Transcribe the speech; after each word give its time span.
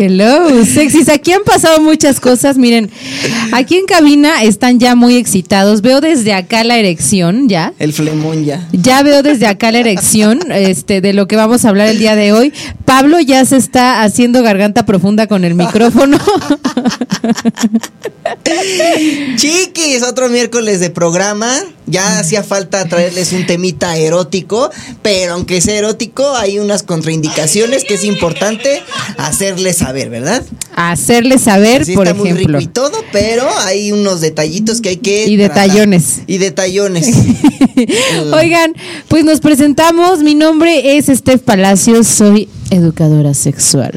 Hello, 0.00 0.64
sexys. 0.64 1.08
Aquí 1.08 1.32
han 1.32 1.42
pasado 1.42 1.80
muchas 1.80 2.20
cosas. 2.20 2.56
Miren, 2.56 2.88
aquí 3.50 3.74
en 3.74 3.84
cabina 3.84 4.44
están 4.44 4.78
ya 4.78 4.94
muy 4.94 5.16
excitados. 5.16 5.82
Veo 5.82 6.00
desde 6.00 6.34
acá 6.34 6.62
la 6.62 6.78
erección, 6.78 7.48
ya. 7.48 7.72
El 7.80 7.92
flemón 7.92 8.44
ya. 8.44 8.68
Ya 8.70 9.02
veo 9.02 9.24
desde 9.24 9.48
acá 9.48 9.72
la 9.72 9.80
erección 9.80 10.52
este, 10.52 11.00
de 11.00 11.14
lo 11.14 11.26
que 11.26 11.34
vamos 11.34 11.64
a 11.64 11.70
hablar 11.70 11.88
el 11.88 11.98
día 11.98 12.14
de 12.14 12.32
hoy. 12.32 12.52
Pablo 12.84 13.18
ya 13.18 13.44
se 13.44 13.56
está 13.56 14.04
haciendo 14.04 14.44
garganta 14.44 14.86
profunda 14.86 15.26
con 15.26 15.44
el 15.44 15.56
micrófono. 15.56 16.16
Chiquis, 19.34 20.04
otro 20.04 20.28
miércoles 20.28 20.78
de 20.78 20.90
programa. 20.90 21.52
Ya 21.88 22.18
hacía 22.18 22.42
falta 22.42 22.84
traerles 22.86 23.32
un 23.32 23.46
temita 23.46 23.96
erótico, 23.96 24.70
pero 25.02 25.34
aunque 25.34 25.60
sea 25.60 25.76
erótico, 25.76 26.36
hay 26.36 26.58
unas 26.58 26.82
contraindicaciones 26.82 27.84
que 27.84 27.94
es 27.94 28.04
importante 28.04 28.82
hacerles 29.16 29.78
saber, 29.78 30.10
¿verdad? 30.10 30.42
Hacerles 30.76 31.42
saber, 31.42 31.84
Sí, 31.84 31.94
por 31.94 32.06
está 32.06 32.18
muy 32.18 32.32
rico 32.32 32.60
y 32.60 32.66
todo, 32.66 33.02
pero 33.12 33.48
hay 33.60 33.92
unos 33.92 34.20
detallitos 34.20 34.80
que 34.80 34.90
hay 34.90 34.96
que. 34.96 35.26
Y 35.26 35.36
detallones. 35.36 36.20
Y 36.26 36.38
detallones. 36.38 37.08
Oigan, 38.32 38.74
pues 39.08 39.24
nos 39.24 39.40
presentamos. 39.40 40.22
Mi 40.22 40.34
nombre 40.34 40.96
es 40.98 41.06
Steph 41.06 41.42
Palacios, 41.42 42.06
soy 42.06 42.48
educadora 42.70 43.34
sexual 43.34 43.92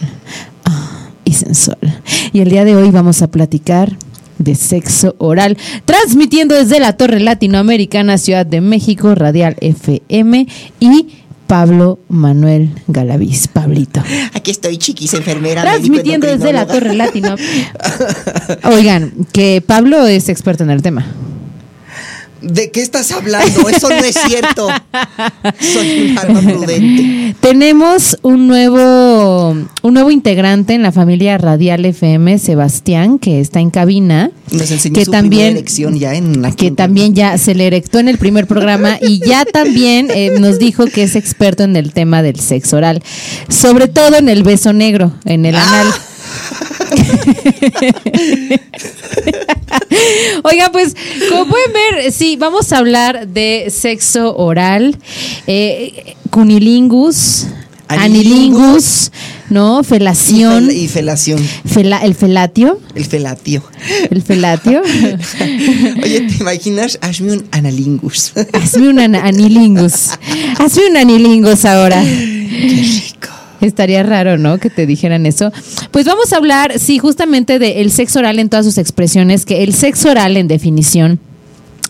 ah, 0.66 1.10
y 1.26 1.34
sensual. 1.34 2.02
Y 2.34 2.40
el 2.40 2.50
día 2.50 2.64
de 2.66 2.76
hoy 2.76 2.92
vamos 2.92 3.22
a 3.22 3.28
platicar 3.28 3.98
de 4.44 4.56
sexo 4.56 5.16
oral, 5.18 5.58
transmitiendo 5.86 6.56
desde 6.56 6.80
la 6.80 6.94
Torre 6.94 7.20
Latinoamericana, 7.20 8.18
Ciudad 8.18 8.46
de 8.46 8.62
México, 8.62 9.16
Radial 9.16 9.56
FM 9.62 10.48
y 10.80 11.08
Pablo 11.52 12.00
Manuel 12.08 12.70
Galaviz, 12.88 13.50
Pablito. 13.50 14.02
Aquí 14.34 14.52
estoy, 14.52 14.78
chiquis, 14.78 15.14
enfermera. 15.14 15.64
Transmitiendo 15.64 16.26
desde 16.26 16.54
la. 16.54 16.66
Torre 16.66 16.96
Latinoamericana. 16.96 18.60
Oigan, 18.74 19.12
que 19.34 19.62
Pablo 19.66 20.08
es 20.08 20.30
experto 20.30 20.64
en 20.64 20.70
el 20.70 20.82
tema. 20.82 21.06
¿De 22.42 22.72
qué 22.72 22.82
estás 22.82 23.12
hablando? 23.12 23.70
Eso 23.70 23.90
no 23.90 23.96
es 23.96 24.16
cierto. 24.28 24.68
Soy 25.60 26.12
un 26.12 26.18
alma 26.18 26.42
prudente. 26.42 27.36
Tenemos 27.40 28.18
un 28.24 28.48
nuevo, 28.48 29.50
un 29.82 29.94
nuevo 29.94 30.12
integrante 30.12 30.74
en 30.74 30.82
la 30.82 30.92
familia 30.92 31.38
Radial 31.38 31.86
FM, 31.86 32.40
Sebastián, 32.40 33.20
que 33.20 33.40
está 33.40 33.60
en 33.60 33.70
cabina. 33.70 34.32
Nos 34.52 34.72
enseñó 34.72 34.96
que 34.96 35.06
su 35.06 35.12
también, 35.12 35.64
ya 35.96 36.16
en 36.16 36.46
aquí 36.46 36.66
que 36.70 36.72
también 36.72 37.14
ya 37.14 37.38
se 37.38 37.54
le 37.54 37.68
erectó 37.68 38.00
en 38.00 38.08
el 38.08 38.18
primer 38.18 38.48
programa 38.48 38.98
y 39.00 39.20
ya 39.20 39.46
también 39.46 40.10
eh, 40.14 40.32
nos 40.40 40.58
dijo 40.58 40.86
que 40.86 41.04
es 41.04 41.16
experto 41.16 41.64
en 41.64 41.76
el 41.76 41.94
tema 41.94 42.24
del 42.24 42.40
sexo 42.40 42.78
oral, 42.78 43.04
sobre 43.50 43.88
todo 43.88 44.18
en 44.18 44.30
el 44.30 44.44
beso 44.44 44.74
negro, 44.74 45.14
en 45.26 45.46
el 45.46 45.56
anal. 45.56 45.88
Oiga, 50.44 50.72
pues, 50.72 50.96
como 51.30 51.48
pueden 51.48 51.72
ver, 51.74 52.12
sí, 52.12 52.36
vamos 52.38 52.72
a 52.74 52.78
hablar 52.80 53.28
de 53.28 53.72
sexo 53.76 54.36
oral, 54.36 54.98
eh, 55.48 56.16
cunilingus, 56.30 57.48
Anilingus. 57.88 59.12
¿no? 59.50 59.82
y, 59.82 59.84
Felación, 59.84 60.70
fel- 60.70 60.74
y 60.76 60.88
felación. 60.88 61.40
fela- 61.66 62.02
el 62.04 62.16
felatio, 62.16 62.80
El 62.96 63.06
felatio. 63.06 63.64
el 64.10 64.22
felatio. 64.22 64.82
Oye, 66.02 66.22
¿te 66.22 66.36
imaginas? 66.40 66.98
Hazme 67.02 67.34
un 67.34 67.46
analingus. 67.52 68.32
Hazme 68.54 68.90
un 68.90 69.00
anilingus. 69.00 70.12
Hazme 70.58 70.88
un 70.90 70.98
anilingus 70.98 71.66
ahora. 71.66 72.02
Estaría 73.62 74.04
raro, 74.04 74.38
¿no? 74.38 74.58
Que 74.58 74.70
te 74.70 74.86
dijeran 74.86 75.26
eso. 75.26 75.52
Pues 75.92 76.06
vamos 76.06 76.34
a 76.34 76.38
hablar, 76.38 76.80
sí, 76.80 76.98
justamente 76.98 77.60
del 77.60 77.92
sexo 77.92 78.20
oral 78.20 78.40
en 78.40 78.50
todas 78.50 78.66
sus 78.66 78.78
expresiones, 78.78 79.46
que 79.46 79.64
el 79.64 79.74
sexo 79.74 80.10
oral 80.10 80.36
en 80.36 80.48
definición 80.48 81.20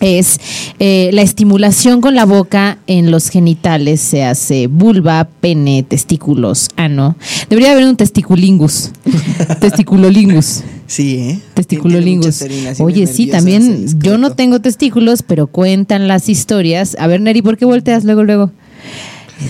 es 0.02 0.40
eh, 0.78 1.10
la 1.12 1.22
estimulación 1.22 2.00
con 2.00 2.14
la 2.14 2.26
boca 2.26 2.78
en 2.86 3.10
los 3.10 3.28
genitales, 3.28 4.00
se 4.00 4.24
hace 4.24 4.66
vulva, 4.66 5.28
pene, 5.40 5.84
testículos, 5.84 6.68
ano. 6.76 7.16
Debería 7.48 7.72
haber 7.72 7.86
un 7.86 7.96
testiculingus, 7.96 8.90
testiculolingus. 9.60 10.62
Sí, 10.86 11.16
¿eh? 11.16 11.38
Testiculolingus. 11.54 12.44
Oye, 12.80 13.06
sí, 13.06 13.28
también 13.28 13.86
yo 14.00 14.18
no 14.18 14.32
tengo 14.34 14.60
testículos, 14.60 15.22
pero 15.22 15.46
cuentan 15.46 16.08
las 16.08 16.28
historias. 16.28 16.96
A 16.98 17.06
ver, 17.06 17.20
Neri, 17.20 17.40
¿por 17.40 17.56
qué 17.56 17.64
volteas 17.64 18.04
luego, 18.04 18.24
luego? 18.24 18.50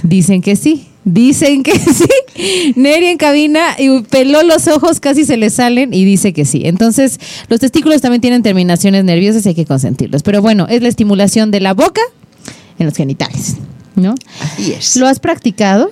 Dicen 0.02 0.42
que 0.42 0.54
sí. 0.54 0.86
Dicen 1.04 1.62
que 1.64 1.76
sí. 1.78 2.72
Neri 2.76 3.06
en 3.06 3.18
cabina 3.18 3.74
y 3.78 4.02
peló 4.02 4.42
los 4.42 4.68
ojos, 4.68 5.00
casi 5.00 5.24
se 5.24 5.36
le 5.36 5.50
salen 5.50 5.92
y 5.92 6.04
dice 6.04 6.32
que 6.32 6.44
sí. 6.44 6.62
Entonces, 6.64 7.18
los 7.48 7.58
testículos 7.60 8.00
también 8.00 8.20
tienen 8.20 8.42
terminaciones 8.42 9.04
nerviosas 9.04 9.44
y 9.44 9.50
hay 9.50 9.54
que 9.54 9.66
consentirlos. 9.66 10.22
Pero 10.22 10.40
bueno, 10.42 10.66
es 10.68 10.80
la 10.82 10.88
estimulación 10.88 11.50
de 11.50 11.60
la 11.60 11.74
boca 11.74 12.00
en 12.78 12.86
los 12.86 12.94
genitales, 12.96 13.56
¿no? 13.96 14.14
Así 14.40 14.72
es. 14.72 14.96
¿Lo 14.96 15.06
has 15.08 15.18
practicado 15.18 15.90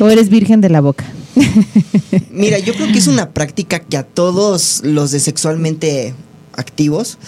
o 0.00 0.08
eres 0.08 0.28
virgen 0.30 0.60
de 0.62 0.70
la 0.70 0.80
boca? 0.80 1.04
Mira, 2.30 2.58
yo 2.58 2.74
creo 2.74 2.90
que 2.92 2.98
es 2.98 3.06
una 3.06 3.30
práctica 3.30 3.80
que 3.80 3.96
a 3.96 4.02
todos 4.02 4.80
los 4.84 5.10
de 5.10 5.20
sexualmente 5.20 6.14
activos 6.54 7.18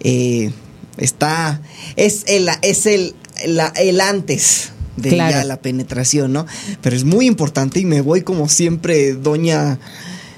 eh, 0.00 0.50
está. 0.98 1.60
Es 1.96 2.24
el, 2.26 2.48
es 2.62 2.86
el, 2.86 3.14
la- 3.46 3.72
el 3.76 4.00
antes 4.00 4.70
de 5.00 5.10
Claro. 5.10 5.36
ya 5.36 5.44
la 5.44 5.60
penetración, 5.60 6.32
¿no? 6.32 6.46
Pero 6.82 6.96
es 6.96 7.04
muy 7.04 7.26
importante 7.26 7.80
y 7.80 7.84
me 7.84 8.00
voy 8.00 8.22
como 8.22 8.48
siempre, 8.48 9.14
doña 9.14 9.78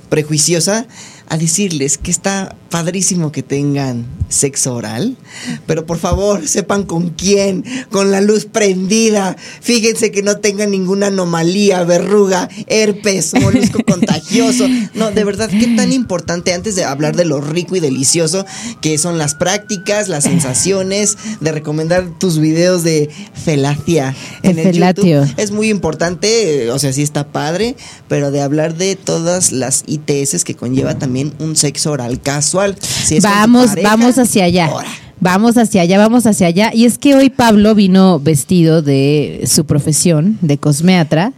prejuiciosa, 0.08 0.86
a 1.28 1.36
decirles 1.36 1.98
que 1.98 2.10
está 2.10 2.54
padrísimo 2.72 3.32
que 3.32 3.42
tengan 3.42 4.06
sexo 4.30 4.74
oral, 4.74 5.18
pero 5.66 5.84
por 5.84 5.98
favor 5.98 6.48
sepan 6.48 6.84
con 6.84 7.10
quién, 7.10 7.64
con 7.90 8.10
la 8.10 8.22
luz 8.22 8.46
prendida, 8.46 9.36
fíjense 9.60 10.10
que 10.10 10.22
no 10.22 10.38
tengan 10.38 10.70
ninguna 10.70 11.08
anomalía, 11.08 11.84
verruga, 11.84 12.48
herpes, 12.68 13.34
molusco 13.34 13.80
contagioso. 13.86 14.66
No, 14.94 15.10
de 15.10 15.22
verdad, 15.22 15.50
qué 15.50 15.66
tan 15.76 15.92
importante 15.92 16.54
antes 16.54 16.74
de 16.74 16.84
hablar 16.84 17.14
de 17.14 17.26
lo 17.26 17.42
rico 17.42 17.76
y 17.76 17.80
delicioso 17.80 18.46
que 18.80 18.96
son 18.96 19.18
las 19.18 19.34
prácticas, 19.34 20.08
las 20.08 20.24
sensaciones, 20.24 21.18
de 21.40 21.52
recomendar 21.52 22.08
tus 22.18 22.38
videos 22.38 22.84
de 22.84 23.10
felacia 23.34 24.16
en 24.42 24.58
El 24.58 24.72
felatio. 24.72 25.24
YouTube. 25.24 25.34
Es 25.36 25.50
muy 25.50 25.68
importante, 25.68 26.70
o 26.70 26.78
sea, 26.78 26.90
sí 26.94 27.02
está 27.02 27.28
padre, 27.28 27.76
pero 28.08 28.30
de 28.30 28.40
hablar 28.40 28.76
de 28.76 28.96
todas 28.96 29.52
las 29.52 29.84
ITS 29.86 30.44
que 30.44 30.54
conlleva 30.54 30.98
también 30.98 31.34
un 31.38 31.54
sexo 31.54 31.92
oral 31.92 32.22
casual. 32.22 32.61
Si 32.80 33.20
vamos, 33.20 33.68
pareja, 33.68 33.88
vamos 33.88 34.18
hacia 34.18 34.44
allá. 34.44 34.66
ahora. 34.66 34.88
Vamos 35.20 35.56
hacia 35.56 35.82
allá, 35.82 35.98
vamos 35.98 36.26
hacia 36.26 36.48
allá. 36.48 36.70
Y 36.74 36.84
es 36.84 36.98
que 36.98 37.14
hoy 37.14 37.30
Pablo 37.30 37.76
vino 37.76 38.18
vestido 38.18 38.82
de 38.82 39.44
su 39.46 39.66
profesión, 39.66 40.36
de 40.40 40.58
cosmeatra, 40.58 41.32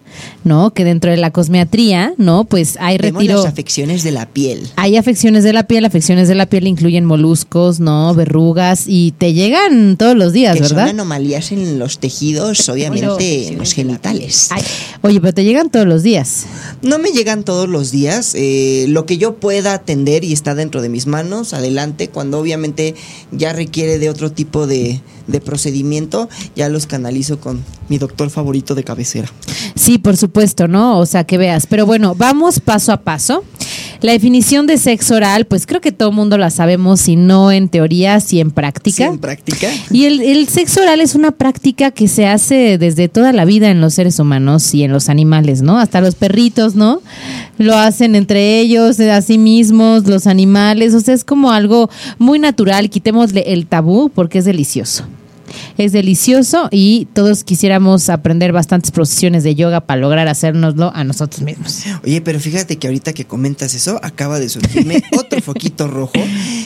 ¿no? 0.45 0.73
Que 0.73 0.85
dentro 0.85 1.11
de 1.11 1.17
la 1.17 1.31
cosmeatría, 1.31 2.15
¿no? 2.19 2.45
Pues 2.45 2.77
hay 2.81 2.99
retiro. 2.99 3.37
las 3.37 3.47
afecciones 3.47 4.03
de 4.03 4.13
la 4.13 4.27
piel. 4.27 4.69
Hay 4.77 4.97
afecciones 4.97 5.45
de 5.45 5.53
la 5.53 5.67
piel, 5.67 5.85
afecciones 5.85 6.29
de 6.29 6.35
la 6.35 6.47
piel 6.47 6.67
incluyen 6.67 7.05
moluscos, 7.05 7.81
¿no? 7.81 8.15
Verrugas 8.15 8.85
y 8.87 9.13
te 9.13 9.33
llegan 9.33 9.97
todos 9.97 10.17
los 10.17 10.33
días, 10.33 10.57
Que 10.59 10.65
son 10.65 10.77
¿verdad? 10.77 10.91
anomalías 10.91 11.53
en 11.53 11.79
los 11.79 11.99
tejidos, 11.99 12.69
obviamente 12.69 13.49
en 13.49 13.59
los 13.59 13.73
genitales. 13.73 14.49
Ay, 14.51 14.63
oye, 15.03 15.21
pero 15.21 15.33
te 15.35 15.45
llegan 15.45 15.71
todos 15.71 15.87
los 15.87 16.03
días. 16.03 16.47
No 16.83 16.99
me 16.99 17.11
llegan 17.11 17.45
todos 17.45 17.69
los 17.69 17.91
días. 17.91 18.35
eh, 18.35 18.87
lo 18.89 19.07
que 19.07 19.19
yo 19.19 19.37
pueda 19.37 19.75
atender 19.75 20.25
y 20.25 20.33
está 20.33 20.55
dentro 20.55 20.83
de 20.83 20.89
mis 20.89 21.07
manos, 21.07 21.53
adelante. 21.55 22.09
Cuando 22.09 22.39
obviamente 22.39 22.95
ya 23.33 23.53
requiere 23.53 23.99
de 23.99 24.11
otro 24.11 24.31
tipo 24.33 24.67
de, 24.67 25.01
de 25.27 25.41
procedimiento, 25.41 26.29
ya 26.55 26.69
los 26.69 26.87
canalizo 26.87 27.41
con 27.41 27.63
mi 27.89 27.99
doctor 27.99 28.31
favorito 28.31 28.75
de 28.75 28.85
cabecera. 28.85 29.29
Sí, 29.75 29.99
por 29.99 30.17
supuesto, 30.17 30.69
¿no? 30.69 30.99
O 30.99 31.07
sea, 31.07 31.25
que 31.25 31.39
veas. 31.39 31.67
Pero 31.67 31.87
bueno, 31.87 32.15
vamos 32.15 32.61
paso 32.61 32.93
a 32.93 32.99
paso. 32.99 33.45
La 34.01 34.13
definición 34.13 34.67
de 34.67 34.77
sexo 34.77 35.15
oral, 35.15 35.47
pues 35.47 35.67
creo 35.67 35.81
que 35.81 35.91
todo 35.91 36.11
el 36.11 36.15
mundo 36.15 36.37
la 36.37 36.51
sabemos, 36.51 37.01
si 37.01 37.17
no 37.17 37.51
en 37.51 37.69
teoría, 37.69 38.21
si 38.21 38.39
en 38.41 38.51
práctica. 38.51 38.97
Sí, 38.97 39.03
en 39.15 39.19
práctica. 39.19 39.69
Y 39.91 40.05
el, 40.05 40.21
el 40.21 40.49
sexo 40.49 40.83
oral 40.83 41.01
es 41.01 41.15
una 41.15 41.31
práctica 41.31 41.91
que 41.91 42.07
se 42.07 42.27
hace 42.27 42.77
desde 42.77 43.09
toda 43.09 43.33
la 43.33 43.45
vida 43.45 43.71
en 43.71 43.81
los 43.81 43.95
seres 43.95 44.19
humanos 44.19 44.75
y 44.75 44.83
en 44.83 44.93
los 44.93 45.09
animales, 45.09 45.63
¿no? 45.63 45.79
Hasta 45.79 46.03
los 46.03 46.17
perritos, 46.17 46.75
¿no? 46.75 47.01
Lo 47.57 47.77
hacen 47.77 48.15
entre 48.15 48.61
ellos, 48.61 49.01
a 49.01 49.23
sí 49.23 49.39
mismos, 49.39 50.07
los 50.07 50.27
animales. 50.27 50.95
O 50.95 51.01
sea, 51.01 51.15
es 51.15 51.25
como 51.25 51.51
algo 51.51 51.89
muy 52.19 52.39
natural. 52.39 52.91
Quitémosle 52.91 53.53
el 53.53 53.67
tabú 53.67 54.11
porque 54.11 54.39
es 54.39 54.45
delicioso. 54.45 55.05
Es 55.79 55.93
delicioso 55.93 56.69
y 56.71 57.07
todos 57.13 57.45
quisiéramos 57.45 58.09
aprender 58.09 58.53
bastantes 58.53 58.91
posiciones 58.91 59.45
de 59.45 59.55
yoga 59.55 59.81
para 59.81 60.01
lograr 60.01 60.29
hacérnoslo 60.29 60.93
a 60.95 61.05
nosotros 61.05 61.43
mismos. 61.43 61.85
Oye, 62.05 62.21
pero 62.21 62.41
fíjate 62.41 62.77
que 62.77 62.87
ahorita 62.87 63.13
que 63.13 63.25
comentas 63.25 63.75
eso, 63.75 63.99
acaba 64.03 64.39
de 64.39 64.49
surgirme 64.49 65.03
otro 65.19 65.41
foquito 65.41 65.89
rojo, 65.89 66.21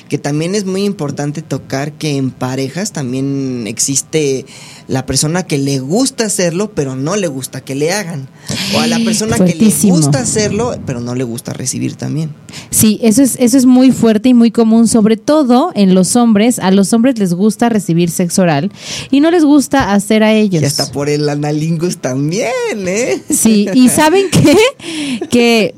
que 0.08 0.18
también 0.18 0.54
es 0.54 0.64
muy 0.64 0.84
importante 0.84 1.42
tocar 1.42 1.92
que 1.92 2.16
en 2.16 2.30
parejas 2.30 2.92
también 2.92 3.66
existe 3.66 4.46
la 4.88 5.04
persona 5.04 5.42
que 5.42 5.58
le 5.58 5.78
gusta 5.80 6.24
hacerlo, 6.24 6.72
pero 6.74 6.96
no 6.96 7.16
le 7.16 7.28
gusta 7.28 7.60
que 7.60 7.74
le 7.74 7.92
hagan. 7.92 8.26
O 8.74 8.80
a 8.80 8.86
la 8.86 8.98
persona 8.98 9.36
que 9.36 9.54
le 9.54 9.90
gusta 9.90 10.20
hacerlo, 10.20 10.74
pero 10.86 11.00
no 11.00 11.14
le 11.14 11.24
gusta 11.24 11.52
recibir 11.52 11.94
también. 11.94 12.30
Sí, 12.70 12.98
eso 13.02 13.22
es, 13.22 13.36
eso 13.38 13.58
es 13.58 13.66
muy 13.66 13.92
fuerte 13.92 14.30
y 14.30 14.34
muy 14.34 14.50
común, 14.50 14.88
sobre 14.88 15.18
todo 15.18 15.72
en 15.74 15.94
los 15.94 16.16
hombres. 16.16 16.58
A 16.58 16.70
los 16.70 16.94
hombres 16.94 17.18
les 17.18 17.34
gusta 17.34 17.68
recibir 17.68 18.10
sexo 18.10 18.42
oral 18.42 18.72
y 19.10 19.20
no 19.20 19.30
les 19.30 19.44
gusta 19.44 19.92
hacer 19.92 20.22
a 20.22 20.32
ellos. 20.32 20.62
Y 20.62 20.66
hasta 20.66 20.90
por 20.90 21.10
el 21.10 21.28
analingus 21.28 21.98
también, 21.98 22.50
¿eh? 22.74 23.22
Sí, 23.28 23.68
y 23.74 23.88
¿saben 23.90 24.24
qué? 24.30 25.28
Que 25.28 25.74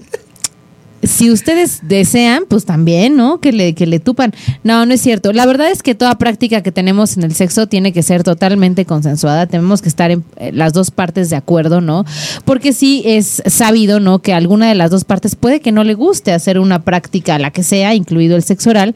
si 1.03 1.31
ustedes 1.31 1.81
desean, 1.83 2.45
pues 2.49 2.65
también, 2.67 3.17
¿no? 3.17 3.41
Que 3.41 3.53
le, 3.53 3.75
que 3.75 3.87
le 3.87 4.01
tupan. 4.01 4.35
No, 4.65 4.85
no 4.85 4.93
es 4.93 5.01
cierto. 5.01 5.33
La 5.33 5.47
verdad 5.47 5.71
es 5.71 5.83
que 5.83 5.95
toda 5.95 6.19
práctica 6.19 6.63
que 6.63 6.73
tenemos 6.73 7.17
en 7.17 7.23
el 7.23 7.35
sexo 7.35 7.67
tiene 7.67 7.93
que 7.93 8.03
ser 8.03 8.23
totalmente 8.23 8.85
consensuada. 8.85 9.47
Tenemos 9.47 9.81
que 9.81 9.89
estar 9.89 10.11
en 10.11 10.25
eh, 10.37 10.53
las 10.53 10.73
dos 10.73 10.91
partes 10.91 11.31
de 11.31 11.37
acuerdo, 11.37 11.81
¿no? 11.81 12.05
Porque 12.45 12.73
sí 12.73 13.03
es 13.07 13.43
sabido, 13.47 13.99
¿no? 13.99 14.21
Que 14.21 14.35
alguna 14.35 14.69
de 14.69 14.75
las 14.75 14.91
dos 14.91 15.05
partes 15.05 15.37
puede 15.37 15.61
que 15.61 15.73
no 15.73 15.85
le 15.85 15.95
guste 15.95 16.33
hacer 16.33 16.59
una 16.59 16.83
práctica, 16.83 17.39
la 17.39 17.51
que 17.51 17.63
sea, 17.63 17.95
incluido 17.95 18.37
el 18.37 18.43
sexo 18.43 18.71
oral. 18.71 18.95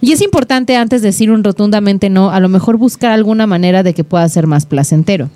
Y 0.00 0.12
es 0.12 0.22
importante 0.22 0.76
antes 0.76 1.02
de 1.02 1.08
decir 1.08 1.30
un 1.30 1.44
rotundamente 1.44 2.08
no, 2.08 2.30
a 2.30 2.40
lo 2.40 2.48
mejor 2.48 2.78
buscar 2.78 3.12
alguna 3.12 3.46
manera 3.46 3.82
de 3.82 3.92
que 3.92 4.04
pueda 4.04 4.26
ser 4.28 4.46
más 4.46 4.64
placentero. 4.64 5.28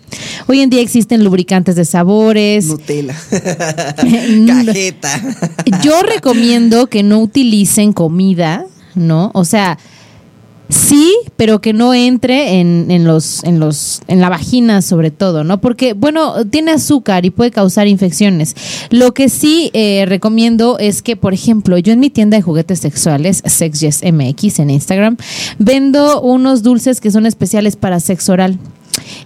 Hoy 0.46 0.60
en 0.60 0.70
día 0.70 0.80
existen 0.80 1.24
lubricantes 1.24 1.76
de 1.76 1.84
sabores. 1.84 2.66
Nutella. 2.66 3.14
Cajeta. 4.46 5.20
Yo 5.82 6.05
recomiendo 6.06 6.86
que 6.86 7.02
no 7.02 7.20
utilicen 7.20 7.92
comida, 7.92 8.66
¿no? 8.94 9.30
O 9.34 9.44
sea, 9.44 9.78
sí, 10.68 11.14
pero 11.36 11.60
que 11.60 11.72
no 11.72 11.94
entre 11.94 12.60
en, 12.60 12.90
en 12.90 13.04
los, 13.04 13.44
en 13.44 13.60
los, 13.60 14.02
en 14.08 14.20
la 14.20 14.28
vagina 14.28 14.82
sobre 14.82 15.10
todo, 15.10 15.44
¿no? 15.44 15.60
Porque, 15.60 15.92
bueno, 15.92 16.44
tiene 16.46 16.72
azúcar 16.72 17.24
y 17.24 17.30
puede 17.30 17.50
causar 17.50 17.86
infecciones. 17.86 18.54
Lo 18.90 19.14
que 19.14 19.28
sí 19.28 19.70
eh, 19.74 20.04
recomiendo 20.06 20.78
es 20.78 21.02
que, 21.02 21.16
por 21.16 21.34
ejemplo, 21.34 21.78
yo 21.78 21.92
en 21.92 22.00
mi 22.00 22.10
tienda 22.10 22.36
de 22.36 22.42
juguetes 22.42 22.80
sexuales, 22.80 23.42
SexYes 23.46 24.02
MX 24.02 24.58
en 24.60 24.70
Instagram, 24.70 25.16
vendo 25.58 26.20
unos 26.20 26.62
dulces 26.62 27.00
que 27.00 27.10
son 27.10 27.26
especiales 27.26 27.76
para 27.76 28.00
sexo 28.00 28.32
oral. 28.32 28.58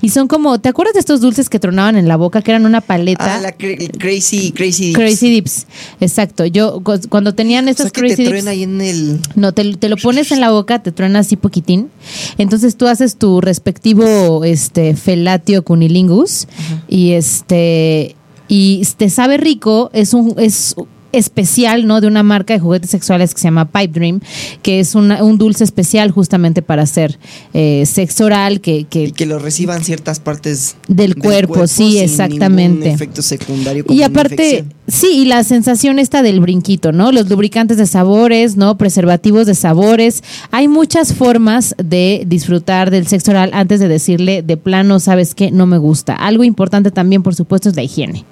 Y 0.00 0.09
son 0.11 0.29
como, 0.29 0.59
¿te 0.61 0.69
acuerdas 0.69 0.94
de 0.94 1.00
estos 1.00 1.21
dulces 1.21 1.49
que 1.49 1.59
tronaban 1.59 1.97
en 1.97 2.09
la 2.09 2.17
boca, 2.17 2.43
que 2.43 2.50
eran 2.50 2.67
una 2.67 2.81
paleta? 2.81 3.37
Ah, 3.37 3.41
la 3.41 3.56
cra- 3.56 3.91
crazy, 3.99 4.53
crazy. 4.53 4.87
Dips. 4.87 4.97
Crazy 4.99 5.31
Dips, 5.31 5.67
exacto. 6.00 6.44
Yo 6.47 6.81
cu- 6.82 7.00
cuando 7.09 7.35
tenían 7.35 7.67
O 7.67 7.71
estos 7.71 7.93
que 7.93 8.00
Crazy 8.00 8.17
te 8.25 8.32
Dips, 8.32 8.47
ahí 8.47 8.62
en 8.65 8.81
el. 8.81 9.21
no, 9.37 9.53
te, 9.53 9.75
te 9.77 9.88
lo 9.88 9.97
pones 9.97 10.32
en 10.32 10.41
la 10.41 10.50
boca, 10.50 10.82
te 10.82 10.93
truena 10.93 11.21
así 11.21 11.37
poquitín. 11.37 11.91
Entonces 12.38 12.77
tú 12.77 12.87
haces 12.87 13.17
tu 13.17 13.41
respectivo 13.41 14.44
este 14.44 14.94
felatio 14.97 15.65
cunilingus 15.65 16.47
y 16.88 17.12
este 17.12 18.17
y 18.49 18.85
te 18.97 19.11
sabe 19.11 19.37
rico, 19.37 19.91
es 19.93 20.12
un 20.15 20.35
es 20.38 20.75
especial, 21.12 21.86
¿no? 21.86 22.00
De 22.00 22.06
una 22.06 22.22
marca 22.22 22.54
de 22.54 22.60
juguetes 22.60 22.90
sexuales 22.90 23.34
que 23.34 23.40
se 23.40 23.48
llama 23.48 23.66
Pipe 23.70 23.88
Dream, 23.88 24.20
que 24.62 24.80
es 24.80 24.94
una- 24.94 25.22
un 25.24 25.38
dulce 25.38 25.64
especial 25.64 26.10
justamente 26.10 26.62
para 26.62 26.82
hacer 26.82 27.18
eh, 27.54 27.84
sexo 27.86 28.24
oral, 28.26 28.60
que, 28.60 28.84
que 28.84 29.04
Y 29.04 29.12
que 29.12 29.26
lo 29.26 29.38
reciban 29.38 29.82
ciertas 29.84 30.20
partes 30.20 30.76
Del 30.88 31.16
cuerpo, 31.16 31.66
sí, 31.66 31.92
sin 31.92 32.02
exactamente. 32.02 32.90
efecto 32.90 33.22
secundario. 33.22 33.84
como 33.84 33.98
Y 33.98 34.02
aparte, 34.02 34.64
sí, 34.88 35.08
y 35.12 35.24
la 35.24 35.42
sensación 35.44 35.98
esta 35.98 36.22
del 36.22 36.40
brinquito, 36.40 36.92
¿no? 36.92 37.12
Los 37.12 37.28
lubricantes 37.28 37.76
de 37.76 37.86
sabores, 37.86 38.56
¿no? 38.56 38.76
Preservativos 38.78 39.46
de 39.46 39.54
sabores. 39.54 40.22
Hay 40.50 40.68
muchas 40.68 41.12
formas 41.14 41.74
de 41.82 42.24
disfrutar 42.26 42.90
del 42.90 43.06
sexo 43.06 43.32
oral 43.32 43.50
antes 43.52 43.80
de 43.80 43.88
decirle 43.88 44.42
de 44.42 44.56
plano, 44.56 45.00
¿sabes 45.00 45.34
qué? 45.34 45.50
No 45.50 45.66
me 45.66 45.78
gusta. 45.78 46.14
Algo 46.14 46.44
importante 46.44 46.90
también, 46.90 47.22
por 47.22 47.34
supuesto, 47.34 47.68
es 47.68 47.76
la 47.76 47.82
higiene. 47.82 48.24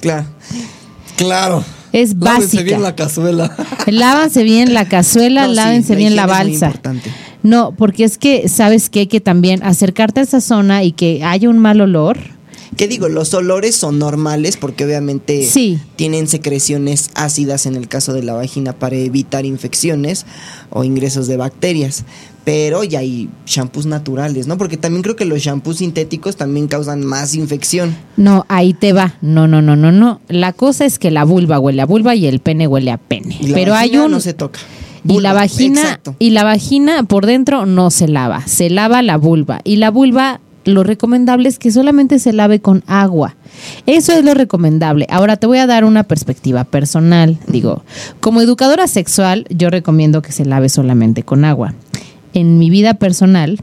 Claro. 0.00 0.26
Claro. 1.16 1.64
Es 1.96 2.14
Lávense 2.14 2.42
básica. 2.56 2.62
bien 2.64 2.82
la 2.82 2.94
cazuela. 2.94 3.56
Lávanse 3.86 4.42
bien 4.42 4.74
la 4.74 4.86
cazuela, 4.86 5.46
No, 5.46 5.54
lávense 5.54 5.94
bien 5.96 6.14
la 6.14 6.24
higiene 6.26 6.54
es 6.54 6.60
muy 6.60 6.70
balsa. 6.70 7.00
No, 7.42 7.72
porque 7.76 8.04
es 8.04 8.18
que, 8.18 8.48
¿sabes 8.48 8.90
qué? 8.90 9.08
Que 9.08 9.20
también 9.20 9.62
acercarte 9.62 10.20
a 10.20 10.24
esa 10.24 10.40
zona 10.40 10.82
y 10.84 10.92
que 10.92 11.22
haya 11.24 11.48
un 11.48 11.58
mal 11.58 11.80
olor. 11.80 12.18
¿Qué 12.76 12.88
digo? 12.88 13.08
Los 13.08 13.32
olores 13.32 13.74
son 13.74 13.98
normales 13.98 14.58
porque 14.58 14.84
obviamente 14.84 15.42
Sí. 15.44 15.78
tienen 15.96 16.26
secreciones 16.28 17.08
ácidas 17.14 17.64
en 17.64 17.74
el 17.76 17.88
caso 17.88 18.12
de 18.12 18.22
la 18.22 18.34
vagina 18.34 18.74
para 18.74 18.96
evitar 18.96 19.46
infecciones 19.46 20.26
o 20.70 20.84
ingresos 20.84 21.26
de 21.28 21.38
bacterias. 21.38 22.04
Pero 22.46 22.84
ya 22.84 23.00
hay 23.00 23.28
shampoos 23.44 23.86
naturales, 23.86 24.46
¿no? 24.46 24.56
Porque 24.56 24.76
también 24.76 25.02
creo 25.02 25.16
que 25.16 25.24
los 25.24 25.40
shampoos 25.40 25.78
sintéticos 25.78 26.36
también 26.36 26.68
causan 26.68 27.04
más 27.04 27.34
infección. 27.34 27.96
No, 28.16 28.46
ahí 28.48 28.72
te 28.72 28.92
va. 28.92 29.14
No, 29.20 29.48
no, 29.48 29.62
no, 29.62 29.74
no, 29.74 29.90
no. 29.90 30.20
La 30.28 30.52
cosa 30.52 30.84
es 30.84 31.00
que 31.00 31.10
la 31.10 31.24
vulva 31.24 31.58
huele 31.58 31.82
a 31.82 31.86
vulva 31.86 32.14
y 32.14 32.24
el 32.26 32.38
pene 32.38 32.68
huele 32.68 32.92
a 32.92 32.98
pene. 32.98 33.36
Y 33.40 33.48
la 33.48 33.54
Pero 33.56 33.74
hay 33.74 33.96
un 33.96 34.12
no 34.12 34.20
se 34.20 34.32
toca. 34.32 34.60
y 35.02 35.18
la 35.18 35.32
vagina 35.32 35.80
exacto. 35.80 36.14
y 36.20 36.30
la 36.30 36.44
vagina 36.44 37.02
por 37.02 37.26
dentro 37.26 37.66
no 37.66 37.90
se 37.90 38.06
lava, 38.06 38.46
se 38.46 38.70
lava 38.70 39.02
la 39.02 39.16
vulva 39.16 39.60
y 39.64 39.76
la 39.76 39.90
vulva 39.90 40.40
lo 40.66 40.82
recomendable 40.82 41.48
es 41.48 41.58
que 41.58 41.70
solamente 41.70 42.18
se 42.18 42.32
lave 42.32 42.60
con 42.60 42.82
agua. 42.86 43.36
Eso 43.86 44.12
es 44.12 44.24
lo 44.24 44.34
recomendable. 44.34 45.06
Ahora 45.10 45.36
te 45.36 45.46
voy 45.46 45.58
a 45.58 45.66
dar 45.66 45.84
una 45.84 46.02
perspectiva 46.02 46.64
personal. 46.64 47.38
Digo, 47.46 47.84
como 48.20 48.40
educadora 48.40 48.88
sexual, 48.88 49.46
yo 49.48 49.70
recomiendo 49.70 50.22
que 50.22 50.32
se 50.32 50.44
lave 50.44 50.68
solamente 50.68 51.22
con 51.22 51.44
agua. 51.44 51.74
En 52.36 52.58
mi 52.58 52.68
vida 52.68 52.92
personal, 52.92 53.58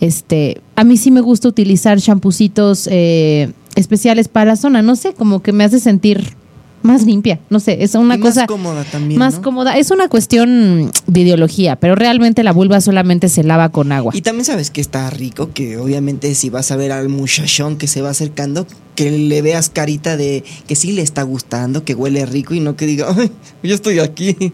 este, 0.00 0.60
a 0.76 0.84
mí 0.84 0.98
sí 0.98 1.10
me 1.10 1.22
gusta 1.22 1.48
utilizar 1.48 1.98
champucitos 1.98 2.86
eh, 2.90 3.50
especiales 3.74 4.28
para 4.28 4.56
zona. 4.56 4.82
No 4.82 4.96
sé, 4.96 5.14
como 5.14 5.40
que 5.40 5.52
me 5.52 5.64
hace 5.64 5.80
sentir 5.80 6.36
más 6.82 7.04
limpia. 7.04 7.38
No 7.50 7.60
sé, 7.60 7.82
es 7.82 7.94
una 7.94 8.16
Y 8.16 8.18
más 8.18 8.28
cosa 8.34 8.46
cómoda 8.46 8.84
también, 8.84 9.18
más 9.18 9.34
¿no? 9.36 9.42
cómoda. 9.42 9.76
Es 9.78 9.90
una 9.90 10.08
cuestión 10.08 10.90
de 11.06 11.20
ideología, 11.20 11.76
pero 11.76 11.94
realmente 11.94 12.42
la 12.42 12.52
vulva 12.52 12.80
solamente 12.80 13.28
se 13.28 13.42
lava 13.44 13.68
con 13.70 13.92
agua. 13.92 14.12
Y 14.16 14.22
también 14.22 14.44
sabes 14.44 14.70
que 14.70 14.80
está 14.80 15.08
rico, 15.10 15.50
que 15.52 15.76
obviamente 15.78 16.34
si 16.34 16.50
vas 16.50 16.70
a 16.72 16.76
ver 16.76 16.92
al 16.92 17.08
muchachón 17.08 17.76
que 17.76 17.86
se 17.86 18.02
va 18.02 18.10
acercando, 18.10 18.66
que 18.94 19.10
le 19.10 19.40
veas 19.40 19.70
carita 19.70 20.18
de 20.18 20.44
que 20.66 20.76
sí 20.76 20.92
le 20.92 21.00
está 21.02 21.22
gustando, 21.22 21.82
que 21.84 21.94
huele 21.94 22.26
rico 22.26 22.52
y 22.54 22.60
no 22.60 22.76
que 22.76 22.84
diga, 22.86 23.06
ay, 23.16 23.30
yo 23.62 23.74
estoy 23.74 23.98
aquí, 24.00 24.36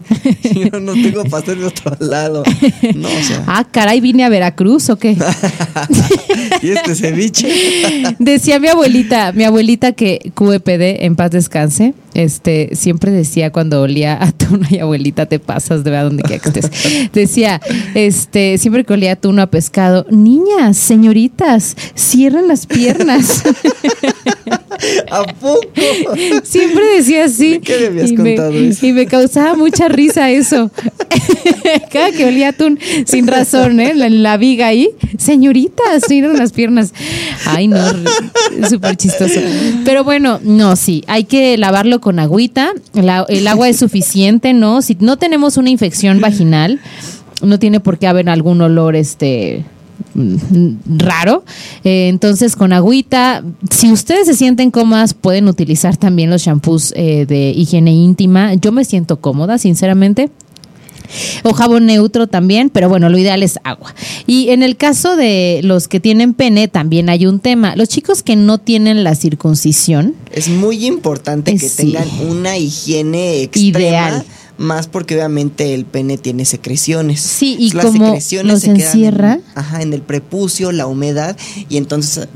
yo 0.71 0.79
no 0.79 0.93
tengo 0.93 1.23
para 1.25 1.43
hacer 1.43 1.57
de 1.57 1.65
otro 1.65 1.95
lado. 1.99 2.43
No, 2.95 3.07
o 3.09 3.23
sea, 3.23 3.43
Ah, 3.47 3.65
caray, 3.69 3.99
vine 3.99 4.23
a 4.23 4.29
Veracruz 4.29 4.89
o 4.89 4.95
qué? 4.95 5.17
y 6.61 6.69
este 6.71 6.95
ceviche. 6.95 7.49
Decía 8.19 8.59
mi 8.59 8.67
abuelita, 8.67 9.31
mi 9.33 9.43
abuelita 9.43 9.91
que 9.91 10.31
QEPD, 10.35 11.03
en 11.05 11.15
paz 11.15 11.31
descanse, 11.31 11.93
este, 12.13 12.69
siempre 12.73 13.11
decía 13.11 13.51
cuando 13.51 13.81
olía 13.81 14.21
atún, 14.23 14.65
ay 14.69 14.79
abuelita, 14.79 15.25
te 15.25 15.39
pasas 15.39 15.83
de 15.83 15.91
ver 15.91 15.99
a 15.99 16.03
donde 16.03 16.23
quiera 16.23 16.41
que 16.41 16.49
estés. 16.49 17.11
Decía, 17.13 17.61
este, 17.95 18.57
siempre 18.57 18.83
que 18.83 18.93
olía 18.93 19.13
atún 19.13 19.39
o 19.39 19.41
a 19.41 19.47
pescado, 19.47 20.05
niñas, 20.09 20.77
señoritas, 20.77 21.75
cierren 21.95 22.47
las 22.47 22.65
piernas. 22.65 23.43
¿A 25.11 25.23
poco? 25.25 25.61
Siempre 26.43 26.83
decía 26.95 27.25
así. 27.25 27.51
¿De 27.51 27.61
qué 27.61 27.79
me 27.79 27.85
habías 27.87 28.11
y 28.11 28.17
me, 28.17 28.35
contado 28.35 28.53
eso? 28.53 28.85
Y 28.85 28.93
me 28.93 29.05
causaba 29.05 29.55
mucha 29.55 29.87
risa 29.87 30.29
eso. 30.31 30.71
Cada 31.91 32.11
que 32.11 32.25
olía 32.25 32.49
atún, 32.49 32.79
sin 33.05 33.27
razón, 33.27 33.79
¿eh? 33.79 33.93
La, 33.93 34.09
la 34.09 34.37
viga 34.37 34.67
ahí. 34.67 34.89
Señoritas, 35.17 36.03
miren 36.09 36.37
las 36.37 36.51
piernas. 36.51 36.93
Ay, 37.45 37.67
no, 37.67 37.77
súper 38.69 38.95
chistoso. 38.95 39.39
Pero 39.85 40.03
bueno, 40.03 40.39
no, 40.43 40.75
sí, 40.75 41.03
hay 41.07 41.23
que 41.25 41.57
lavarlo 41.57 42.01
con 42.01 42.19
agüita. 42.19 42.71
La- 42.93 43.25
el 43.29 43.47
agua 43.47 43.69
es 43.69 43.77
suficiente, 43.77 44.53
¿no? 44.53 44.81
Si 44.81 44.97
no 44.99 45.17
tenemos 45.17 45.57
una 45.57 45.69
infección 45.69 46.19
vaginal, 46.19 46.79
no 47.41 47.59
tiene 47.59 47.79
por 47.79 47.97
qué 47.97 48.07
haber 48.07 48.29
algún 48.29 48.61
olor, 48.61 48.95
este 48.95 49.63
raro. 50.97 51.43
Eh, 51.83 52.07
entonces, 52.09 52.55
con 52.55 52.73
agüita, 52.73 53.43
si 53.69 53.91
ustedes 53.91 54.27
se 54.27 54.33
sienten 54.33 54.71
cómodas, 54.71 55.13
pueden 55.13 55.47
utilizar 55.47 55.97
también 55.97 56.29
los 56.29 56.43
shampoos 56.43 56.93
eh, 56.95 57.25
de 57.27 57.51
higiene 57.51 57.91
íntima. 57.91 58.53
Yo 58.55 58.71
me 58.71 58.85
siento 58.85 59.19
cómoda, 59.19 59.57
sinceramente. 59.57 60.29
O 61.43 61.53
jabón 61.53 61.87
neutro 61.87 62.27
también, 62.27 62.69
pero 62.69 62.87
bueno, 62.87 63.09
lo 63.09 63.17
ideal 63.17 63.41
es 63.41 63.57
agua. 63.63 63.93
Y 64.27 64.49
en 64.49 64.61
el 64.61 64.77
caso 64.77 65.15
de 65.15 65.61
los 65.63 65.87
que 65.87 65.99
tienen 65.99 66.33
pene, 66.33 66.67
también 66.67 67.09
hay 67.09 67.25
un 67.25 67.39
tema. 67.39 67.75
Los 67.75 67.89
chicos 67.89 68.21
que 68.21 68.35
no 68.35 68.59
tienen 68.59 69.03
la 69.03 69.15
circuncisión. 69.15 70.13
Es 70.31 70.49
muy 70.49 70.85
importante 70.85 71.53
que 71.55 71.69
sí. 71.69 71.77
tengan 71.93 72.07
una 72.27 72.57
higiene 72.57 73.41
extrema. 73.41 73.79
Ideal. 73.79 74.25
Más 74.59 74.87
porque 74.87 75.15
obviamente 75.15 75.73
el 75.73 75.85
pene 75.85 76.17
tiene 76.17 76.43
secreciones. 76.45 77.21
Sí, 77.21 77.55
y 77.57 77.71
Las 77.71 77.85
como 77.85 78.05
secreciones 78.07 78.53
los 78.53 78.61
se 78.61 78.71
encierra. 78.71 79.33
En, 79.35 79.43
ajá, 79.55 79.81
en 79.81 79.93
el 79.93 80.01
prepucio, 80.01 80.71
la 80.73 80.85
humedad. 80.85 81.35
Y 81.69 81.77
entonces. 81.77 82.27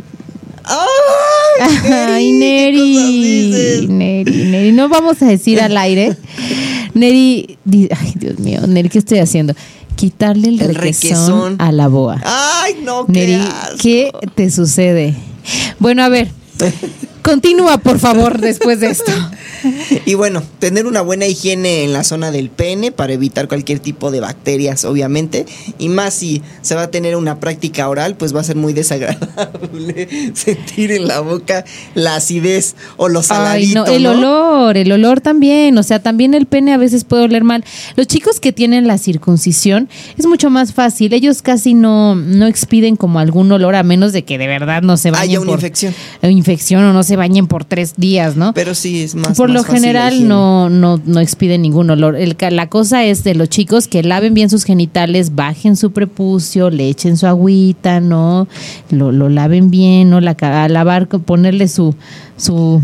Ay, 0.64 2.32
Neri! 2.40 2.78
¿qué 2.78 3.80
cosas 3.82 3.90
Neri? 3.90 4.24
Neri, 4.34 4.44
Neri, 4.52 4.72
no 4.72 4.88
vamos 4.90 5.22
a 5.22 5.26
decir 5.26 5.60
al 5.62 5.76
aire. 5.78 6.16
Neri, 6.94 7.58
ay, 7.92 8.14
Dios 8.16 8.40
mío, 8.40 8.62
Neri, 8.68 8.88
¿qué 8.90 9.00
estoy 9.00 9.20
haciendo? 9.20 9.54
Quitarle 9.96 10.48
el, 10.48 10.62
El 10.62 10.76
requesón, 10.76 11.12
requesón. 11.12 11.56
a 11.60 11.72
la 11.72 11.88
boa. 11.90 12.22
Ay, 12.24 12.76
no, 12.84 13.06
Neri. 13.08 13.38
¿qué 13.80 14.12
te 14.36 14.50
sucede? 14.50 15.14
Bueno, 15.80 16.04
a 16.04 16.10
ver, 16.10 16.30
continúa, 17.24 17.78
por 17.80 17.98
favor, 18.00 18.40
después 18.40 18.80
de 18.80 18.88
esto. 18.88 19.12
Y 20.06 20.16
bueno, 20.16 20.44
tener 20.60 20.86
una 20.86 21.02
buena 21.02 21.26
higiene 21.26 21.86
en 21.86 21.94
la 21.94 22.04
zona 22.04 22.32
del 22.32 22.50
pene 22.50 22.92
para 22.92 23.14
evitar 23.14 23.48
cualquier 23.48 23.80
tipo 23.80 24.12
de 24.12 24.20
bacterias, 24.20 24.84
obviamente. 24.84 25.46
Y 25.80 25.88
más 25.88 26.16
si 26.16 26.42
se 26.62 26.76
va 26.76 26.84
a 26.84 26.92
tener 26.92 27.16
una 27.16 27.40
práctica 27.40 27.88
oral, 27.88 28.16
pues 28.16 28.36
va 28.36 28.42
a 28.42 28.44
ser 28.44 28.58
muy 28.58 28.74
desagradable 28.74 30.10
sentir 30.34 30.92
en 30.92 31.08
la 31.08 31.22
boca 31.22 31.64
la 31.96 32.16
acidez 32.18 32.76
o 32.98 33.08
los 33.08 33.28
saladitos. 33.28 33.88
no, 33.88 33.94
el 33.94 34.06
olor, 34.06 34.78
el 34.78 34.92
olor 34.92 35.22
también, 35.22 35.78
o 35.78 35.84
sea, 35.84 36.00
también 36.00 36.34
el 36.34 36.46
pene 36.46 36.74
a 36.74 36.78
veces 36.78 37.04
puede 37.06 37.24
oler 37.24 37.44
mal. 37.44 37.64
Los 37.96 38.08
chicos 38.08 38.40
que 38.40 38.52
tienen 38.52 38.88
la 38.88 38.98
circuncisión 38.98 39.88
es 40.18 40.26
mucho 40.26 40.50
más 40.50 40.74
fácil, 40.74 41.14
ellos 41.14 41.42
casi 41.42 41.74
no, 41.74 42.16
no 42.16 42.48
expiden 42.48 42.96
como 42.96 43.20
algún 43.20 43.52
olor 43.52 43.76
a 43.76 43.84
menos 43.84 44.12
de 44.12 44.24
que 44.24 44.38
de 44.38 44.48
verdad 44.48 44.82
no 44.82 44.98
se 44.98 45.12
bañen 45.12 45.24
Haya 45.30 45.40
una 45.40 45.52
por 45.52 45.60
infección. 45.60 45.94
infección 46.22 46.84
o 46.84 46.94
no 46.94 47.04
se 47.14 47.18
bañen 47.18 47.46
por 47.46 47.64
tres 47.64 47.94
días, 47.96 48.36
¿no? 48.38 48.56
Pero 48.56 48.74
sí 48.74 49.04
es 49.04 49.14
más. 49.14 49.38
por 49.38 49.50
más 49.50 49.54
lo 49.54 49.62
fácil 49.62 49.82
general 49.82 50.28
no, 50.28 50.68
no, 50.72 51.00
no 51.06 51.20
expiden 51.20 51.62
ningún 51.62 51.92
olor. 51.92 52.16
El 52.16 52.36
la 52.50 52.70
cosa 52.70 53.06
es 53.06 53.24
de 53.24 53.36
los 53.36 53.50
chicos 53.50 53.88
que 53.88 54.02
laven 54.02 54.34
bien 54.34 54.50
sus 54.50 54.64
genitales, 54.64 55.36
bajen 55.36 55.76
su 55.76 55.92
prepucio, 55.92 56.72
le 56.72 56.90
echen 56.90 57.16
su 57.16 57.28
agüita, 57.28 58.00
¿no? 58.00 58.48
Lo, 58.90 59.12
lo 59.12 59.30
laven 59.30 59.70
bien, 59.70 60.10
¿no? 60.10 60.22
La, 60.22 60.36
a 60.42 60.68
lavar, 60.70 61.08
ponerle 61.08 61.68
su, 61.68 61.94
su, 62.36 62.82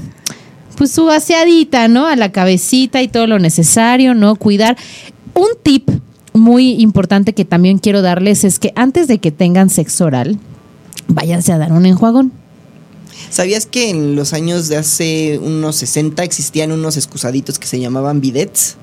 pues 0.77 0.91
su 0.91 1.09
aseadita, 1.09 1.87
¿no? 1.87 2.05
A 2.05 2.15
la 2.15 2.31
cabecita 2.31 3.01
y 3.01 3.07
todo 3.07 3.25
lo 3.25 3.39
necesario, 3.39 4.13
¿no? 4.13 4.35
Cuidar. 4.35 4.77
Un 5.33 5.49
tip 5.63 5.89
muy 6.33 6.73
importante 6.73 7.33
que 7.33 7.45
también 7.45 7.79
quiero 7.79 8.03
darles 8.03 8.43
es 8.43 8.59
que 8.59 8.73
antes 8.75 9.07
de 9.07 9.17
que 9.17 9.31
tengan 9.31 9.71
sexo 9.71 10.05
oral, 10.05 10.37
váyanse 11.07 11.51
a 11.51 11.57
dar 11.57 11.71
un 11.71 11.87
enjuagón. 11.87 12.31
¿Sabías 13.29 13.65
que 13.65 13.89
en 13.89 14.15
los 14.15 14.33
años 14.33 14.67
de 14.69 14.77
hace 14.77 15.39
unos 15.41 15.75
60 15.77 16.23
existían 16.23 16.71
unos 16.71 16.97
excusaditos 16.97 17.59
que 17.59 17.67
se 17.67 17.79
llamaban 17.79 18.21
bidets? 18.21 18.75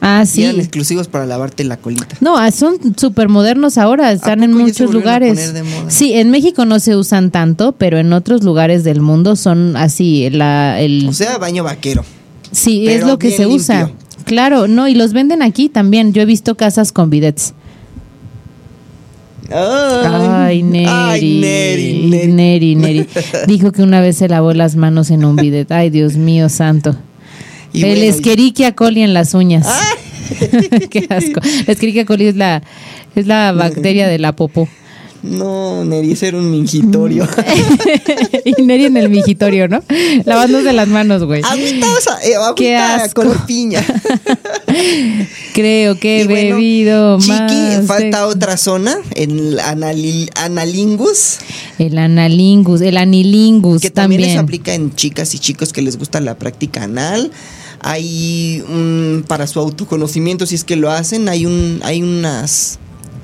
Ah, 0.00 0.22
Y 0.24 0.26
sí. 0.26 0.44
eran 0.44 0.58
exclusivos 0.60 1.08
para 1.08 1.24
lavarte 1.24 1.64
la 1.64 1.76
colita. 1.76 2.16
No, 2.20 2.36
ah, 2.36 2.50
son 2.50 2.76
súper 2.96 3.28
modernos 3.28 3.78
ahora, 3.78 4.12
están 4.12 4.42
en 4.42 4.52
muchos 4.52 4.92
lugares. 4.92 5.30
poner 5.30 5.52
de 5.52 5.62
moda? 5.62 5.90
Sí, 5.90 6.12
en 6.14 6.30
México 6.30 6.64
no 6.66 6.78
se 6.80 6.96
usan 6.96 7.30
tanto, 7.30 7.72
pero 7.72 7.98
en 7.98 8.12
otros 8.12 8.42
lugares 8.42 8.84
del 8.84 9.00
mundo 9.00 9.36
son 9.36 9.76
así, 9.76 10.28
la, 10.30 10.80
el, 10.80 11.06
O 11.08 11.12
sea, 11.12 11.38
baño 11.38 11.62
vaquero. 11.64 12.04
sí, 12.50 12.86
es 12.88 13.06
lo 13.06 13.18
que 13.18 13.30
se 13.30 13.46
usa. 13.46 13.90
Claro, 14.24 14.66
no, 14.68 14.88
y 14.88 14.94
los 14.94 15.12
venden 15.12 15.42
aquí 15.42 15.68
también. 15.68 16.12
Yo 16.12 16.22
he 16.22 16.26
visto 16.26 16.54
casas 16.56 16.92
con 16.92 17.08
bidets. 17.10 17.54
Ay, 19.56 20.62
Neri. 20.62 20.86
Ay, 20.88 21.40
Neri, 21.40 22.08
Neri. 22.08 22.32
Neri, 22.32 22.74
Neri. 22.74 23.06
Dijo 23.46 23.70
que 23.72 23.82
una 23.82 24.00
vez 24.00 24.16
se 24.16 24.28
lavó 24.28 24.52
las 24.52 24.74
manos 24.74 25.10
en 25.10 25.24
un 25.24 25.36
bidet. 25.36 25.70
Ay, 25.70 25.90
Dios 25.90 26.16
mío 26.16 26.48
santo. 26.48 26.96
Y 27.72 27.84
el 27.84 28.02
Escherichia 28.02 28.74
coli 28.74 29.02
en 29.02 29.14
las 29.14 29.34
uñas. 29.34 29.66
Qué 30.90 31.06
asco. 31.08 31.40
La 31.66 31.72
Escherichia 31.72 32.04
coli 32.04 32.26
es 32.26 32.36
la, 32.36 32.62
es 33.14 33.26
la 33.26 33.52
bacteria 33.52 34.08
de 34.08 34.18
la 34.18 34.34
popó. 34.34 34.68
No, 35.22 35.84
Neri, 35.84 36.12
ese 36.12 36.28
era 36.28 36.36
un 36.36 36.50
mingitorio. 36.50 37.26
y 38.44 38.62
Neri 38.62 38.84
en 38.86 38.96
el 38.98 39.08
migitorio, 39.08 39.68
¿no? 39.68 39.82
Lavándose 40.26 40.72
las 40.74 40.86
manos, 40.88 41.24
güey. 41.24 41.40
agüita, 41.42 41.86
o 41.86 42.00
sea, 42.00 42.14
eh, 42.22 42.34
Qué 42.56 42.76
asco. 42.76 43.22
color 43.22 43.46
piña. 43.46 43.82
Creo 45.54 45.96
que 45.98 46.22
he 46.22 46.24
bueno, 46.26 46.56
bebido 46.56 47.18
Chiqui, 47.20 47.30
más. 47.32 47.86
falta 47.86 48.18
de- 48.18 48.24
otra 48.24 48.56
zona, 48.56 48.96
el 49.14 49.58
anali- 49.60 50.28
analingus, 50.34 51.38
El 51.78 51.96
analingus, 51.96 52.80
el 52.80 52.96
anilingus 52.96 53.80
que 53.80 53.90
también, 53.90 54.20
también. 54.22 54.36
se 54.36 54.42
aplica 54.42 54.74
en 54.74 54.94
chicas 54.94 55.32
y 55.34 55.38
chicos 55.38 55.72
que 55.72 55.80
les 55.80 55.96
gusta 55.96 56.20
la 56.20 56.36
práctica 56.36 56.82
anal. 56.82 57.30
Hay 57.80 58.64
un, 58.68 59.24
para 59.28 59.46
su 59.46 59.60
autoconocimiento, 59.60 60.44
si 60.46 60.54
es 60.56 60.64
que 60.64 60.74
lo 60.76 60.90
hacen, 60.90 61.28
hay 61.28 61.46
un, 61.46 61.80
hay 61.84 62.02
unas 62.02 62.78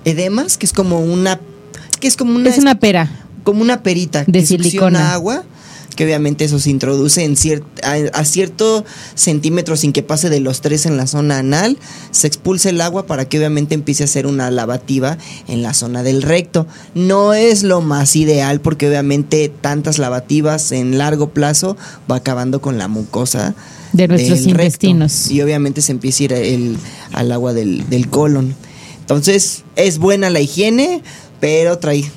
edemas, 0.05 0.57
que 0.57 0.67
es 0.67 0.73
como 0.73 1.01
una, 1.01 1.41
que 1.99 2.07
es 2.09 2.17
como 2.17 2.37
una, 2.37 2.49
es 2.49 2.59
una 2.59 2.79
pera. 2.79 3.11
como 3.43 3.61
una 3.63 3.83
perita 3.83 4.25
De 4.27 4.41
que 4.41 4.47
silicona. 4.47 5.13
agua, 5.15 5.45
que 6.01 6.07
obviamente 6.07 6.47
eso 6.47 6.59
se 6.59 6.71
introduce 6.71 7.23
en 7.25 7.37
cier- 7.37 7.63
a, 7.83 8.19
a 8.19 8.25
cierto 8.25 8.87
centímetro 9.15 9.77
sin 9.77 9.93
que 9.93 10.03
pase 10.03 10.31
de 10.31 10.41
los 10.41 10.63
tres 10.63 10.87
en 10.87 10.97
la 10.97 11.07
zona 11.07 11.37
anal, 11.41 11.77
se 12.11 12.27
expulsa 12.27 12.71
el 12.71 12.81
agua 12.81 13.05
para 13.05 13.29
que 13.29 13.37
obviamente 13.37 13.75
empiece 13.75 14.03
a 14.03 14.07
hacer 14.07 14.27
una 14.27 14.51
lavativa 14.51 15.19
en 15.47 15.61
la 15.63 15.75
zona 15.75 16.03
del 16.03 16.23
recto. 16.23 16.67
No 16.95 17.35
es 17.35 17.65
lo 17.65 17.83
más 17.83 18.17
ideal 18.17 18.63
porque 18.63 18.89
obviamente 18.89 19.51
tantas 19.61 19.99
lavativas 19.99 20.73
en 20.73 20.97
largo 20.97 21.29
plazo 21.35 21.77
va 22.11 22.17
acabando 22.17 22.63
con 22.63 22.79
la 22.79 22.89
mucosa 22.89 23.55
De 23.93 24.09
nuestros 24.09 24.39
recto. 24.39 24.49
intestinos. 24.53 25.31
y 25.31 25.43
obviamente 25.43 25.83
se 25.83 25.93
empieza 25.93 26.23
a 26.23 26.25
ir 26.25 26.33
el- 26.33 26.77
al 27.13 27.31
agua 27.31 27.53
del, 27.53 27.91
del 27.91 28.09
colon. 28.09 28.55
Entonces 29.01 29.65
es 29.77 29.99
buena 29.99 30.31
la 30.31 30.41
higiene, 30.41 31.03
pero 31.41 31.79
trae 31.79 32.11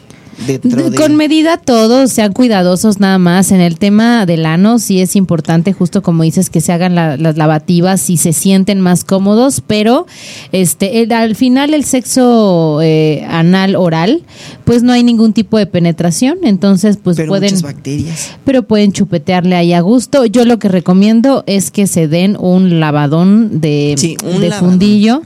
dentro 0.47 0.89
de... 0.89 0.97
Con 0.97 1.15
medida 1.15 1.57
todos, 1.57 2.11
sean 2.11 2.33
cuidadosos 2.33 2.99
nada 2.99 3.17
más. 3.17 3.51
En 3.51 3.61
el 3.61 3.77
tema 3.77 4.25
del 4.25 4.45
ano 4.45 4.79
sí 4.79 4.99
es 5.01 5.15
importante, 5.15 5.73
justo 5.73 6.01
como 6.01 6.23
dices, 6.23 6.49
que 6.49 6.61
se 6.61 6.71
hagan 6.71 6.95
la- 6.95 7.17
las 7.17 7.37
lavativas 7.37 8.09
y 8.09 8.17
se 8.17 8.33
sienten 8.33 8.81
más 8.81 9.03
cómodos, 9.03 9.61
pero 9.65 10.05
este 10.51 11.01
el- 11.01 11.11
al 11.11 11.35
final 11.35 11.73
el 11.73 11.83
sexo 11.83 12.79
eh, 12.81 13.25
anal 13.29 13.75
oral, 13.75 14.23
pues 14.65 14.83
no 14.83 14.91
hay 14.93 15.03
ningún 15.03 15.33
tipo 15.33 15.57
de 15.57 15.65
penetración, 15.65 16.37
entonces 16.43 16.97
pues 17.01 17.17
pero 17.17 17.29
pueden 17.29 17.59
bacterias. 17.61 18.31
pero 18.45 18.63
pueden 18.63 18.91
chupetearle 18.91 19.55
ahí 19.55 19.73
a 19.73 19.81
gusto. 19.81 20.25
Yo 20.25 20.45
lo 20.45 20.59
que 20.59 20.69
recomiendo 20.69 21.43
es 21.47 21.71
que 21.71 21.87
se 21.87 22.07
den 22.07 22.37
un 22.39 22.79
lavadón 22.79 23.61
de, 23.61 23.95
Sí, 23.97 24.17
un 24.23 24.41
de 24.41 24.49
lavadón. 24.49 24.71
fundillo, 24.71 25.21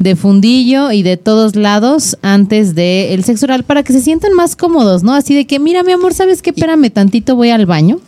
de 0.00 0.16
fundillo 0.16 0.90
y 0.90 1.02
de 1.02 1.16
todos 1.16 1.54
lados 1.54 2.16
antes 2.22 2.74
del 2.74 3.12
el 3.12 3.22
sexo 3.22 3.46
oral 3.46 3.64
para 3.64 3.82
que 3.82 3.92
se 3.92 4.00
sientan 4.00 4.32
más 4.32 4.56
cómodos, 4.56 5.02
¿no? 5.04 5.14
Así 5.14 5.34
de 5.34 5.46
que, 5.46 5.60
mira, 5.60 5.82
mi 5.82 5.92
amor, 5.92 6.14
¿sabes 6.14 6.42
qué? 6.42 6.50
Espérame 6.50 6.90
tantito, 6.90 7.36
voy 7.36 7.50
al 7.50 7.66
baño. 7.66 8.00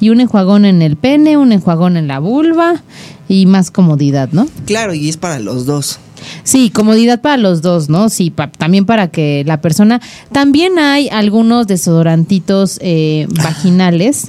Y 0.00 0.10
un 0.10 0.20
enjuagón 0.20 0.64
en 0.64 0.82
el 0.82 0.96
pene, 0.96 1.36
un 1.36 1.52
enjuagón 1.52 1.96
en 1.96 2.08
la 2.08 2.18
vulva 2.18 2.82
y 3.28 3.46
más 3.46 3.70
comodidad, 3.70 4.28
¿no? 4.32 4.46
Claro, 4.66 4.94
y 4.94 5.08
es 5.08 5.16
para 5.16 5.38
los 5.38 5.66
dos. 5.66 5.98
Sí, 6.42 6.70
comodidad 6.70 7.20
para 7.20 7.36
los 7.36 7.60
dos, 7.60 7.88
¿no? 7.90 8.08
Sí, 8.08 8.30
pa- 8.30 8.50
también 8.50 8.86
para 8.86 9.08
que 9.08 9.42
la 9.46 9.60
persona... 9.60 10.00
También 10.32 10.78
hay 10.78 11.08
algunos 11.10 11.66
desodorantitos 11.66 12.78
eh, 12.82 13.26
vaginales 13.42 14.28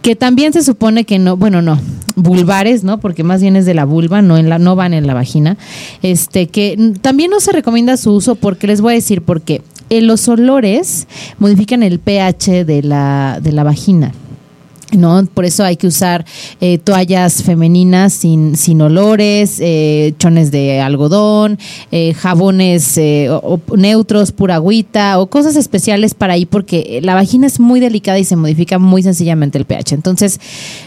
que 0.00 0.16
también 0.16 0.52
se 0.54 0.62
supone 0.62 1.04
que 1.04 1.18
no, 1.18 1.36
bueno, 1.36 1.60
no, 1.60 1.78
vulvares, 2.16 2.82
¿no? 2.84 2.98
Porque 2.98 3.24
más 3.24 3.42
bien 3.42 3.56
es 3.56 3.66
de 3.66 3.74
la 3.74 3.84
vulva, 3.84 4.22
no 4.22 4.38
en 4.38 4.48
la 4.48 4.58
no 4.58 4.74
van 4.76 4.94
en 4.94 5.06
la 5.06 5.12
vagina. 5.14 5.56
Este 6.02 6.46
que 6.46 6.92
también 7.02 7.30
no 7.30 7.40
se 7.40 7.52
recomienda 7.52 7.96
su 7.98 8.12
uso 8.12 8.36
porque 8.36 8.66
les 8.66 8.80
voy 8.80 8.92
a 8.92 8.96
decir 8.96 9.20
por 9.22 9.42
qué. 9.42 9.60
Eh, 9.90 10.00
los 10.00 10.26
olores 10.28 11.06
modifican 11.38 11.82
el 11.82 11.98
pH 11.98 12.64
de 12.64 12.82
la 12.82 13.38
de 13.42 13.52
la 13.52 13.64
vagina. 13.64 14.12
¿No? 14.96 15.24
Por 15.32 15.44
eso 15.44 15.64
hay 15.64 15.76
que 15.76 15.86
usar 15.86 16.24
eh, 16.60 16.78
toallas 16.78 17.42
femeninas 17.42 18.12
sin, 18.12 18.56
sin 18.56 18.80
olores, 18.80 19.58
eh, 19.60 20.14
chones 20.18 20.50
de 20.50 20.80
algodón, 20.80 21.58
eh, 21.92 22.14
jabones 22.14 22.96
eh, 22.98 23.28
o- 23.30 23.60
neutros, 23.76 24.32
pura 24.32 24.56
agüita 24.56 25.18
o 25.18 25.26
cosas 25.28 25.56
especiales 25.56 26.14
para 26.14 26.34
ahí 26.34 26.46
porque 26.46 27.00
la 27.02 27.14
vagina 27.14 27.46
es 27.46 27.60
muy 27.60 27.80
delicada 27.80 28.18
y 28.18 28.24
se 28.24 28.36
modifica 28.36 28.78
muy 28.78 29.02
sencillamente 29.02 29.58
el 29.58 29.64
pH. 29.64 29.94
Entonces, 29.94 30.40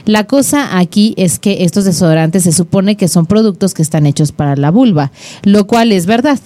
la 0.05 0.25
cosa 0.25 0.77
aquí 0.77 1.13
es 1.17 1.39
que 1.39 1.63
estos 1.63 1.85
desodorantes 1.85 2.43
se 2.43 2.51
supone 2.51 2.95
que 2.97 3.07
son 3.07 3.25
productos 3.25 3.73
que 3.73 3.81
están 3.81 4.05
hechos 4.05 4.31
para 4.31 4.55
la 4.55 4.71
vulva, 4.71 5.11
lo 5.43 5.67
cual 5.67 5.91
es 5.91 6.05
verdad. 6.05 6.39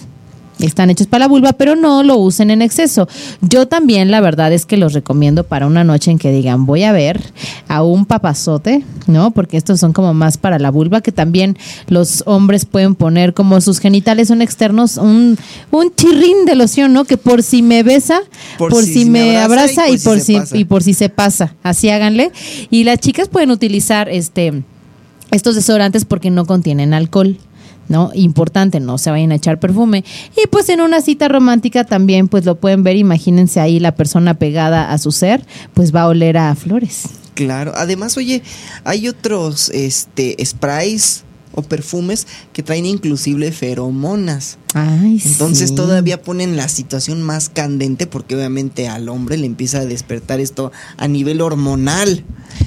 Están 0.62 0.90
hechos 0.90 1.06
para 1.06 1.20
la 1.24 1.28
vulva, 1.28 1.52
pero 1.52 1.76
no 1.76 2.02
lo 2.02 2.16
usen 2.16 2.50
en 2.50 2.62
exceso. 2.62 3.08
Yo 3.40 3.66
también, 3.66 4.10
la 4.10 4.20
verdad 4.20 4.52
es 4.52 4.66
que 4.66 4.76
los 4.76 4.92
recomiendo 4.92 5.44
para 5.44 5.66
una 5.66 5.84
noche 5.84 6.10
en 6.10 6.18
que 6.18 6.32
digan, 6.32 6.66
voy 6.66 6.84
a 6.84 6.92
ver 6.92 7.20
a 7.68 7.82
un 7.82 8.06
papazote, 8.06 8.84
¿no? 9.06 9.32
Porque 9.32 9.56
estos 9.56 9.80
son 9.80 9.92
como 9.92 10.14
más 10.14 10.38
para 10.38 10.58
la 10.58 10.70
vulva, 10.70 11.00
que 11.00 11.12
también 11.12 11.58
los 11.88 12.22
hombres 12.26 12.64
pueden 12.64 12.94
poner 12.94 13.34
como 13.34 13.60
sus 13.60 13.78
genitales 13.78 14.28
son 14.28 14.42
externos, 14.42 14.96
un, 14.96 15.36
un 15.70 15.94
chirrín 15.94 16.44
de 16.46 16.54
loción, 16.54 16.92
¿no? 16.92 17.04
Que 17.04 17.16
por 17.16 17.42
si 17.42 17.62
me 17.62 17.82
besa, 17.82 18.20
por, 18.58 18.74
si, 18.82 19.04
me 19.04 19.38
abraza, 19.38 19.88
y, 19.88 19.98
por 19.98 20.20
si, 20.20 20.38
y 20.52 20.64
por 20.64 20.82
si 20.82 20.94
se 20.94 21.08
pasa. 21.08 21.54
Así 21.62 21.88
háganle. 21.88 22.32
Y 22.70 22.84
las 22.84 22.98
chicas 22.98 23.28
pueden 23.28 23.50
utilizar 23.50 24.08
este 24.08 24.62
estos 25.32 25.54
desodorantes 25.54 26.04
porque 26.04 26.30
no 26.30 26.44
contienen 26.44 26.94
alcohol. 26.94 27.38
¿No? 27.92 28.10
Importante, 28.14 28.80
no 28.80 28.98
se 28.98 29.10
vayan 29.10 29.30
a 29.30 29.36
echar 29.36 29.60
perfume. 29.60 30.02
Y 30.42 30.48
pues 30.48 30.68
en 30.70 30.80
una 30.80 31.02
cita 31.02 31.28
romántica 31.28 31.84
también, 31.84 32.26
pues 32.26 32.46
lo 32.46 32.56
pueden 32.56 32.82
ver, 32.82 32.96
imagínense 32.96 33.60
ahí 33.60 33.78
la 33.78 33.94
persona 33.94 34.34
pegada 34.34 34.90
a 34.90 34.98
su 34.98 35.12
ser, 35.12 35.44
pues 35.74 35.94
va 35.94 36.02
a 36.02 36.08
oler 36.08 36.38
a 36.38 36.54
flores. 36.56 37.04
Claro, 37.34 37.72
además, 37.76 38.16
oye, 38.16 38.42
hay 38.84 39.08
otros 39.08 39.68
este 39.70 40.36
sprays 40.44 41.24
o 41.54 41.62
perfumes 41.62 42.26
que 42.52 42.62
traen 42.62 42.86
inclusive 42.86 43.52
feromonas. 43.52 44.58
Ay, 44.74 45.20
Entonces 45.24 45.74
todavía 45.74 46.22
ponen 46.22 46.56
la 46.56 46.68
situación 46.68 47.22
más 47.22 47.48
candente 47.48 48.06
porque 48.06 48.36
obviamente 48.36 48.88
al 48.88 49.08
hombre 49.08 49.36
le 49.36 49.46
empieza 49.46 49.78
a 49.78 49.84
despertar 49.84 50.40
esto 50.40 50.72
a 50.96 51.08
nivel 51.08 51.40
hormonal. 51.40 52.24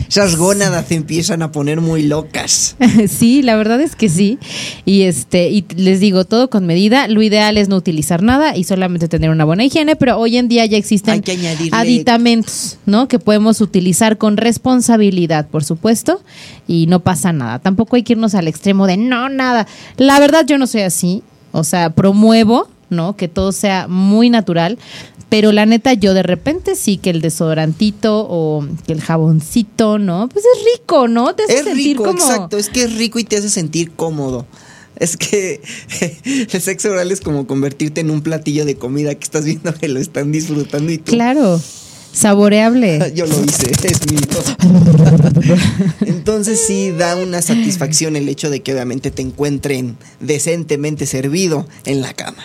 Esas 0.08 0.36
gónadas 0.36 0.88
se 0.88 0.96
empiezan 0.96 1.42
a 1.42 1.52
poner 1.52 1.82
muy 1.82 2.04
locas. 2.04 2.76
Sí, 3.08 3.42
la 3.44 3.56
verdad 3.56 3.82
es 3.82 3.96
que 3.96 4.10
sí. 4.10 4.40
Y 4.84 5.04
este, 5.04 5.50
y 5.50 5.66
les 5.76 6.00
digo, 6.00 6.26
todo 6.26 6.50
con 6.50 6.66
medida. 6.66 7.08
Lo 7.08 7.22
ideal 7.22 7.58
es 7.58 7.70
no 7.70 7.76
utilizar 7.76 8.24
nada 8.24 8.58
y 8.58 8.64
solamente 8.64 9.08
tener 9.08 9.30
una 9.30 9.46
buena 9.46 9.64
higiene, 9.64 9.96
pero 9.96 10.18
hoy 10.18 10.38
en 10.38 10.48
día 10.48 10.66
ya 10.66 10.78
existen 10.78 11.24
aditamentos, 11.72 12.78
¿no? 12.86 13.08
Que 13.08 13.20
podemos 13.20 13.62
utilizar 13.62 14.18
con 14.18 14.38
responsabilidad, 14.38 15.48
por 15.48 15.64
supuesto, 15.64 16.22
y 16.68 16.88
no 16.88 17.02
pasa 17.02 17.32
nada. 17.32 17.60
Tampoco 17.60 17.96
hay 17.96 18.04
que 18.04 18.14
irnos 18.14 18.36
al 18.36 18.48
extremo 18.48 18.88
de 18.88 18.98
no, 18.98 19.30
nada. 19.30 19.68
La 19.98 20.20
verdad, 20.20 20.46
yo 20.46 20.58
no 20.58 20.68
soy 20.68 20.82
así. 20.82 21.24
O 21.56 21.64
sea, 21.64 21.92
promuevo, 21.92 22.68
¿no? 22.90 23.16
Que 23.16 23.28
todo 23.28 23.52
sea 23.54 23.88
muy 23.88 24.30
natural. 24.30 24.78
Pero 25.30 25.52
la 25.52 25.66
neta, 25.66 25.94
yo 25.94 26.14
de 26.14 26.22
repente 26.22 26.76
sí 26.76 26.98
que 26.98 27.10
el 27.10 27.22
desodorantito 27.22 28.28
o 28.30 28.66
que 28.86 28.94
el 28.94 29.02
jaboncito, 29.02 29.98
¿no? 29.98 30.28
Pues 30.28 30.46
es 30.46 30.66
rico, 30.74 31.08
¿no? 31.08 31.34
Te 31.34 31.44
hace 31.44 31.60
es 31.60 31.64
sentir 31.64 31.98
rico, 31.98 32.12
exacto. 32.12 32.58
Es 32.58 32.70
que 32.70 32.84
es 32.84 32.98
rico 32.98 33.20
y 33.20 33.24
te 33.24 33.38
hace 33.38 33.50
sentir 33.50 33.92
cómodo. 33.92 34.46
Es 34.98 35.18
que 35.18 35.62
el 36.52 36.62
sexo 36.62 36.92
oral 36.92 37.12
es 37.12 37.22
como 37.22 37.48
convertirte 37.48 38.02
en 38.02 38.12
un 38.12 38.22
platillo 38.22 38.66
de 38.66 38.76
comida 38.76 39.16
que 39.16 39.24
estás 39.24 39.46
viendo 39.46 39.74
que 39.74 39.88
lo 39.88 40.00
están 40.00 40.32
disfrutando 40.32 40.92
y 40.92 40.98
tú. 40.98 41.14
Claro. 41.14 41.60
Saboreable. 42.16 43.12
Yo 43.16 43.26
lo 43.26 43.44
hice, 43.44 43.72
es 43.84 44.10
mío. 44.10 44.22
Entonces 46.06 46.62
sí 46.66 46.92
da 46.92 47.18
una 47.18 47.42
satisfacción 47.42 48.16
el 48.16 48.30
hecho 48.30 48.50
de 48.50 48.62
que 48.62 48.74
obviamente 48.74 49.12
te 49.12 49.22
encuentren 49.22 49.98
decentemente 50.22 51.06
servido 51.06 51.68
en 51.86 52.02
la 52.02 52.14
cama. 52.14 52.38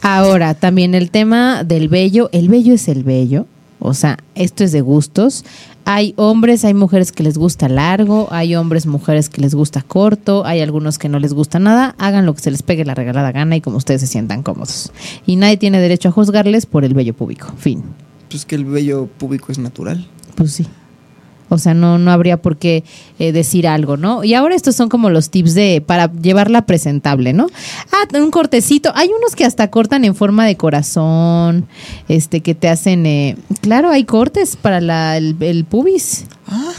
Ahora, 0.00 0.54
también 0.54 0.94
el 0.94 1.10
tema 1.10 1.62
del 1.62 1.88
vello, 1.88 2.30
el 2.32 2.48
vello 2.48 2.72
es 2.72 2.88
el 2.88 3.02
vello, 3.02 3.46
o 3.80 3.94
sea, 3.94 4.18
esto 4.34 4.64
es 4.64 4.72
de 4.72 4.80
gustos. 4.80 5.44
Hay 5.84 6.14
hombres, 6.16 6.64
hay 6.64 6.74
mujeres 6.74 7.12
que 7.12 7.22
les 7.22 7.36
gusta 7.36 7.68
largo, 7.68 8.28
hay 8.30 8.54
hombres, 8.54 8.86
mujeres 8.86 9.28
que 9.28 9.40
les 9.40 9.54
gusta 9.54 9.82
corto, 9.82 10.44
hay 10.46 10.60
algunos 10.60 10.98
que 10.98 11.08
no 11.08 11.18
les 11.18 11.34
gusta 11.34 11.58
nada. 11.58 11.94
Hagan 11.98 12.26
lo 12.26 12.34
que 12.34 12.42
se 12.42 12.50
les 12.50 12.62
pegue 12.62 12.84
la 12.84 12.94
regalada 12.94 13.32
gana 13.32 13.56
y 13.56 13.60
como 13.60 13.76
ustedes 13.76 14.00
se 14.00 14.06
sientan 14.06 14.42
cómodos. 14.42 14.92
Y 15.26 15.36
nadie 15.36 15.56
tiene 15.56 15.80
derecho 15.80 16.08
a 16.08 16.12
juzgarles 16.12 16.66
por 16.66 16.84
el 16.84 16.94
vello 16.94 17.14
público. 17.14 17.52
Fin. 17.58 17.82
Pues 18.28 18.44
que 18.44 18.54
el 18.54 18.64
vello 18.64 19.06
público 19.06 19.52
es 19.52 19.58
natural. 19.58 20.06
Pues 20.34 20.52
sí. 20.52 20.66
O 21.50 21.56
sea, 21.56 21.72
no, 21.72 21.98
no 21.98 22.10
habría 22.10 22.36
por 22.36 22.58
qué 22.58 22.84
eh, 23.18 23.32
decir 23.32 23.66
algo, 23.66 23.96
¿no? 23.96 24.22
Y 24.22 24.34
ahora 24.34 24.54
estos 24.54 24.76
son 24.76 24.88
como 24.88 25.08
los 25.08 25.30
tips 25.30 25.54
de 25.54 25.82
para 25.84 26.12
llevarla 26.12 26.66
presentable, 26.66 27.32
¿no? 27.32 27.46
Ah, 27.90 28.18
un 28.18 28.30
cortecito. 28.30 28.92
Hay 28.94 29.08
unos 29.16 29.34
que 29.34 29.46
hasta 29.46 29.70
cortan 29.70 30.04
en 30.04 30.14
forma 30.14 30.46
de 30.46 30.56
corazón, 30.56 31.66
este, 32.08 32.40
que 32.42 32.54
te 32.54 32.68
hacen, 32.68 33.06
eh, 33.06 33.36
claro, 33.62 33.90
hay 33.90 34.04
cortes 34.04 34.56
para 34.56 34.80
la, 34.80 35.16
el, 35.16 35.64
pubis. 35.64 36.26
Ah. 36.46 36.72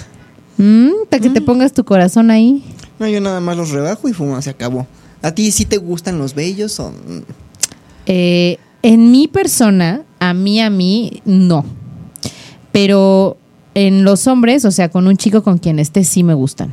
Mm, 0.57 0.91
para 1.09 1.21
que 1.21 1.29
te 1.29 1.41
mm. 1.41 1.45
pongas 1.45 1.73
tu 1.73 1.83
corazón 1.83 2.29
ahí. 2.29 2.63
No, 2.99 3.07
yo 3.07 3.21
nada 3.21 3.39
más 3.39 3.57
los 3.57 3.71
rebajo 3.71 4.07
y 4.07 4.13
fuma, 4.13 4.41
se 4.41 4.51
acabó. 4.51 4.85
¿A 5.21 5.31
ti 5.31 5.51
sí 5.51 5.65
te 5.65 5.77
gustan 5.77 6.19
los 6.19 6.35
bellos 6.35 6.79
o...? 6.79 6.93
Eh, 8.05 8.57
en 8.81 9.11
mi 9.11 9.27
persona, 9.27 10.03
a 10.19 10.33
mí, 10.33 10.61
a 10.61 10.69
mí, 10.69 11.21
no. 11.25 11.65
Pero 12.71 13.37
en 13.75 14.03
los 14.03 14.27
hombres, 14.27 14.65
o 14.65 14.71
sea, 14.71 14.89
con 14.89 15.07
un 15.07 15.17
chico 15.17 15.43
con 15.43 15.57
quien 15.57 15.79
esté, 15.79 16.03
sí 16.03 16.23
me 16.23 16.33
gustan. 16.33 16.69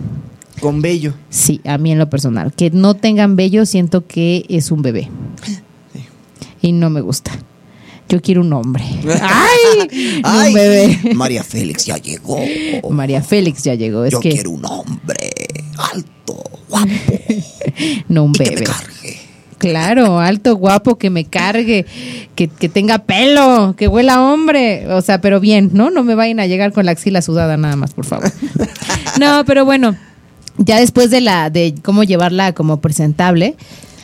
¿Con 0.60 0.80
bello? 0.80 1.14
Sí, 1.30 1.60
a 1.64 1.78
mí 1.78 1.92
en 1.92 1.98
lo 1.98 2.08
personal. 2.08 2.52
Que 2.52 2.70
no 2.70 2.94
tengan 2.94 3.36
bello, 3.36 3.66
siento 3.66 4.06
que 4.06 4.44
es 4.48 4.70
un 4.70 4.82
bebé. 4.82 5.08
Y 6.62 6.72
no 6.72 6.90
me 6.90 7.00
gusta. 7.00 7.32
Yo 8.08 8.22
quiero 8.22 8.40
un 8.40 8.52
hombre. 8.52 8.84
¡Ay! 9.20 10.48
un 10.48 10.54
bebé. 10.54 11.14
María 11.14 11.42
Félix 11.42 11.86
ya 11.86 11.96
llegó. 11.98 12.38
María 12.90 13.22
Félix 13.22 13.64
ya 13.64 13.74
llegó. 13.74 14.04
Es 14.04 14.12
Yo 14.12 14.20
que... 14.20 14.30
quiero 14.30 14.50
un 14.50 14.64
hombre 14.64 15.16
alto, 15.76 16.42
guapo. 16.68 16.88
no 18.08 18.24
un 18.24 18.32
bebé. 18.32 18.64
Claro, 19.58 20.20
alto, 20.20 20.56
guapo, 20.56 20.98
que 20.98 21.08
me 21.08 21.24
cargue, 21.24 21.86
que, 22.34 22.48
tenga 22.48 22.98
pelo, 22.98 23.74
que 23.76 23.88
huela 23.88 24.22
hombre. 24.22 24.86
O 24.92 25.00
sea, 25.00 25.20
pero 25.20 25.40
bien, 25.40 25.70
¿no? 25.72 25.90
No 25.90 26.04
me 26.04 26.14
vayan 26.14 26.40
a 26.40 26.46
llegar 26.46 26.72
con 26.72 26.84
la 26.84 26.92
axila 26.92 27.22
sudada 27.22 27.56
nada 27.56 27.76
más, 27.76 27.94
por 27.94 28.04
favor. 28.04 28.30
No, 29.18 29.46
pero 29.46 29.64
bueno, 29.64 29.96
ya 30.58 30.78
después 30.78 31.10
de 31.10 31.22
la, 31.22 31.48
de 31.48 31.74
cómo 31.82 32.04
llevarla 32.04 32.52
como 32.52 32.80
presentable, 32.82 33.56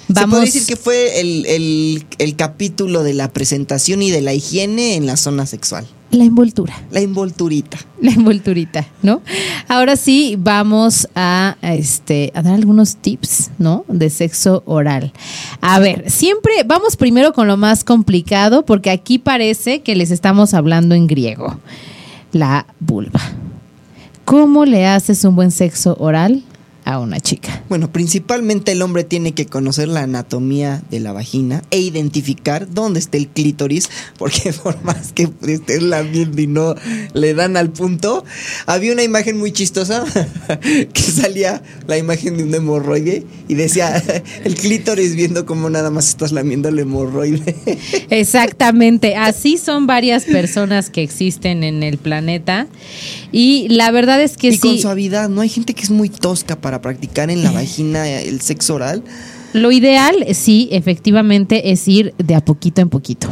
Vamos. 0.09 0.23
Se 0.23 0.29
puede 0.29 0.45
decir 0.45 0.67
que 0.67 0.77
fue 0.77 1.21
el, 1.21 2.05
el, 2.19 2.37
capítulo 2.37 3.03
de 3.03 3.15
la 3.15 3.31
presentación 3.31 4.03
y 4.03 4.11
de 4.11 4.21
la 4.21 4.35
higiene 4.35 4.97
en 4.97 5.07
la 5.07 5.17
zona 5.17 5.47
sexual. 5.47 5.87
La 6.13 6.25
envoltura. 6.25 6.75
La 6.91 7.01
envolturita. 7.01 7.79
La 8.03 8.11
envolturita, 8.11 8.87
¿no? 9.03 9.23
Ahora 9.67 9.97
sí 9.97 10.37
vamos 10.39 11.09
a, 11.15 11.57
este, 11.63 12.31
a 12.35 12.43
dar 12.43 12.53
algunos 12.53 12.97
tips, 12.97 13.51
¿no? 13.59 13.87
De 13.89 14.11
sexo 14.11 14.63
oral. 14.67 15.11
A 15.63 15.79
ver, 15.79 16.11
siempre 16.11 16.53
vamos 16.67 16.97
primero 16.97 17.33
con 17.33 17.49
lo 17.49 17.57
más 17.57 17.83
complicado 17.83 18.67
porque 18.67 18.91
aquí 18.91 19.19
parece 19.19 19.81
que 19.81 19.97
les 19.97 20.11
estamos 20.11 20.53
hablando 20.53 20.95
en 20.95 21.07
griego. 21.07 21.57
La 22.33 22.67
vulva. 22.79 23.21
¿Cómo 24.27 24.67
le 24.67 24.87
haces 24.87 25.25
un 25.25 25.35
buen 25.35 25.51
sexo 25.51 25.97
oral? 25.99 26.43
A 26.85 26.99
una 26.99 27.21
chica? 27.21 27.63
Bueno, 27.69 27.91
principalmente 27.93 28.73
el 28.73 28.83
hombre 28.83 29.05
tiene 29.05 29.33
que 29.33 29.47
conocer 29.47 29.89
la 29.89 30.03
anatomía 30.03 30.83
de 30.91 31.01
la 31.01 31.13
vagina 31.13 31.63
e 31.71 31.81
identificar 31.81 32.69
dónde 32.71 33.01
está 33.01 33.17
el 33.17 33.29
clítoris, 33.29 33.89
porque 34.19 34.53
por 34.63 34.83
más 34.83 35.13
que 35.13 35.29
estén 35.47 35.91
lamiendo 35.91 36.41
y 36.41 36.47
no 36.47 36.75
le 37.15 37.35
dan 37.35 37.57
al 37.57 37.71
punto, 37.71 38.25
había 38.67 38.93
una 38.93 39.03
imagen 39.03 39.39
muy 39.39 39.53
chistosa 39.53 40.05
que 40.93 41.03
salía 41.03 41.63
la 41.87 41.99
imagen 41.99 42.37
de 42.37 42.45
un 42.45 42.55
hemorroide 42.55 43.25
y 43.49 43.55
decía 43.55 44.03
el 44.45 44.55
clítoris 44.55 45.15
viendo 45.15 45.47
cómo 45.47 45.71
nada 45.71 45.91
más 45.91 46.09
estás 46.09 46.33
lamiendo 46.33 46.69
el 46.69 46.79
hemorroide. 46.79 47.57
Exactamente, 48.11 49.17
así 49.17 49.59
son 49.59 49.87
varias 49.87 50.25
personas 50.25 50.91
que 50.91 51.03
existen 51.03 51.65
en 51.65 51.83
el 51.83 51.99
planeta 51.99 52.67
y 53.31 53.69
la 53.69 53.91
verdad 53.91 54.21
es 54.23 54.37
que 54.37 54.49
y 54.49 54.59
con 54.59 54.79
suavidad, 54.79 55.29
¿no? 55.29 55.41
Hay 55.41 55.49
gente 55.49 55.75
que 55.75 55.83
es 55.83 55.91
muy 55.91 56.09
tosca 56.09 56.61
para 56.61 56.72
practicar 56.81 57.31
en 57.31 57.43
la 57.43 57.51
vagina 57.53 58.09
el 58.09 58.41
sexo 58.41 58.77
oral. 58.77 59.03
Lo 59.53 59.71
ideal, 59.71 60.15
sí, 60.33 60.69
efectivamente, 60.73 61.73
es 61.73 61.87
ir 61.87 62.15
de 62.17 62.35
a 62.35 62.43
poquito 62.43 62.81
en 62.81 62.89
poquito. 62.89 63.29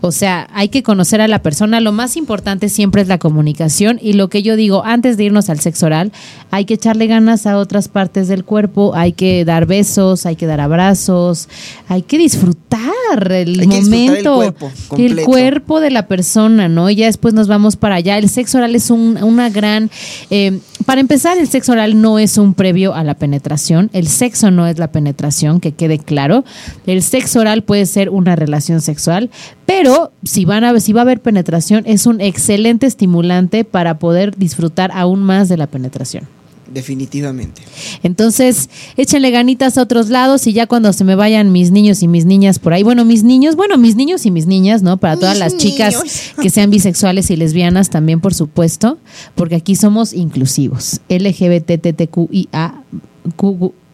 O 0.00 0.12
sea, 0.12 0.48
hay 0.52 0.68
que 0.68 0.84
conocer 0.84 1.20
a 1.20 1.26
la 1.26 1.42
persona. 1.42 1.80
Lo 1.80 1.90
más 1.90 2.16
importante 2.16 2.68
siempre 2.68 3.02
es 3.02 3.08
la 3.08 3.18
comunicación. 3.18 3.98
Y 4.00 4.12
lo 4.12 4.28
que 4.28 4.44
yo 4.44 4.54
digo, 4.54 4.84
antes 4.84 5.16
de 5.16 5.24
irnos 5.24 5.50
al 5.50 5.58
sexo 5.58 5.86
oral, 5.86 6.12
hay 6.52 6.64
que 6.64 6.74
echarle 6.74 7.08
ganas 7.08 7.46
a 7.46 7.58
otras 7.58 7.88
partes 7.88 8.28
del 8.28 8.44
cuerpo. 8.44 8.92
Hay 8.94 9.12
que 9.12 9.44
dar 9.44 9.66
besos, 9.66 10.26
hay 10.26 10.36
que 10.36 10.46
dar 10.46 10.60
abrazos, 10.60 11.48
hay 11.88 12.02
que 12.02 12.18
disfrutar 12.18 12.92
el 13.14 13.66
momento, 13.66 14.42
el, 14.42 14.52
cuerpo, 14.52 14.70
el, 14.96 15.24
cuerpo, 15.24 15.80
de 15.80 15.90
la 15.90 16.06
persona, 16.06 16.68
¿no? 16.68 16.90
Y 16.90 16.96
ya 16.96 17.06
después 17.06 17.34
nos 17.34 17.48
vamos 17.48 17.76
para 17.76 17.96
allá. 17.96 18.18
El 18.18 18.28
sexo 18.28 18.58
oral 18.58 18.74
es 18.74 18.90
una 18.90 19.50
gran. 19.50 19.90
Eh, 20.30 20.58
para 20.86 21.00
empezar, 21.00 21.38
el 21.38 21.48
sexo 21.48 21.72
oral 21.72 22.00
no 22.00 22.18
es 22.18 22.38
un 22.38 22.54
previo 22.54 22.94
a 22.94 23.04
la 23.04 23.14
penetración. 23.14 23.90
El 23.92 24.08
sexo 24.08 24.50
no 24.50 24.66
es 24.66 24.78
la 24.78 24.90
penetración 24.92 25.60
que 25.60 25.72
quede 25.72 25.98
claro. 25.98 26.44
El 26.86 27.02
sexo 27.02 27.40
oral 27.40 27.62
puede 27.62 27.86
ser 27.86 28.10
una 28.10 28.36
relación 28.36 28.80
sexual, 28.80 29.30
pero 29.66 30.12
si, 30.24 30.44
van 30.44 30.64
a, 30.64 30.78
si 30.80 30.92
va 30.92 31.00
a 31.00 31.02
haber 31.02 31.20
penetración, 31.20 31.84
es 31.86 32.06
un 32.06 32.20
excelente 32.20 32.86
estimulante 32.86 33.64
para 33.64 33.98
poder 33.98 34.36
disfrutar 34.36 34.90
aún 34.94 35.22
más 35.22 35.48
de 35.48 35.56
la 35.56 35.66
penetración. 35.66 36.37
Definitivamente. 36.72 37.62
Entonces, 38.02 38.68
échenle 38.96 39.30
ganitas 39.30 39.78
a 39.78 39.82
otros 39.82 40.10
lados 40.10 40.46
y 40.46 40.52
ya 40.52 40.66
cuando 40.66 40.92
se 40.92 41.02
me 41.04 41.14
vayan 41.14 41.50
mis 41.50 41.70
niños 41.70 42.02
y 42.02 42.08
mis 42.08 42.26
niñas 42.26 42.58
por 42.58 42.72
ahí, 42.74 42.82
bueno, 42.82 43.04
mis 43.04 43.22
niños, 43.22 43.56
bueno, 43.56 43.78
mis 43.78 43.96
niños 43.96 44.26
y 44.26 44.30
mis 44.30 44.46
niñas, 44.46 44.82
¿no? 44.82 44.98
Para 44.98 45.16
todas 45.16 45.34
Mis 45.34 45.40
las 45.40 45.56
chicas 45.56 45.94
niños. 45.94 46.32
que 46.42 46.50
sean 46.50 46.70
bisexuales 46.70 47.30
y 47.30 47.36
lesbianas 47.36 47.88
también, 47.90 48.20
por 48.20 48.34
supuesto, 48.34 48.98
porque 49.34 49.54
aquí 49.56 49.76
somos 49.76 50.12
inclusivos. 50.12 51.00
LGBTTQIA, 51.08 52.82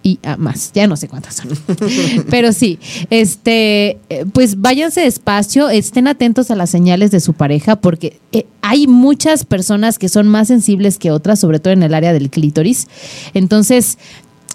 QIA 0.04 0.36
más, 0.36 0.72
ya 0.72 0.86
no 0.86 0.96
sé 0.96 1.08
cuántas 1.08 1.34
son. 1.36 1.48
Pero 2.30 2.52
sí, 2.52 2.78
este, 3.10 3.98
pues 4.32 4.60
váyanse 4.60 5.00
despacio, 5.02 5.70
estén 5.70 6.06
atentos 6.06 6.50
a 6.50 6.56
las 6.56 6.70
señales 6.70 7.10
de 7.10 7.20
su 7.20 7.32
pareja, 7.32 7.76
porque 7.76 8.20
eh, 8.32 8.46
hay 8.62 8.86
muchas 8.86 9.44
personas 9.44 9.98
que 9.98 10.08
son 10.08 10.28
más 10.28 10.48
sensibles 10.48 10.98
que 10.98 11.10
otras, 11.10 11.40
sobre 11.40 11.58
todo 11.58 11.72
en 11.72 11.82
el 11.82 11.94
área 11.94 12.12
del 12.12 12.30
clítoris. 12.30 12.88
Entonces, 13.34 13.98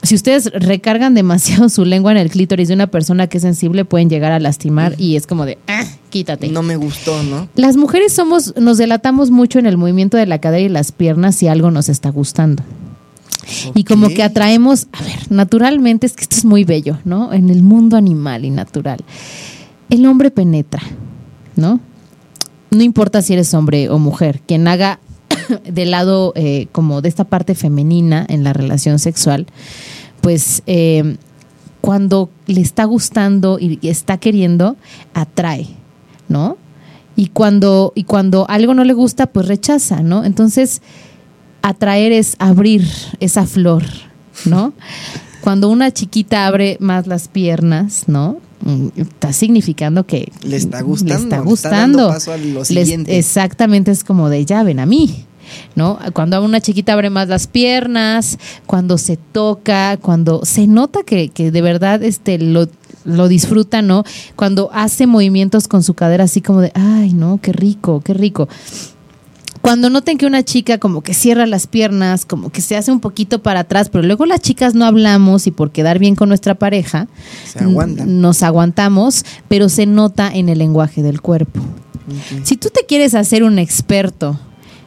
si 0.01 0.15
ustedes 0.15 0.51
recargan 0.53 1.13
demasiado 1.13 1.67
su 1.69 1.83
lengua 1.83 2.11
en 2.11 2.17
el 2.17 2.29
clítoris 2.29 2.69
de 2.69 2.73
una 2.73 2.87
persona 2.87 3.27
que 3.27 3.37
es 3.37 3.43
sensible, 3.43 3.85
pueden 3.85 4.09
llegar 4.09 4.31
a 4.31 4.39
lastimar 4.39 4.95
y 4.97 5.15
es 5.15 5.27
como 5.27 5.45
de, 5.45 5.57
ah, 5.67 5.85
quítate. 6.09 6.47
No 6.49 6.63
me 6.63 6.77
gustó, 6.77 7.21
¿no? 7.23 7.49
Las 7.55 7.75
mujeres 7.75 8.13
somos, 8.13 8.55
nos 8.57 8.77
delatamos 8.77 9.29
mucho 9.29 9.59
en 9.59 9.65
el 9.65 9.77
movimiento 9.77 10.17
de 10.17 10.25
la 10.25 10.39
cadera 10.39 10.63
y 10.65 10.69
las 10.69 10.91
piernas 10.91 11.35
si 11.35 11.47
algo 11.47 11.71
nos 11.71 11.89
está 11.89 12.09
gustando. 12.09 12.63
Y 13.73 13.83
como 13.83 14.09
que 14.09 14.23
atraemos, 14.23 14.87
a 14.91 15.03
ver, 15.03 15.31
naturalmente, 15.31 16.05
es 16.05 16.13
que 16.13 16.23
esto 16.23 16.35
es 16.35 16.45
muy 16.45 16.63
bello, 16.63 16.99
¿no? 17.05 17.33
En 17.33 17.49
el 17.49 17.63
mundo 17.63 17.97
animal 17.97 18.45
y 18.45 18.49
natural. 18.49 18.99
El 19.89 20.05
hombre 20.05 20.31
penetra, 20.31 20.81
¿no? 21.55 21.79
No 22.71 22.83
importa 22.83 23.21
si 23.21 23.33
eres 23.33 23.53
hombre 23.53 23.89
o 23.89 23.97
mujer, 23.97 24.41
quien 24.45 24.67
haga 24.67 24.99
del 25.71 25.91
lado 25.91 26.33
eh, 26.35 26.67
como 26.71 27.01
de 27.01 27.09
esta 27.09 27.23
parte 27.23 27.55
femenina 27.55 28.25
en 28.29 28.43
la 28.43 28.53
relación 28.53 28.99
sexual, 28.99 29.47
pues 30.21 30.61
eh, 30.67 31.17
cuando 31.81 32.29
le 32.45 32.61
está 32.61 32.83
gustando 32.85 33.57
y 33.59 33.79
está 33.87 34.17
queriendo, 34.17 34.75
atrae, 35.13 35.67
¿no? 36.27 36.57
Y 37.15 37.27
cuando, 37.27 37.91
y 37.95 38.03
cuando 38.03 38.49
algo 38.49 38.73
no 38.73 38.83
le 38.83 38.93
gusta, 38.93 39.27
pues 39.27 39.47
rechaza, 39.47 40.01
¿no? 40.01 40.23
Entonces, 40.23 40.81
atraer 41.61 42.11
es 42.11 42.35
abrir 42.39 42.87
esa 43.19 43.45
flor, 43.45 43.83
¿no? 44.45 44.73
Cuando 45.41 45.69
una 45.69 45.91
chiquita 45.91 46.47
abre 46.47 46.77
más 46.79 47.07
las 47.07 47.27
piernas, 47.27 48.03
¿no? 48.07 48.37
Mm, 48.61 48.87
Está 48.97 49.31
significando 49.31 50.05
que 50.05 50.31
Le 50.43 50.57
está 50.57 50.81
gustando, 50.81 51.13
Le 51.13 51.23
está 51.23 51.35
está 51.37 51.49
gustando. 51.49 51.97
dando 51.99 52.13
paso 52.13 52.33
a 52.33 52.37
lo 52.37 52.59
Les- 52.59 52.67
siguiente. 52.67 53.17
exactamente, 53.17 53.91
es 53.91 54.03
como 54.03 54.29
de 54.29 54.45
ya 54.45 54.63
ven 54.63 54.79
a 54.79 54.85
mí. 54.85 55.25
¿No? 55.75 55.97
Cuando 56.13 56.43
una 56.43 56.61
chiquita 56.61 56.93
abre 56.93 57.09
más 57.09 57.27
las 57.27 57.47
piernas, 57.47 58.37
cuando 58.67 58.99
se 58.99 59.17
toca, 59.17 59.97
cuando 59.97 60.41
se 60.45 60.67
nota 60.67 60.99
que, 61.03 61.29
que 61.29 61.49
de 61.49 61.61
verdad 61.63 62.03
este 62.03 62.37
lo, 62.37 62.67
lo 63.03 63.27
disfruta, 63.27 63.81
¿no? 63.81 64.03
Cuando 64.35 64.69
hace 64.73 65.07
movimientos 65.07 65.67
con 65.67 65.81
su 65.81 65.95
cadera 65.95 66.25
así 66.25 66.41
como 66.41 66.61
de, 66.61 66.71
ay, 66.75 67.13
no, 67.13 67.39
qué 67.41 67.51
rico, 67.51 68.01
qué 68.01 68.13
rico 68.13 68.47
cuando 69.69 69.91
noten 69.91 70.17
que 70.17 70.25
una 70.25 70.41
chica 70.41 70.79
como 70.79 71.03
que 71.03 71.13
cierra 71.13 71.45
las 71.45 71.67
piernas, 71.67 72.25
como 72.25 72.51
que 72.51 72.59
se 72.59 72.75
hace 72.75 72.91
un 72.91 72.99
poquito 72.99 73.43
para 73.43 73.59
atrás, 73.59 73.89
pero 73.89 74.03
luego 74.03 74.25
las 74.25 74.41
chicas 74.41 74.73
no 74.73 74.83
hablamos 74.83 75.45
y 75.45 75.51
por 75.51 75.69
quedar 75.69 75.99
bien 75.99 76.15
con 76.15 76.27
nuestra 76.27 76.55
pareja, 76.55 77.07
Se 77.45 77.63
nos 77.63 78.41
aguantamos, 78.41 79.23
pero 79.47 79.69
se 79.69 79.85
nota 79.85 80.31
en 80.33 80.49
el 80.49 80.57
lenguaje 80.57 81.03
del 81.03 81.21
cuerpo. 81.21 81.61
Si 82.41 82.57
tú 82.57 82.69
te 82.69 82.87
quieres 82.87 83.13
hacer 83.13 83.43
un 83.43 83.59
experto 83.59 84.39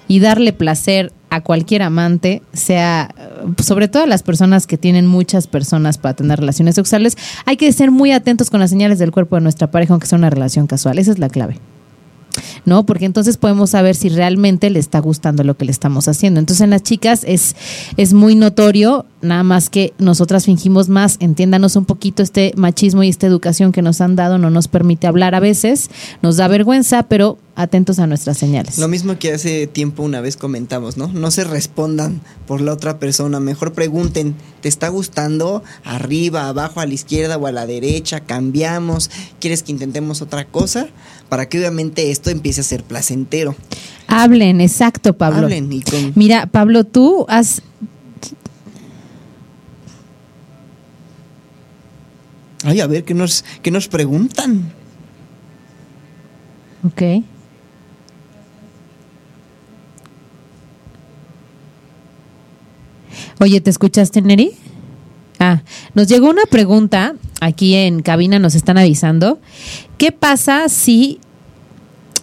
y 0.08 0.18
darle 0.18 0.52
placer 0.52 1.12
a 1.30 1.42
cualquier 1.42 1.82
amante, 1.82 2.42
sea 2.52 3.14
eh, 3.16 3.62
sobre 3.62 3.86
todo 3.86 4.02
a 4.02 4.06
las 4.08 4.24
personas 4.24 4.66
que 4.66 4.78
tienen 4.78 5.06
muchas 5.06 5.46
personas 5.46 5.96
para 5.96 6.16
tener 6.16 6.40
relaciones 6.40 6.74
sexuales, 6.74 7.16
hay 7.44 7.56
que 7.56 7.72
ser 7.72 7.92
muy 7.92 8.10
atentos 8.10 8.50
con 8.50 8.58
las 8.58 8.70
señales 8.70 8.98
del 8.98 9.12
cuerpo 9.12 9.36
de 9.36 9.42
nuestra 9.42 9.70
pareja, 9.70 9.94
aunque 9.94 10.08
sea 10.08 10.18
una 10.18 10.28
relación 10.28 10.66
casual. 10.66 10.98
Esa 10.98 11.12
es 11.12 11.20
la 11.20 11.28
clave. 11.28 11.60
¿No? 12.64 12.86
Porque 12.86 13.04
entonces 13.04 13.36
podemos 13.36 13.70
saber 13.70 13.94
si 13.94 14.08
realmente 14.08 14.70
le 14.70 14.78
está 14.78 14.98
gustando 15.00 15.44
lo 15.44 15.56
que 15.56 15.64
le 15.64 15.72
estamos 15.72 16.08
haciendo. 16.08 16.40
Entonces 16.40 16.62
en 16.62 16.70
las 16.70 16.82
chicas 16.82 17.24
es, 17.26 17.56
es 17.96 18.12
muy 18.12 18.34
notorio, 18.34 19.06
nada 19.20 19.42
más 19.42 19.70
que 19.70 19.92
nosotras 19.98 20.44
fingimos 20.44 20.88
más, 20.88 21.16
entiéndanos 21.20 21.76
un 21.76 21.84
poquito 21.84 22.22
este 22.22 22.52
machismo 22.56 23.02
y 23.02 23.08
esta 23.08 23.26
educación 23.26 23.72
que 23.72 23.82
nos 23.82 24.00
han 24.00 24.16
dado 24.16 24.38
no 24.38 24.50
nos 24.50 24.68
permite 24.68 25.06
hablar 25.06 25.34
a 25.34 25.40
veces, 25.40 25.90
nos 26.22 26.36
da 26.36 26.48
vergüenza, 26.48 27.04
pero 27.04 27.38
atentos 27.54 27.98
a 27.98 28.06
nuestras 28.06 28.38
señales. 28.38 28.78
Lo 28.78 28.88
mismo 28.88 29.18
que 29.18 29.32
hace 29.32 29.66
tiempo 29.66 30.02
una 30.02 30.20
vez 30.20 30.36
comentamos, 30.36 30.96
¿no? 30.96 31.08
No 31.08 31.30
se 31.30 31.44
respondan 31.44 32.20
por 32.46 32.60
la 32.60 32.72
otra 32.72 32.98
persona, 32.98 33.40
mejor 33.40 33.72
pregunten, 33.72 34.34
¿te 34.60 34.68
está 34.68 34.88
gustando? 34.88 35.62
Arriba, 35.84 36.48
abajo, 36.48 36.80
a 36.80 36.86
la 36.86 36.94
izquierda 36.94 37.36
o 37.36 37.46
a 37.46 37.52
la 37.52 37.66
derecha, 37.66 38.20
cambiamos, 38.20 39.10
¿quieres 39.38 39.62
que 39.62 39.72
intentemos 39.72 40.22
otra 40.22 40.46
cosa? 40.46 40.88
Para 41.28 41.48
que 41.48 41.58
obviamente 41.58 42.10
esto 42.10 42.30
empiece 42.30 42.62
a 42.62 42.64
ser 42.64 42.84
placentero. 42.84 43.54
Hablen, 44.06 44.60
exacto, 44.60 45.16
Pablo. 45.16 45.44
Hablen 45.44 45.72
y 45.72 45.82
con... 45.82 46.12
Mira, 46.14 46.46
Pablo, 46.46 46.84
tú 46.84 47.26
has... 47.28 47.62
Ay, 52.64 52.80
a 52.80 52.86
ver, 52.86 53.04
¿qué 53.04 53.12
nos, 53.12 53.44
qué 53.60 53.70
nos 53.70 53.88
preguntan? 53.88 54.72
Ok. 56.84 57.24
Oye, 63.42 63.60
¿te 63.60 63.70
escuchaste, 63.70 64.22
Neri? 64.22 64.52
Ah, 65.40 65.64
nos 65.94 66.06
llegó 66.06 66.30
una 66.30 66.44
pregunta, 66.48 67.16
aquí 67.40 67.74
en 67.74 68.00
cabina 68.00 68.38
nos 68.38 68.54
están 68.54 68.78
avisando. 68.78 69.40
¿Qué 69.98 70.12
pasa 70.12 70.68
si 70.68 71.18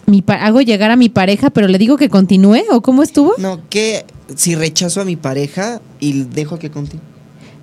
mi 0.06 0.24
hago 0.26 0.62
llegar 0.62 0.90
a 0.90 0.96
mi 0.96 1.10
pareja, 1.10 1.50
pero 1.50 1.68
le 1.68 1.76
digo 1.76 1.98
que 1.98 2.08
continúe 2.08 2.62
o 2.70 2.80
cómo 2.80 3.02
estuvo? 3.02 3.34
No, 3.36 3.60
que 3.68 4.06
si 4.34 4.54
rechazo 4.54 5.02
a 5.02 5.04
mi 5.04 5.16
pareja 5.16 5.82
y 5.98 6.22
dejo 6.22 6.58
que 6.58 6.70
continúe. 6.70 7.02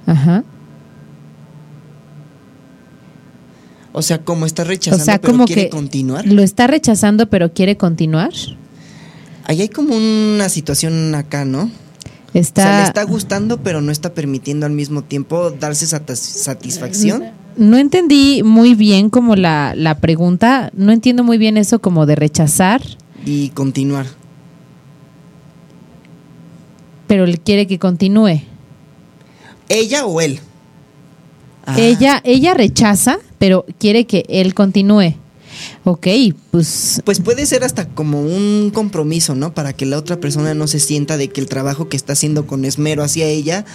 Ajá. 0.05 0.43
O 3.91 4.03
sea, 4.03 4.19
como 4.23 4.45
está 4.45 4.61
O 4.61 4.65
rechazando, 4.65 5.03
sea, 5.03 5.19
pero 5.19 5.33
como 5.33 5.45
quiere 5.45 5.63
que 5.63 5.69
continuar. 5.71 6.27
lo 6.27 6.43
está 6.43 6.67
rechazando, 6.67 7.27
pero 7.27 7.51
quiere 7.53 7.75
continuar. 7.75 8.33
Ahí 9.45 9.61
hay 9.61 9.69
como 9.69 9.95
una 9.95 10.47
situación 10.49 11.15
acá, 11.15 11.43
¿no? 11.43 11.71
Está 12.33 12.61
O 12.61 12.65
sea, 12.65 12.79
le 12.81 12.83
está 12.87 13.03
gustando, 13.03 13.57
pero 13.57 13.81
no 13.81 13.91
está 13.91 14.13
permitiendo 14.13 14.65
al 14.65 14.71
mismo 14.73 15.01
tiempo 15.03 15.49
darse 15.51 15.87
satisfacción. 15.87 17.23
No 17.55 17.77
entendí 17.77 18.43
muy 18.43 18.75
bien 18.75 19.09
como 19.09 19.35
la, 19.35 19.73
la 19.75 19.99
pregunta, 19.99 20.69
no 20.75 20.91
entiendo 20.91 21.23
muy 21.23 21.37
bien 21.37 21.57
eso 21.57 21.79
como 21.79 22.05
de 22.05 22.15
rechazar, 22.15 22.81
y 23.25 23.49
continuar. 23.49 24.05
pero 27.07 27.23
él 27.23 27.39
quiere 27.39 27.67
que 27.67 27.79
continúe. 27.79 28.41
¿Ella 29.69 30.05
o 30.05 30.21
él? 30.21 30.39
Ah, 31.65 31.75
Ella, 31.79 32.21
ella 32.23 32.53
rechaza, 32.53 33.17
pero 33.39 33.65
quiere 33.79 34.05
que 34.05 34.25
él 34.29 34.53
continúe. 34.53 35.15
Ok, 35.83 36.07
pues 36.51 37.01
Pues 37.05 37.19
puede 37.19 37.45
ser 37.45 37.63
hasta 37.63 37.87
como 37.87 38.21
un 38.21 38.71
compromiso, 38.73 39.35
¿no? 39.35 39.53
Para 39.53 39.73
que 39.73 39.85
la 39.85 39.97
otra 39.97 40.19
persona 40.19 40.53
no 40.53 40.67
se 40.67 40.79
sienta 40.79 41.17
de 41.17 41.29
que 41.29 41.41
el 41.41 41.47
trabajo 41.47 41.89
que 41.89 41.97
está 41.97 42.13
haciendo 42.13 42.47
con 42.47 42.65
esmero 42.65 43.03
hacia 43.03 43.25
ella 43.25 43.65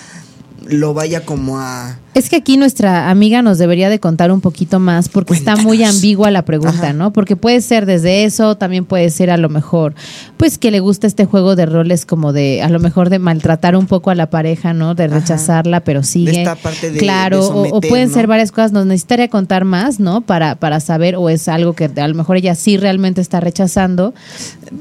lo 0.67 0.95
vaya 0.95 1.25
como 1.25 1.59
a... 1.59 1.99
es 2.15 2.29
que 2.29 2.37
aquí 2.37 2.57
nuestra 2.59 3.09
amiga 3.11 3.41
nos 3.43 3.57
debería 3.59 3.89
de 3.89 3.99
contar 3.99 4.31
un 4.33 4.41
poquito 4.43 4.79
más 4.79 5.09
porque 5.09 5.33
está 5.35 5.57
muy 5.57 5.83
ambigua 5.83 6.31
la 6.31 6.45
pregunta, 6.45 6.85
Ajá. 6.89 6.93
¿no? 6.93 7.13
Porque 7.13 7.37
puede 7.37 7.61
ser 7.63 7.87
desde 7.87 8.25
eso, 8.25 8.57
también 8.57 8.85
puede 8.85 9.09
ser 9.11 9.31
a 9.31 9.37
lo 9.39 9.49
mejor, 9.49 9.95
pues 10.37 10.59
que 10.59 10.71
le 10.71 10.81
gusta 10.81 11.07
este 11.07 11.25
juego 11.25 11.57
de 11.57 11.65
roles 11.67 12.05
como 12.05 12.33
de, 12.35 12.61
a 12.63 12.69
lo 12.69 12.81
mejor 12.81 13.09
de 13.09 13.19
maltratar 13.19 13.77
un 13.77 13.87
poco 13.87 14.11
a 14.11 14.15
la 14.15 14.29
pareja, 14.29 14.75
¿no? 14.75 14.95
De 14.95 15.05
Ajá. 15.05 15.21
rechazarla, 15.21 15.81
pero 15.81 16.03
sigue. 16.03 16.39
esta 16.43 16.55
parte 16.57 16.91
de- 16.91 16.99
claro, 16.99 17.63
de 17.63 17.71
o- 17.73 17.81
pueden 17.81 18.09
¿no? 18.09 18.15
ser 18.15 18.27
varias 18.27 18.53
cosas. 18.53 18.73
Nos 18.73 18.85
necesitaría 18.85 19.29
contar 19.29 19.65
más, 19.65 19.99
¿no? 19.99 20.21
Para, 20.21 20.57
para 20.57 20.81
saber, 20.81 21.17
o 21.17 21.29
es 21.31 21.49
algo 21.49 21.73
que 21.73 21.91
a 21.97 22.09
lo 22.09 22.15
mejor 22.15 22.37
ella 22.37 22.55
sí 22.55 22.77
realmente 22.77 23.21
está 23.23 23.41
rechazando. 23.41 24.13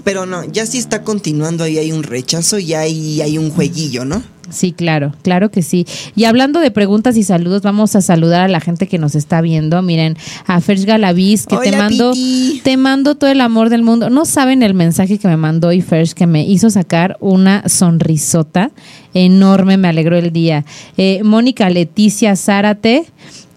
Pero 0.04 0.26
no, 0.26 0.44
ya 0.46 0.66
si 0.66 0.78
está 0.78 1.04
continuando 1.04 1.64
ahí 1.64 1.78
hay 1.78 1.92
un 1.92 2.04
rechazo 2.04 2.60
y 2.60 2.74
ahí 2.74 3.22
hay 3.22 3.38
un 3.38 3.52
jueguillo, 3.52 4.06
¿no? 4.06 4.22
Sí, 4.50 4.74
claro, 4.74 5.14
claro 5.22 5.50
que 5.50 5.62
sí. 5.62 5.86
Y 6.14 6.26
hablando 6.26 6.60
de 6.60 6.72
preguntas 6.72 7.16
y 7.16 7.21
saludos, 7.24 7.62
vamos 7.62 7.96
a 7.96 8.02
saludar 8.02 8.42
a 8.42 8.48
la 8.48 8.60
gente 8.60 8.88
que 8.88 8.98
nos 8.98 9.16
está 9.16 9.42
viendo. 9.42 9.82
Miren, 9.82 10.18
a 10.48 10.62
Fersh 10.62 10.86
Galaviz, 10.86 11.46
que 11.46 11.58
te 11.58 11.76
mando, 11.76 12.12
Piti. 12.14 12.62
te 12.64 12.78
mando 12.78 13.16
todo 13.16 13.30
el 13.30 13.42
amor 13.42 13.70
del 13.70 13.84
mundo. 13.84 14.10
No 14.10 14.26
saben 14.26 14.64
el 14.64 14.74
mensaje 14.74 15.18
que 15.18 15.28
me 15.28 15.38
mandó 15.38 15.72
y 15.72 15.82
Fersh 15.82 16.14
que 16.14 16.28
me 16.28 16.44
hizo 16.46 16.70
sacar 16.70 17.18
una 17.20 17.68
sonrisota 17.68 18.72
enorme, 19.14 19.78
me 19.78 19.88
alegró 19.88 20.18
el 20.18 20.32
día. 20.32 20.66
Eh, 20.98 21.22
Mónica 21.24 21.70
Leticia 21.70 22.36
Zárate, 22.36 23.06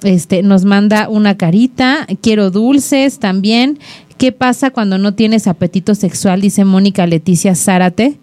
este, 0.03 0.42
nos 0.42 0.64
manda 0.64 1.09
una 1.09 1.37
carita. 1.37 2.07
Quiero 2.20 2.50
dulces 2.50 3.18
también. 3.18 3.79
¿Qué 4.18 4.33
pasa 4.33 4.70
cuando 4.70 4.98
no 4.98 5.14
tienes 5.14 5.46
apetito 5.48 5.94
sexual? 5.94 6.40
Dice 6.40 6.64
Mónica 6.64 7.07
Leticia 7.07 7.55
Zárate. 7.55 8.18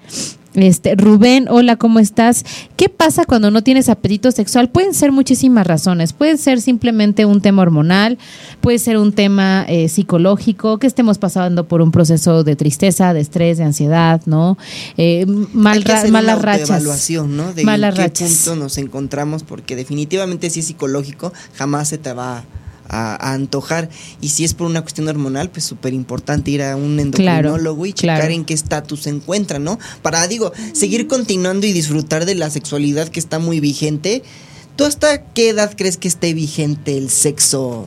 Este, 0.53 0.95
Rubén, 0.95 1.47
hola, 1.49 1.77
¿cómo 1.77 1.99
estás? 1.99 2.43
¿Qué 2.75 2.89
pasa 2.89 3.23
cuando 3.25 3.51
no 3.51 3.63
tienes 3.63 3.87
apetito 3.87 4.31
sexual? 4.31 4.69
Pueden 4.69 4.93
ser 4.93 5.13
muchísimas 5.13 5.65
razones. 5.65 6.11
Puede 6.11 6.37
ser 6.37 6.59
simplemente 6.59 7.25
un 7.25 7.39
tema 7.41 7.61
hormonal, 7.61 8.17
puede 8.59 8.77
ser 8.77 8.97
un 8.97 9.13
tema 9.13 9.65
eh, 9.69 9.87
psicológico, 9.87 10.77
que 10.77 10.87
estemos 10.87 11.17
pasando 11.19 11.67
por 11.67 11.81
un 11.81 11.91
proceso 11.91 12.43
de 12.43 12.57
tristeza, 12.57 13.13
de 13.13 13.21
estrés, 13.21 13.59
de 13.59 13.63
ansiedad, 13.63 14.21
¿no? 14.25 14.57
Eh, 14.97 15.25
mal, 15.53 15.83
malas 16.11 16.41
rachas. 16.41 16.69
Evaluación, 16.69 17.37
¿no? 17.37 17.53
De 17.53 17.63
malas 17.63 17.97
en 17.97 18.11
qué 18.11 18.25
punto 18.25 18.55
nos 18.57 18.77
encontramos, 18.77 19.43
porque 19.43 19.77
definitivamente 19.77 20.49
si 20.49 20.59
es 20.59 20.67
psicológico, 20.67 21.31
jamás 21.55 21.87
se 21.87 21.97
te 21.97 22.11
va 22.11 22.39
a, 22.39 22.43
antojar. 22.91 23.89
Y 24.19 24.29
si 24.29 24.43
es 24.43 24.53
por 24.53 24.67
una 24.67 24.81
cuestión 24.81 25.07
hormonal, 25.07 25.49
pues 25.49 25.65
súper 25.65 25.93
importante 25.93 26.51
ir 26.51 26.61
a 26.61 26.75
un 26.75 26.99
endocrinólogo 26.99 27.85
y 27.85 27.93
checar 27.93 28.31
en 28.31 28.45
qué 28.45 28.53
estatus 28.53 29.01
se 29.03 29.09
encuentra, 29.09 29.59
¿no? 29.59 29.79
Para, 30.01 30.27
digo, 30.27 30.51
seguir 30.73 31.07
continuando 31.07 31.65
y 31.65 31.73
disfrutar 31.73 32.25
de 32.25 32.35
la 32.35 32.49
sexualidad 32.49 33.07
que 33.07 33.19
está 33.19 33.39
muy 33.39 33.59
vigente. 33.59 34.23
¿Tú 34.75 34.85
hasta 34.85 35.23
qué 35.25 35.49
edad 35.49 35.73
crees 35.75 35.97
que 35.97 36.07
esté 36.07 36.33
vigente 36.33 36.97
el 36.97 37.09
sexo 37.09 37.85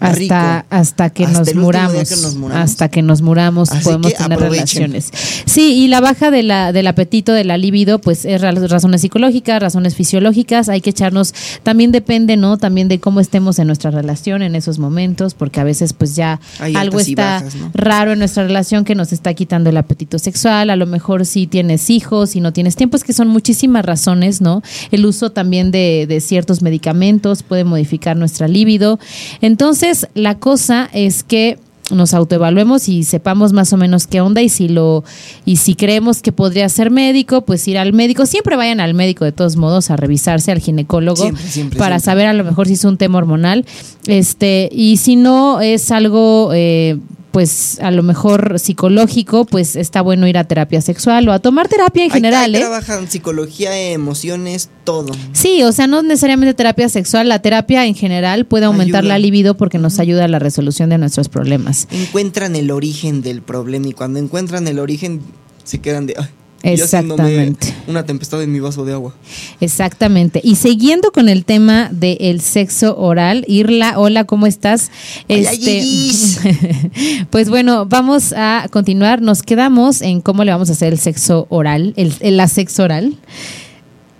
hasta, 0.00 0.66
hasta, 0.70 1.10
que, 1.10 1.26
nos 1.26 1.54
muramos, 1.54 2.12
Hasta 2.52 2.88
que 2.88 3.02
nos 3.02 3.22
muramos 3.22 3.68
podemos 3.82 4.14
tener 4.14 4.38
relaciones. 4.38 5.10
Sí, 5.44 5.74
y 5.74 5.88
la 5.88 6.00
baja 6.00 6.30
de 6.30 6.42
la, 6.42 6.72
del 6.72 6.86
apetito, 6.86 7.32
de 7.32 7.44
la 7.44 7.58
libido, 7.58 8.00
pues 8.00 8.24
es 8.24 8.40
razones 8.40 9.02
psicológicas, 9.02 9.60
razones 9.60 9.94
fisiológicas. 9.94 10.68
Hay 10.68 10.80
que 10.80 10.90
echarnos, 10.90 11.34
también 11.62 11.92
depende, 11.92 12.36
¿no? 12.36 12.56
También 12.56 12.88
de 12.88 12.98
cómo 12.98 13.20
estemos 13.20 13.58
en 13.58 13.66
nuestra 13.66 13.90
relación 13.90 14.42
en 14.42 14.54
esos 14.54 14.78
momentos, 14.78 15.34
porque 15.34 15.60
a 15.60 15.64
veces 15.64 15.92
pues 15.92 16.16
ya 16.16 16.40
algo 16.74 16.98
está 16.98 17.44
raro 17.74 18.12
en 18.12 18.18
nuestra 18.18 18.44
relación 18.44 18.84
que 18.84 18.94
nos 18.94 19.12
está 19.12 19.34
quitando 19.34 19.70
el 19.70 19.76
apetito 19.76 20.18
sexual. 20.18 20.70
A 20.70 20.76
lo 20.76 20.86
mejor 20.86 21.26
si 21.26 21.46
tienes 21.46 21.90
hijos, 21.90 22.34
y 22.34 22.40
no 22.40 22.52
tienes 22.52 22.76
tiempo, 22.76 22.96
es 22.96 23.04
que 23.04 23.12
son 23.12 23.28
muchísimas 23.28 23.84
razones, 23.84 24.40
¿no? 24.40 24.62
El 24.90 25.06
uso 25.06 25.30
también 25.30 25.70
de, 25.70 26.06
de 26.08 26.20
ciertos 26.20 26.62
medicamentos 26.62 27.42
puede 27.42 27.64
modificar 27.64 28.16
nuestra 28.16 28.48
libido. 28.48 28.98
Entonces, 29.40 29.89
la 30.14 30.38
cosa 30.38 30.88
es 30.92 31.22
que 31.22 31.58
nos 31.90 32.14
autoevaluemos 32.14 32.88
y 32.88 33.02
sepamos 33.02 33.52
más 33.52 33.72
o 33.72 33.76
menos 33.76 34.06
qué 34.06 34.20
onda 34.20 34.42
y 34.42 34.48
si 34.48 34.68
lo 34.68 35.04
y 35.44 35.56
si 35.56 35.74
creemos 35.74 36.22
que 36.22 36.32
podría 36.32 36.68
ser 36.68 36.90
médico, 36.90 37.42
pues 37.42 37.66
ir 37.68 37.78
al 37.78 37.92
médico. 37.92 38.26
Siempre 38.26 38.56
vayan 38.56 38.80
al 38.80 38.94
médico 38.94 39.24
de 39.24 39.32
todos 39.32 39.56
modos 39.56 39.90
a 39.90 39.96
revisarse 39.96 40.52
al 40.52 40.60
ginecólogo 40.60 41.30
para 41.78 41.98
saber 42.00 42.26
a 42.26 42.32
lo 42.32 42.44
mejor 42.44 42.66
si 42.66 42.74
es 42.74 42.84
un 42.84 42.96
tema 42.96 43.18
hormonal. 43.18 43.66
Este, 44.06 44.68
y 44.72 44.96
si 44.96 45.16
no 45.16 45.60
es 45.60 45.90
algo 45.90 46.50
eh, 46.54 46.98
pues 47.30 47.78
a 47.80 47.90
lo 47.90 48.02
mejor 48.02 48.58
psicológico, 48.58 49.44
pues 49.44 49.76
está 49.76 50.02
bueno 50.02 50.26
ir 50.26 50.38
a 50.38 50.44
terapia 50.44 50.80
sexual 50.80 51.28
o 51.28 51.32
a 51.32 51.38
tomar 51.38 51.68
terapia 51.68 52.04
en 52.04 52.10
general. 52.10 52.54
Ahí, 52.54 52.60
¿eh? 52.60 52.64
trabajan 52.64 53.10
psicología, 53.10 53.76
emociones, 53.92 54.70
todo. 54.84 55.12
Sí, 55.32 55.62
o 55.62 55.72
sea, 55.72 55.86
no 55.86 56.02
necesariamente 56.02 56.54
terapia 56.54 56.88
sexual, 56.88 57.28
la 57.28 57.40
terapia 57.40 57.86
en 57.86 57.94
general 57.94 58.46
puede 58.46 58.66
aumentar 58.66 59.04
la 59.04 59.18
libido 59.18 59.56
porque 59.56 59.78
nos 59.78 59.98
ayuda 59.98 60.24
a 60.24 60.28
la 60.28 60.38
resolución 60.38 60.90
de 60.90 60.98
nuestros 60.98 61.28
problemas. 61.28 61.86
Encuentran 61.90 62.56
el 62.56 62.70
origen 62.70 63.22
del 63.22 63.42
problema 63.42 63.88
y 63.88 63.92
cuando 63.92 64.18
encuentran 64.18 64.66
el 64.66 64.78
origen 64.78 65.20
se 65.64 65.80
quedan 65.80 66.06
de... 66.06 66.16
Exactamente. 66.62 67.74
Una 67.86 68.04
tempestad 68.04 68.42
en 68.42 68.52
mi 68.52 68.60
vaso 68.60 68.84
de 68.84 68.92
agua. 68.92 69.14
Exactamente. 69.60 70.40
Y 70.44 70.56
siguiendo 70.56 71.10
con 71.10 71.28
el 71.28 71.44
tema 71.44 71.88
del 71.92 72.40
sexo 72.40 72.96
oral, 72.98 73.44
Irla, 73.48 73.98
hola, 73.98 74.24
¿cómo 74.24 74.46
estás? 74.46 74.90
Este, 75.28 75.82
pues 77.30 77.48
bueno, 77.48 77.86
vamos 77.86 78.34
a 78.36 78.66
continuar. 78.70 79.22
Nos 79.22 79.42
quedamos 79.42 80.02
en 80.02 80.20
cómo 80.20 80.44
le 80.44 80.52
vamos 80.52 80.68
a 80.68 80.72
hacer 80.72 80.92
el 80.92 80.98
sexo 80.98 81.46
oral, 81.48 81.94
el, 81.96 82.36
la 82.36 82.48
sexo 82.48 82.84
oral 82.84 83.16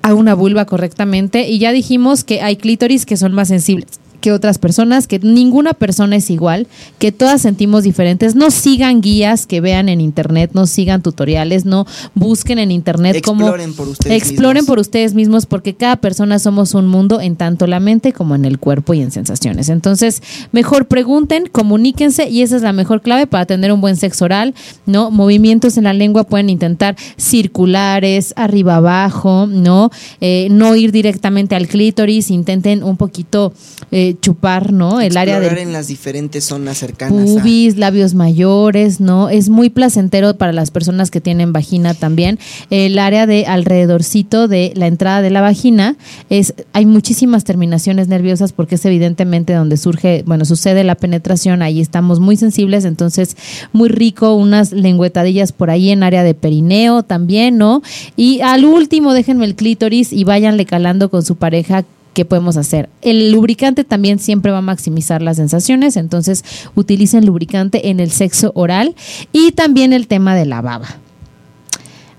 a 0.02 0.14
una 0.14 0.34
vulva 0.34 0.64
correctamente. 0.64 1.48
Y 1.48 1.58
ya 1.58 1.72
dijimos 1.72 2.24
que 2.24 2.40
hay 2.40 2.56
clítoris 2.56 3.04
que 3.04 3.16
son 3.16 3.32
más 3.32 3.48
sensibles 3.48 4.00
que 4.20 4.32
otras 4.32 4.58
personas, 4.58 5.06
que 5.06 5.18
ninguna 5.18 5.74
persona 5.74 6.16
es 6.16 6.30
igual, 6.30 6.66
que 6.98 7.12
todas 7.12 7.42
sentimos 7.42 7.84
diferentes. 7.84 8.34
No 8.34 8.50
sigan 8.50 9.00
guías 9.00 9.46
que 9.46 9.60
vean 9.60 9.88
en 9.88 10.00
internet, 10.00 10.50
no 10.54 10.66
sigan 10.66 11.02
tutoriales, 11.02 11.64
no 11.64 11.86
busquen 12.14 12.58
en 12.58 12.70
internet 12.70 13.16
exploren 13.16 13.74
por 13.74 13.88
ustedes 13.88 14.22
exploren 14.22 14.66
por 14.66 14.78
ustedes 14.78 15.14
mismos 15.14 15.46
porque 15.46 15.74
cada 15.74 15.96
persona 15.96 16.38
somos 16.38 16.74
un 16.74 16.86
mundo 16.86 17.20
en 17.20 17.36
tanto 17.36 17.66
la 17.66 17.80
mente 17.80 18.12
como 18.12 18.34
en 18.34 18.44
el 18.44 18.58
cuerpo 18.58 18.94
y 18.94 19.00
en 19.00 19.10
sensaciones. 19.10 19.68
Entonces, 19.68 20.22
mejor 20.52 20.86
pregunten, 20.86 21.46
comuníquense 21.50 22.28
y 22.28 22.42
esa 22.42 22.56
es 22.56 22.62
la 22.62 22.72
mejor 22.72 23.02
clave 23.02 23.26
para 23.26 23.46
tener 23.46 23.72
un 23.72 23.80
buen 23.80 23.96
sexo 23.96 24.24
oral, 24.24 24.54
¿no? 24.86 25.10
Movimientos 25.10 25.76
en 25.76 25.84
la 25.84 25.92
lengua 25.92 26.24
pueden 26.24 26.50
intentar 26.50 26.96
circulares, 27.16 28.32
arriba 28.36 28.76
abajo, 28.76 29.46
¿no? 29.46 29.90
Eh, 30.20 30.48
no 30.50 30.76
ir 30.76 30.92
directamente 30.92 31.54
al 31.54 31.68
clítoris, 31.68 32.30
intenten 32.30 32.82
un 32.82 32.96
poquito 32.96 33.52
eh, 33.90 34.09
chupar, 34.18 34.72
¿no? 34.72 35.00
El 35.00 35.16
área 35.16 35.40
de 35.40 35.50
en 35.60 35.72
las 35.72 35.88
diferentes 35.88 36.44
zonas 36.44 36.78
cercanas. 36.78 37.30
Pubis, 37.30 37.76
labios 37.76 38.14
mayores, 38.14 39.00
¿no? 39.00 39.28
Es 39.28 39.48
muy 39.48 39.70
placentero 39.70 40.36
para 40.36 40.52
las 40.52 40.70
personas 40.70 41.10
que 41.10 41.20
tienen 41.20 41.52
vagina 41.52 41.94
también. 41.94 42.38
El 42.70 42.98
área 42.98 43.26
de 43.26 43.46
alrededorcito 43.46 44.48
de 44.48 44.72
la 44.74 44.86
entrada 44.86 45.22
de 45.22 45.30
la 45.30 45.40
vagina 45.40 45.96
es 46.30 46.54
hay 46.72 46.86
muchísimas 46.86 47.44
terminaciones 47.44 48.08
nerviosas 48.08 48.52
porque 48.52 48.76
es 48.76 48.84
evidentemente 48.84 49.52
donde 49.52 49.76
surge, 49.76 50.22
bueno, 50.26 50.44
sucede 50.44 50.84
la 50.84 50.94
penetración, 50.94 51.62
ahí 51.62 51.80
estamos 51.80 52.20
muy 52.20 52.36
sensibles, 52.36 52.84
entonces 52.84 53.36
muy 53.72 53.88
rico 53.88 54.34
unas 54.34 54.72
lengüetadillas 54.72 55.52
por 55.52 55.70
ahí 55.70 55.90
en 55.90 56.02
área 56.02 56.22
de 56.22 56.34
perineo 56.34 57.02
también, 57.02 57.58
¿no? 57.58 57.82
Y 58.16 58.40
al 58.40 58.64
último 58.64 59.12
déjenme 59.12 59.44
el 59.44 59.54
clítoris 59.54 60.12
y 60.12 60.24
váyanle 60.24 60.66
calando 60.66 61.10
con 61.10 61.24
su 61.24 61.36
pareja 61.36 61.84
¿qué 62.14 62.24
podemos 62.24 62.56
hacer? 62.56 62.88
El 63.02 63.32
lubricante 63.32 63.84
también 63.84 64.18
siempre 64.18 64.52
va 64.52 64.58
a 64.58 64.62
maximizar 64.62 65.22
las 65.22 65.36
sensaciones, 65.36 65.96
entonces 65.96 66.44
utilicen 66.74 67.26
lubricante 67.26 67.90
en 67.90 68.00
el 68.00 68.10
sexo 68.10 68.52
oral 68.54 68.94
y 69.32 69.52
también 69.52 69.92
el 69.92 70.06
tema 70.06 70.34
de 70.34 70.46
la 70.46 70.60
baba. 70.60 70.88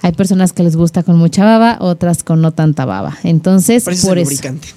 Hay 0.01 0.13
personas 0.13 0.51
que 0.51 0.63
les 0.63 0.75
gusta 0.75 1.03
con 1.03 1.17
mucha 1.17 1.45
baba, 1.45 1.77
otras 1.79 2.23
con 2.23 2.41
no 2.41 2.51
tanta 2.51 2.85
baba. 2.85 3.17
Entonces, 3.23 3.83
por 3.83 3.93
eso, 3.93 4.15
lubricante 4.15 4.69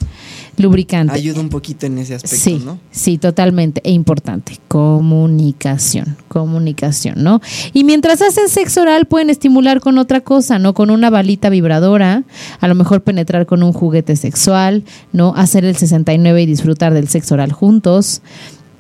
lubricante. 0.57 1.15
Ayuda 1.15 1.41
un 1.41 1.49
poquito 1.49 1.87
en 1.87 1.99
ese 1.99 2.15
aspecto, 2.15 2.37
sí, 2.37 2.63
¿no? 2.65 2.79
Sí, 2.91 3.19
totalmente. 3.19 3.81
E 3.85 3.93
importante. 3.93 4.59
Comunicación. 4.69 6.17
Comunicación, 6.29 7.23
¿no? 7.23 7.41
Y 7.73 7.85
mientras 7.85 8.23
hacen 8.23 8.49
sexo 8.49 8.83
oral, 8.83 9.07
pueden 9.07 9.31
estimular 9.31 9.81
con 9.81 9.99
otra 9.99 10.21
cosa, 10.21 10.59
¿no? 10.59 10.75
Con 10.75 10.91
una 10.91 11.11
balita 11.11 11.49
vibradora, 11.49 12.25
a 12.61 12.69
lo 12.69 12.75
mejor 12.75 13.03
penetrar 13.03 13.47
con 13.47 13.63
un 13.63 13.73
juguete 13.73 14.17
sexual, 14.17 14.85
¿no? 15.13 15.35
Hacer 15.37 15.65
el 15.65 15.77
69 15.77 16.43
y 16.43 16.47
disfrutar 16.47 16.95
del 16.95 17.09
sexo 17.09 17.35
oral 17.35 17.53
juntos. 17.53 18.23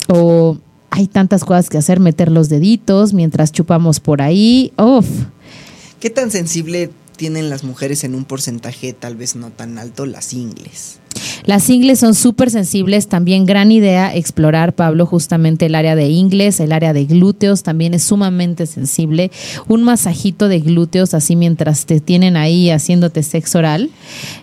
O 0.08 0.58
hay 0.90 1.06
tantas 1.06 1.44
cosas 1.44 1.70
que 1.70 1.78
hacer, 1.78 1.98
meter 2.00 2.30
los 2.30 2.48
deditos 2.48 3.12
mientras 3.14 3.52
chupamos 3.52 4.00
por 4.00 4.22
ahí. 4.22 4.72
Uf. 4.76 5.06
¿Qué 5.98 6.10
tan 6.10 6.30
sensible 6.30 6.90
tienen 7.16 7.50
las 7.50 7.64
mujeres 7.64 8.04
en 8.04 8.14
un 8.14 8.24
porcentaje 8.24 8.92
tal 8.92 9.16
vez 9.16 9.36
no 9.36 9.50
tan 9.50 9.78
alto 9.78 10.06
las 10.06 10.32
ingles? 10.32 10.98
Las 11.44 11.68
ingles 11.70 12.00
son 12.00 12.14
súper 12.14 12.50
sensibles, 12.50 13.06
también 13.06 13.46
gran 13.46 13.70
idea 13.70 14.14
explorar, 14.14 14.74
Pablo, 14.74 15.06
justamente 15.06 15.66
el 15.66 15.74
área 15.74 15.94
de 15.94 16.08
ingles, 16.08 16.58
el 16.58 16.72
área 16.72 16.92
de 16.92 17.04
glúteos 17.04 17.62
también 17.62 17.94
es 17.94 18.02
sumamente 18.02 18.66
sensible. 18.66 19.30
Un 19.68 19.82
masajito 19.82 20.48
de 20.48 20.60
glúteos 20.60 21.14
así 21.14 21.36
mientras 21.36 21.86
te 21.86 22.00
tienen 22.00 22.36
ahí 22.36 22.70
haciéndote 22.70 23.22
sexo 23.22 23.58
oral, 23.58 23.90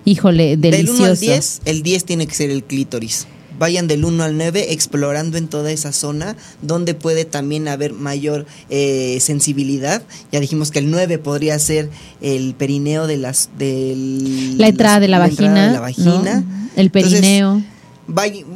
híjole, 0.06 0.58
delicioso. 0.58 0.94
Del 0.94 1.06
1 1.06 1.12
al 1.12 1.20
10, 1.20 1.62
el 1.66 1.84
10 1.84 2.06
tiene 2.06 2.28
que 2.28 2.36
ser 2.36 2.50
el 2.52 2.64
clítoris 2.64 3.28
vayan 3.62 3.88
del 3.88 4.04
1 4.06 4.24
al 4.24 4.38
9 4.38 4.74
explorando 4.74 5.38
en 5.38 5.48
toda 5.48 5.72
esa 5.72 5.92
zona 5.92 6.36
donde 6.64 6.96
puede 6.96 7.26
también 7.26 7.68
haber 7.68 7.94
mayor 7.94 8.48
eh, 8.72 9.20
sensibilidad. 9.22 10.02
Ya 10.32 10.40
dijimos 10.40 10.72
que 10.72 10.80
el 10.80 10.90
9 10.90 11.20
podría 11.20 11.60
ser 11.60 11.92
el 12.22 12.56
perineo 12.56 13.06
de 13.06 13.18
las 13.18 13.50
del, 13.60 14.58
la 14.58 14.68
entrada 14.68 15.00
de 15.00 15.08
la, 15.08 15.20
vagina, 15.20 15.72
la 15.72 15.80
vagina. 15.80 16.44
El 16.76 16.90
perineo. 16.90 17.62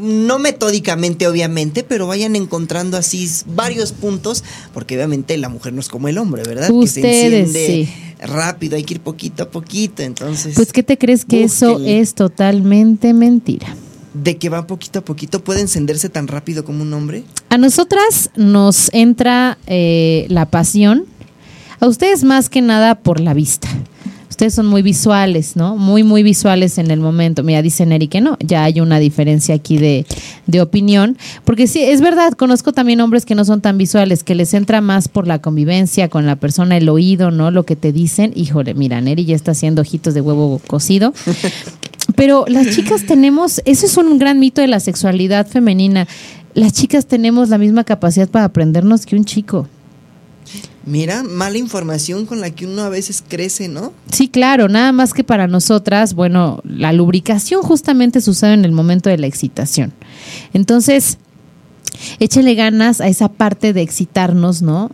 no 0.02 0.40
metódicamente, 0.40 1.28
obviamente, 1.28 1.84
pero 1.84 2.08
vayan 2.08 2.36
encontrando 2.36 2.98
así 2.98 3.30
varios 3.46 3.92
puntos, 3.92 4.44
porque 4.74 4.96
obviamente 4.96 5.38
la 5.38 5.50
mujer 5.50 5.74
no 5.74 5.82
es 5.82 5.88
como 5.88 6.08
el 6.08 6.18
hombre, 6.18 6.42
¿verdad? 6.48 6.72
que 6.82 6.88
se 6.88 7.02
enciende 7.02 7.90
rápido, 8.22 8.76
hay 8.76 8.84
que 8.84 8.96
ir 8.96 9.02
poquito 9.02 9.44
a 9.44 9.52
poquito, 9.52 10.02
entonces. 10.02 10.56
Pues, 10.56 10.74
¿qué 10.74 10.82
te 10.82 10.98
crees 10.98 11.26
que 11.26 11.44
eso 11.44 11.80
es 11.86 12.16
totalmente 12.16 13.14
mentira? 13.14 13.76
De 14.16 14.38
que 14.38 14.50
va 14.50 14.66
poquito 14.66 15.00
a 15.00 15.02
poquito, 15.06 15.44
puede 15.44 15.62
encenderse 15.62 16.10
tan 16.10 16.28
rápido 16.28 16.64
como 16.64 16.82
un 16.82 16.94
hombre? 16.94 17.24
A 17.50 17.58
nosotras 17.58 18.32
nos 18.36 18.90
entra 18.94 19.58
eh, 19.68 20.26
la 20.30 20.46
pasión, 20.46 21.06
a 21.80 21.88
ustedes 21.88 22.24
más 22.24 22.50
que 22.50 22.62
nada 22.62 22.96
por 22.96 23.20
la 23.20 23.34
vista. 23.34 23.68
Ustedes 24.30 24.54
son 24.54 24.66
muy 24.66 24.82
visuales, 24.82 25.56
¿no? 25.56 25.78
Muy, 25.78 26.04
muy 26.04 26.22
visuales 26.22 26.78
en 26.78 26.92
el 26.92 27.00
momento. 27.00 27.42
Mira, 27.42 27.62
dice 27.62 27.86
Neri 27.86 28.10
que 28.10 28.20
no, 28.20 28.38
ya 28.42 28.66
hay 28.66 28.82
una 28.82 29.00
diferencia 29.00 29.56
aquí 29.56 29.78
de, 29.78 30.06
de 30.46 30.62
opinión. 30.62 31.18
Porque 31.46 31.68
sí, 31.68 31.82
es 31.82 32.02
verdad, 32.02 32.34
conozco 32.34 32.74
también 32.74 33.00
hombres 33.00 33.26
que 33.26 33.34
no 33.34 33.46
son 33.46 33.62
tan 33.62 33.78
visuales, 33.78 34.26
que 34.26 34.36
les 34.36 34.54
entra 34.54 34.82
más 34.82 35.08
por 35.08 35.26
la 35.26 35.40
convivencia 35.40 36.10
con 36.10 36.26
la 36.26 36.36
persona, 36.36 36.76
el 36.76 36.90
oído, 36.90 37.32
¿no? 37.32 37.50
Lo 37.50 37.64
que 37.64 37.78
te 37.78 37.94
dicen. 37.94 38.34
Híjole, 38.36 38.74
mira, 38.74 39.00
Neri 39.00 39.24
ya 39.24 39.38
está 39.38 39.52
haciendo 39.52 39.84
ojitos 39.84 40.14
de 40.14 40.20
huevo 40.20 40.60
cocido. 40.68 41.14
Pero 42.16 42.46
las 42.48 42.70
chicas 42.76 43.06
tenemos, 43.06 43.62
eso 43.66 43.86
es 43.86 43.98
un 43.98 44.18
gran 44.18 44.40
mito 44.40 44.62
de 44.62 44.68
la 44.68 44.80
sexualidad 44.80 45.48
femenina. 45.48 46.08
Las 46.54 46.74
chicas 46.74 47.06
tenemos 47.06 47.50
la 47.50 47.58
misma 47.58 47.84
capacidad 47.84 48.30
para 48.30 48.46
aprendernos 48.46 49.06
que 49.06 49.16
un 49.16 49.26
chico. 49.26 49.68
Mira, 50.86 51.24
mala 51.24 51.58
información 51.58 52.28
con 52.28 52.42
la 52.42 52.52
que 52.52 52.68
uno 52.68 52.84
a 52.84 52.90
veces 52.90 53.24
crece, 53.28 53.68
¿no? 53.68 53.92
Sí, 54.12 54.28
claro, 54.28 54.70
nada 54.70 54.92
más 54.92 55.14
que 55.14 55.24
para 55.24 55.48
nosotras, 55.48 56.14
bueno, 56.14 56.62
la 56.64 56.94
lubricación 56.94 57.64
justamente 57.64 58.22
sucede 58.22 58.54
en 58.54 58.66
el 58.66 58.72
momento 58.72 59.10
de 59.10 59.18
la 59.18 59.26
excitación. 59.26 59.94
Entonces, 60.54 61.18
échele 62.20 62.54
ganas 62.54 63.02
a 63.02 63.08
esa 63.08 63.30
parte 63.30 63.74
de 63.74 63.82
excitarnos, 63.82 64.62
¿no? 64.62 64.92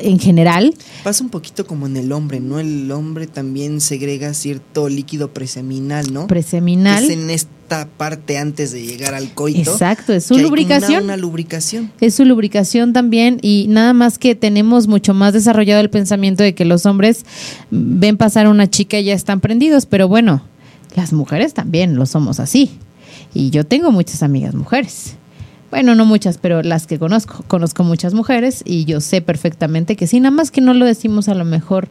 En 0.00 0.18
general. 0.18 0.74
Pasa 1.02 1.24
un 1.24 1.30
poquito 1.30 1.66
como 1.66 1.86
en 1.86 1.96
el 1.96 2.12
hombre, 2.12 2.40
¿no? 2.40 2.58
El 2.58 2.90
hombre 2.90 3.26
también 3.26 3.80
segrega 3.80 4.34
cierto 4.34 4.88
líquido 4.88 5.32
preseminal, 5.32 6.12
¿no? 6.12 6.26
Preseminal. 6.26 7.04
es 7.04 7.10
en 7.10 7.30
esta 7.30 7.88
parte 7.96 8.38
antes 8.38 8.72
de 8.72 8.84
llegar 8.84 9.14
al 9.14 9.32
coito. 9.32 9.72
Exacto, 9.72 10.12
es 10.12 10.24
su 10.24 10.38
lubricación. 10.38 11.04
Una, 11.04 11.14
una, 11.14 11.16
lubricación. 11.16 11.90
Es 12.00 12.14
su 12.14 12.24
lubricación 12.24 12.92
también 12.92 13.38
y 13.42 13.66
nada 13.68 13.92
más 13.92 14.18
que 14.18 14.34
tenemos 14.34 14.86
mucho 14.86 15.14
más 15.14 15.32
desarrollado 15.32 15.80
el 15.80 15.90
pensamiento 15.90 16.42
de 16.42 16.54
que 16.54 16.64
los 16.64 16.86
hombres 16.86 17.24
ven 17.70 18.16
pasar 18.16 18.46
a 18.46 18.50
una 18.50 18.68
chica 18.68 18.98
y 18.98 19.04
ya 19.04 19.14
están 19.14 19.40
prendidos, 19.40 19.86
pero 19.86 20.08
bueno, 20.08 20.42
las 20.94 21.12
mujeres 21.12 21.54
también 21.54 21.96
lo 21.96 22.06
somos 22.06 22.40
así. 22.40 22.70
Y 23.34 23.50
yo 23.50 23.64
tengo 23.64 23.90
muchas 23.90 24.22
amigas 24.22 24.54
mujeres 24.54 25.16
bueno, 25.76 25.94
no 25.94 26.06
muchas, 26.06 26.38
pero 26.38 26.62
las 26.62 26.86
que 26.86 26.98
conozco. 26.98 27.44
Conozco 27.48 27.84
muchas 27.84 28.14
mujeres 28.14 28.62
y 28.64 28.86
yo 28.86 29.02
sé 29.02 29.20
perfectamente 29.20 29.94
que 29.94 30.06
sí, 30.06 30.20
nada 30.20 30.30
más 30.30 30.50
que 30.50 30.62
no 30.62 30.72
lo 30.72 30.86
decimos 30.86 31.28
a 31.28 31.34
lo 31.34 31.44
mejor 31.44 31.88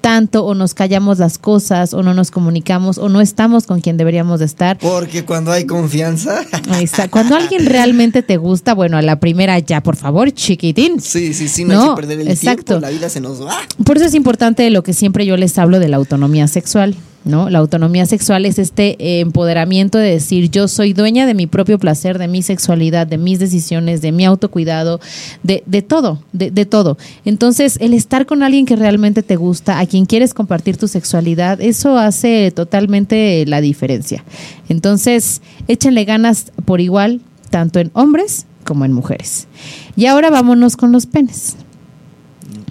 tanto 0.00 0.44
o 0.44 0.56
nos 0.56 0.74
callamos 0.74 1.20
las 1.20 1.38
cosas 1.38 1.94
o 1.94 2.02
no 2.02 2.14
nos 2.14 2.32
comunicamos 2.32 2.98
o 2.98 3.08
no 3.08 3.20
estamos 3.20 3.68
con 3.68 3.80
quien 3.80 3.96
deberíamos 3.96 4.40
de 4.40 4.46
estar. 4.46 4.76
Porque 4.78 5.24
cuando 5.24 5.52
hay 5.52 5.66
confianza. 5.66 6.40
Cuando 7.10 7.36
alguien 7.36 7.66
realmente 7.66 8.24
te 8.24 8.38
gusta, 8.38 8.74
bueno, 8.74 8.96
a 8.96 9.02
la 9.02 9.20
primera 9.20 9.56
ya, 9.60 9.84
por 9.84 9.94
favor, 9.94 10.32
chiquitín. 10.32 11.00
Sí, 11.00 11.32
sí, 11.32 11.46
sí, 11.48 11.62
no, 11.62 11.80
hay 11.80 11.88
que 11.90 11.94
perder 11.94 12.20
el 12.22 12.28
exacto. 12.28 12.64
tiempo, 12.64 12.86
la 12.86 12.90
vida 12.90 13.08
se 13.08 13.20
nos 13.20 13.40
va. 13.40 13.56
Por 13.84 13.98
eso 13.98 14.06
es 14.06 14.14
importante 14.14 14.68
lo 14.70 14.82
que 14.82 14.94
siempre 14.94 15.24
yo 15.24 15.36
les 15.36 15.56
hablo 15.58 15.78
de 15.78 15.86
la 15.86 15.96
autonomía 15.96 16.48
sexual. 16.48 16.96
¿No? 17.28 17.50
La 17.50 17.58
autonomía 17.58 18.06
sexual 18.06 18.46
es 18.46 18.58
este 18.58 18.96
eh, 18.98 19.20
empoderamiento 19.20 19.98
de 19.98 20.10
decir 20.10 20.50
yo 20.50 20.66
soy 20.66 20.92
dueña 20.92 21.26
de 21.26 21.34
mi 21.34 21.46
propio 21.46 21.78
placer, 21.78 22.18
de 22.18 22.26
mi 22.26 22.42
sexualidad, 22.42 23.06
de 23.06 23.18
mis 23.18 23.38
decisiones, 23.38 24.00
de 24.00 24.10
mi 24.12 24.24
autocuidado, 24.24 25.00
de, 25.42 25.62
de 25.66 25.82
todo, 25.82 26.22
de, 26.32 26.50
de, 26.50 26.66
todo. 26.66 26.98
Entonces, 27.24 27.78
el 27.80 27.94
estar 27.94 28.26
con 28.26 28.42
alguien 28.42 28.66
que 28.66 28.76
realmente 28.76 29.22
te 29.22 29.36
gusta, 29.36 29.78
a 29.78 29.86
quien 29.86 30.06
quieres 30.06 30.34
compartir 30.34 30.76
tu 30.76 30.88
sexualidad, 30.88 31.60
eso 31.60 31.98
hace 31.98 32.50
totalmente 32.50 33.44
la 33.46 33.60
diferencia. 33.60 34.24
Entonces, 34.68 35.42
échenle 35.68 36.04
ganas 36.04 36.50
por 36.64 36.80
igual, 36.80 37.20
tanto 37.50 37.78
en 37.78 37.90
hombres 37.92 38.46
como 38.64 38.84
en 38.84 38.92
mujeres. 38.92 39.46
Y 39.96 40.06
ahora 40.06 40.30
vámonos 40.30 40.76
con 40.76 40.92
los 40.92 41.06
penes. 41.06 41.56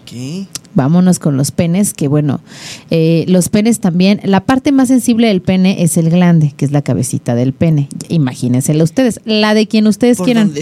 Okay 0.02 0.48
vámonos 0.78 1.20
con 1.20 1.36
los 1.36 1.52
penes, 1.52 1.94
que 1.94 2.08
bueno, 2.08 2.40
eh, 2.90 3.26
los 3.28 3.50
penes 3.50 3.82
también, 3.82 4.22
la 4.24 4.46
parte 4.46 4.72
más 4.72 4.88
sensible 4.88 5.28
del 5.28 5.42
pene 5.42 5.84
es 5.84 5.98
el 5.98 6.10
glande, 6.10 6.54
que 6.56 6.64
es 6.64 6.72
la 6.72 6.84
cabecita 6.84 7.36
del 7.36 7.52
pene. 7.52 7.90
Imagínenselo 8.08 8.86
ustedes, 8.86 9.20
la 9.26 9.54
de 9.54 9.68
quien 9.68 9.88
ustedes 9.88 10.22
quieran. 10.22 10.54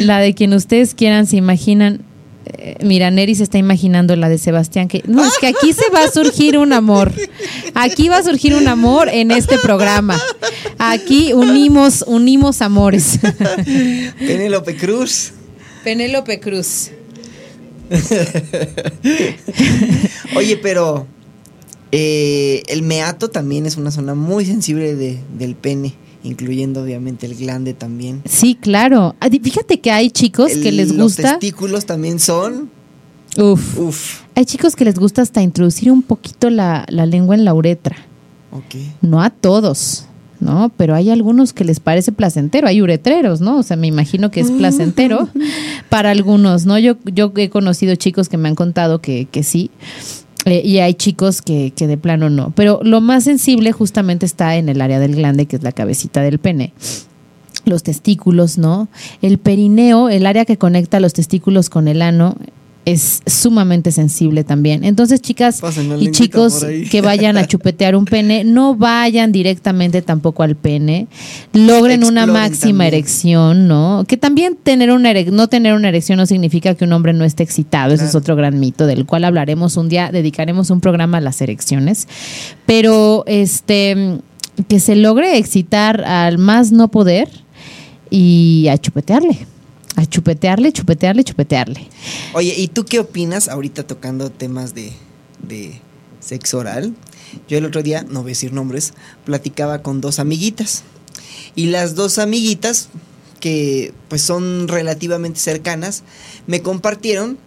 la 0.00 0.18
de 0.18 0.34
quien 0.34 0.54
ustedes 0.54 0.94
quieran, 0.94 1.26
se 1.26 1.36
imaginan. 1.36 2.00
Eh, 2.46 2.78
mira, 2.82 3.10
Neri 3.10 3.34
se 3.34 3.42
está 3.42 3.58
imaginando 3.58 4.16
la 4.16 4.30
de 4.30 4.38
Sebastián, 4.38 4.88
que 4.88 5.02
no, 5.06 5.22
es 5.22 5.34
que 5.38 5.48
aquí 5.48 5.74
se 5.74 5.90
va 5.94 6.04
a 6.04 6.10
surgir 6.10 6.56
un 6.56 6.72
amor. 6.72 7.12
Aquí 7.74 8.08
va 8.08 8.16
a 8.16 8.22
surgir 8.22 8.54
un 8.54 8.68
amor 8.68 9.10
en 9.10 9.30
este 9.30 9.58
programa. 9.58 10.18
Aquí 10.78 11.34
unimos, 11.34 12.02
unimos 12.06 12.62
amores. 12.62 13.18
Penélope 14.18 14.76
Cruz. 14.76 15.32
Penélope 15.84 16.40
Cruz. 16.40 16.90
Oye, 20.36 20.56
pero 20.56 21.06
eh, 21.90 22.62
el 22.68 22.82
meato 22.82 23.28
también 23.28 23.66
es 23.66 23.76
una 23.76 23.90
zona 23.90 24.14
muy 24.14 24.46
sensible 24.46 24.94
de, 24.94 25.18
del 25.36 25.54
pene, 25.54 25.94
incluyendo 26.24 26.82
obviamente 26.82 27.26
el 27.26 27.34
glande 27.34 27.74
también. 27.74 28.22
Sí, 28.24 28.54
claro. 28.54 29.14
Ah, 29.20 29.28
fíjate 29.28 29.80
que 29.80 29.90
hay 29.90 30.10
chicos 30.10 30.52
que 30.52 30.72
les 30.72 30.96
gusta. 30.96 31.22
Los 31.22 31.30
testículos 31.32 31.86
también 31.86 32.18
son. 32.18 32.70
Uf. 33.36 33.78
Uf. 33.78 34.20
Hay 34.34 34.44
chicos 34.44 34.76
que 34.76 34.84
les 34.84 34.98
gusta 34.98 35.22
hasta 35.22 35.42
introducir 35.42 35.90
un 35.90 36.02
poquito 36.02 36.50
la, 36.50 36.84
la 36.88 37.06
lengua 37.06 37.34
en 37.34 37.44
la 37.44 37.54
uretra. 37.54 37.96
Ok. 38.50 38.76
No 39.00 39.22
a 39.22 39.30
todos. 39.30 40.06
¿No? 40.42 40.70
Pero 40.76 40.94
hay 40.94 41.10
algunos 41.10 41.52
que 41.52 41.64
les 41.64 41.80
parece 41.80 42.12
placentero, 42.12 42.68
hay 42.68 42.82
uretreros, 42.82 43.40
¿no? 43.40 43.58
O 43.58 43.62
sea, 43.62 43.76
me 43.76 43.86
imagino 43.86 44.30
que 44.30 44.40
es 44.40 44.50
placentero 44.50 45.28
para 45.88 46.10
algunos, 46.10 46.66
¿no? 46.66 46.78
Yo, 46.78 46.96
yo 47.06 47.32
he 47.36 47.48
conocido 47.48 47.94
chicos 47.94 48.28
que 48.28 48.36
me 48.36 48.48
han 48.48 48.54
contado 48.54 49.00
que, 49.00 49.26
que 49.30 49.42
sí. 49.42 49.70
Eh, 50.44 50.62
y 50.64 50.78
hay 50.78 50.94
chicos 50.94 51.40
que, 51.40 51.72
que 51.74 51.86
de 51.86 51.96
plano 51.96 52.28
no. 52.28 52.52
Pero 52.56 52.80
lo 52.82 53.00
más 53.00 53.24
sensible 53.24 53.72
justamente 53.72 54.26
está 54.26 54.56
en 54.56 54.68
el 54.68 54.80
área 54.80 54.98
del 54.98 55.14
glande, 55.14 55.46
que 55.46 55.56
es 55.56 55.62
la 55.62 55.72
cabecita 55.72 56.20
del 56.20 56.38
pene 56.38 56.72
los 57.64 57.84
testículos, 57.84 58.58
¿no? 58.58 58.88
El 59.20 59.38
perineo, 59.38 60.08
el 60.08 60.26
área 60.26 60.44
que 60.44 60.58
conecta 60.58 60.98
los 60.98 61.12
testículos 61.12 61.70
con 61.70 61.86
el 61.86 62.02
ano, 62.02 62.36
es 62.84 63.22
sumamente 63.26 63.92
sensible 63.92 64.42
también. 64.44 64.84
Entonces, 64.84 65.20
chicas 65.20 65.62
y 66.00 66.10
chicos 66.10 66.64
que 66.90 67.00
vayan 67.00 67.36
a 67.36 67.46
chupetear 67.46 67.94
un 67.94 68.04
pene, 68.04 68.44
no 68.44 68.74
vayan 68.74 69.30
directamente 69.30 70.02
tampoco 70.02 70.42
al 70.42 70.56
pene. 70.56 71.06
Logren 71.52 72.04
una 72.04 72.26
máxima 72.26 72.86
erección, 72.86 73.68
¿no? 73.68 74.04
Que 74.08 74.16
también 74.16 74.56
tener 74.60 74.90
una 74.90 75.12
no 75.12 75.48
tener 75.48 75.74
una 75.74 75.88
erección 75.88 76.16
no 76.16 76.26
significa 76.26 76.74
que 76.74 76.84
un 76.84 76.92
hombre 76.92 77.12
no 77.12 77.24
esté 77.24 77.42
excitado. 77.42 77.94
Eso 77.94 78.04
es 78.04 78.14
otro 78.14 78.34
gran 78.34 78.58
mito 78.58 78.86
del 78.86 79.06
cual 79.06 79.24
hablaremos 79.24 79.76
un 79.76 79.88
día, 79.88 80.10
dedicaremos 80.10 80.70
un 80.70 80.80
programa 80.80 81.18
a 81.18 81.20
las 81.20 81.40
erecciones. 81.40 82.08
Pero 82.66 83.24
este 83.26 84.18
que 84.68 84.80
se 84.80 84.96
logre 84.96 85.38
excitar 85.38 86.04
al 86.04 86.38
más 86.38 86.72
no 86.72 86.88
poder 86.88 87.28
y 88.10 88.66
a 88.68 88.76
chupetearle. 88.76 89.51
A 89.96 90.06
chupetearle, 90.06 90.72
chupetearle, 90.72 91.24
chupetearle. 91.24 91.88
Oye, 92.32 92.54
¿y 92.56 92.68
tú 92.68 92.84
qué 92.84 93.00
opinas 93.00 93.48
ahorita 93.48 93.86
tocando 93.86 94.30
temas 94.30 94.74
de, 94.74 94.92
de 95.46 95.80
sexo 96.20 96.58
oral? 96.58 96.94
Yo 97.48 97.58
el 97.58 97.64
otro 97.64 97.82
día, 97.82 98.04
no 98.08 98.22
voy 98.22 98.30
a 98.30 98.34
decir 98.34 98.52
nombres, 98.52 98.94
platicaba 99.24 99.82
con 99.82 100.00
dos 100.00 100.18
amiguitas. 100.18 100.84
Y 101.54 101.66
las 101.66 101.94
dos 101.94 102.18
amiguitas, 102.18 102.88
que 103.40 103.92
pues 104.08 104.22
son 104.22 104.68
relativamente 104.68 105.40
cercanas, 105.40 106.04
me 106.46 106.62
compartieron 106.62 107.38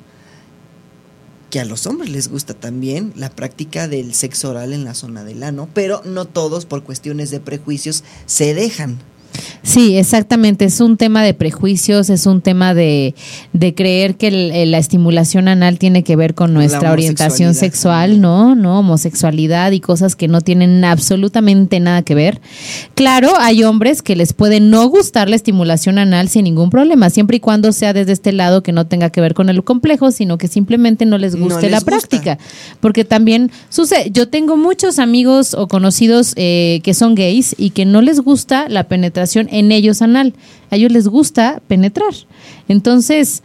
que 1.50 1.60
a 1.60 1.66
los 1.66 1.88
hombres 1.88 2.10
les 2.10 2.28
gusta 2.28 2.54
también 2.54 3.14
la 3.16 3.30
práctica 3.30 3.88
del 3.88 4.14
sexo 4.14 4.50
oral 4.50 4.74
en 4.74 4.84
la 4.84 4.94
zona 4.94 5.24
del 5.24 5.42
ano, 5.42 5.70
pero 5.74 6.02
no 6.04 6.26
todos 6.26 6.66
por 6.66 6.84
cuestiones 6.84 7.32
de 7.32 7.40
prejuicios 7.40 8.04
se 8.26 8.54
dejan. 8.54 9.00
Sí, 9.64 9.98
exactamente. 9.98 10.66
Es 10.66 10.80
un 10.80 10.98
tema 10.98 11.24
de 11.24 11.34
prejuicios, 11.34 12.10
es 12.10 12.26
un 12.26 12.42
tema 12.42 12.74
de, 12.74 13.16
de 13.54 13.74
creer 13.74 14.16
que 14.16 14.66
la 14.66 14.78
estimulación 14.78 15.48
anal 15.48 15.80
tiene 15.80 16.04
que 16.04 16.16
ver 16.16 16.36
con 16.36 16.54
nuestra 16.54 16.92
orientación 16.92 17.56
sexual, 17.56 18.22
¿no? 18.22 18.56
¿no? 18.56 18.80
Homosexualidad 18.80 19.72
y 19.72 19.80
cosas 19.80 20.16
que 20.16 20.28
no 20.28 20.42
tienen 20.42 20.84
absolutamente 20.86 21.80
nada 21.80 22.04
que 22.04 22.16
ver. 22.16 22.42
Claro, 22.94 23.34
hay 23.40 23.64
hombres 23.64 24.02
que 24.02 24.16
les 24.16 24.34
puede 24.34 24.60
no 24.60 24.88
gustar 24.88 25.30
la 25.30 25.36
estimulación 25.36 25.98
anal 25.98 26.30
sin 26.30 26.44
ningún 26.44 26.70
problema, 26.70 27.10
siempre 27.10 27.38
y 27.38 27.40
cuando 27.40 27.72
sea 27.72 27.94
desde 27.94 28.12
este 28.12 28.32
lado 28.32 28.64
que 28.64 28.72
no 28.72 28.88
tenga 28.88 29.10
que 29.10 29.22
ver 29.22 29.34
con 29.34 29.50
el 29.50 29.64
complejo, 29.64 30.12
sino 30.12 30.38
que 30.38 30.48
simplemente 30.48 31.06
no 31.06 31.18
les 31.18 31.36
guste 31.36 31.70
la 31.70 31.82
práctica. 31.82 32.38
Porque 32.80 33.04
también 33.04 33.52
sucede, 33.70 34.12
yo 34.12 34.28
tengo 34.28 34.58
muchos 34.58 35.00
amigos 35.00 35.54
o 35.54 35.68
conocidos 35.68 36.34
eh, 36.36 36.82
que 36.84 36.94
son 36.94 37.16
gays 37.16 37.56
y 37.58 37.72
que 37.72 37.86
no 37.86 38.02
les 38.02 38.20
gusta 38.20 38.68
la 38.70 38.86
penetración 38.86 39.25
en 39.36 39.72
ellos 39.72 40.02
anal. 40.02 40.34
A 40.72 40.76
ellos 40.76 40.92
les 40.92 41.08
gusta 41.08 41.62
penetrar. 41.68 42.14
Entonces, 42.68 43.44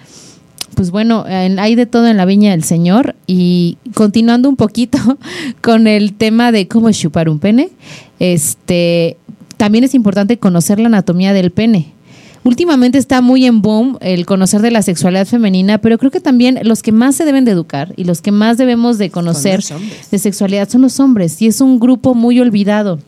pues 0.75 0.91
bueno, 0.91 1.25
hay 1.27 1.75
de 1.75 1.87
todo 1.87 2.07
en 2.07 2.17
la 2.17 2.25
viña 2.25 2.53
del 2.53 2.65
Señor. 2.65 3.15
Y 3.27 3.79
continuando 3.95 4.49
un 4.49 4.57
poquito 4.57 4.99
con 5.61 5.87
el 5.87 6.15
tema 6.15 6.53
de 6.53 6.69
cómo 6.69 6.91
chupar 6.93 7.29
un 7.29 7.39
pene, 7.39 7.71
este, 8.19 9.17
también 9.57 9.85
es 9.85 9.95
importante 9.95 10.39
conocer 10.39 10.81
la 10.81 10.87
anatomía 10.87 11.33
del 11.33 11.51
pene. 11.51 11.93
últimamente 12.45 12.97
está 12.97 13.21
muy 13.21 13.45
en 13.45 13.61
boom 13.61 13.99
el 14.01 14.25
conocer 14.25 14.63
de 14.63 14.71
la 14.71 14.81
sexualidad 14.81 15.27
femenina, 15.27 15.79
pero 15.79 15.99
creo 15.99 16.11
que 16.11 16.21
también 16.21 16.59
los 16.63 16.83
que 16.83 16.93
más 16.93 17.17
se 17.17 17.27
deben 17.27 17.45
de 17.45 17.51
educar 17.51 17.93
y 17.97 18.05
los 18.05 18.23
que 18.23 18.33
más 18.33 18.57
debemos 18.57 18.97
de 18.97 19.11
conocer 19.11 19.63
de 20.11 20.19
sexualidad 20.19 20.69
son 20.71 20.81
los 20.81 20.99
hombres 20.99 21.43
y 21.43 21.47
es 21.47 21.61
un 21.61 21.79
grupo 21.79 22.15
muy 22.15 22.41
olvidado 22.41 22.99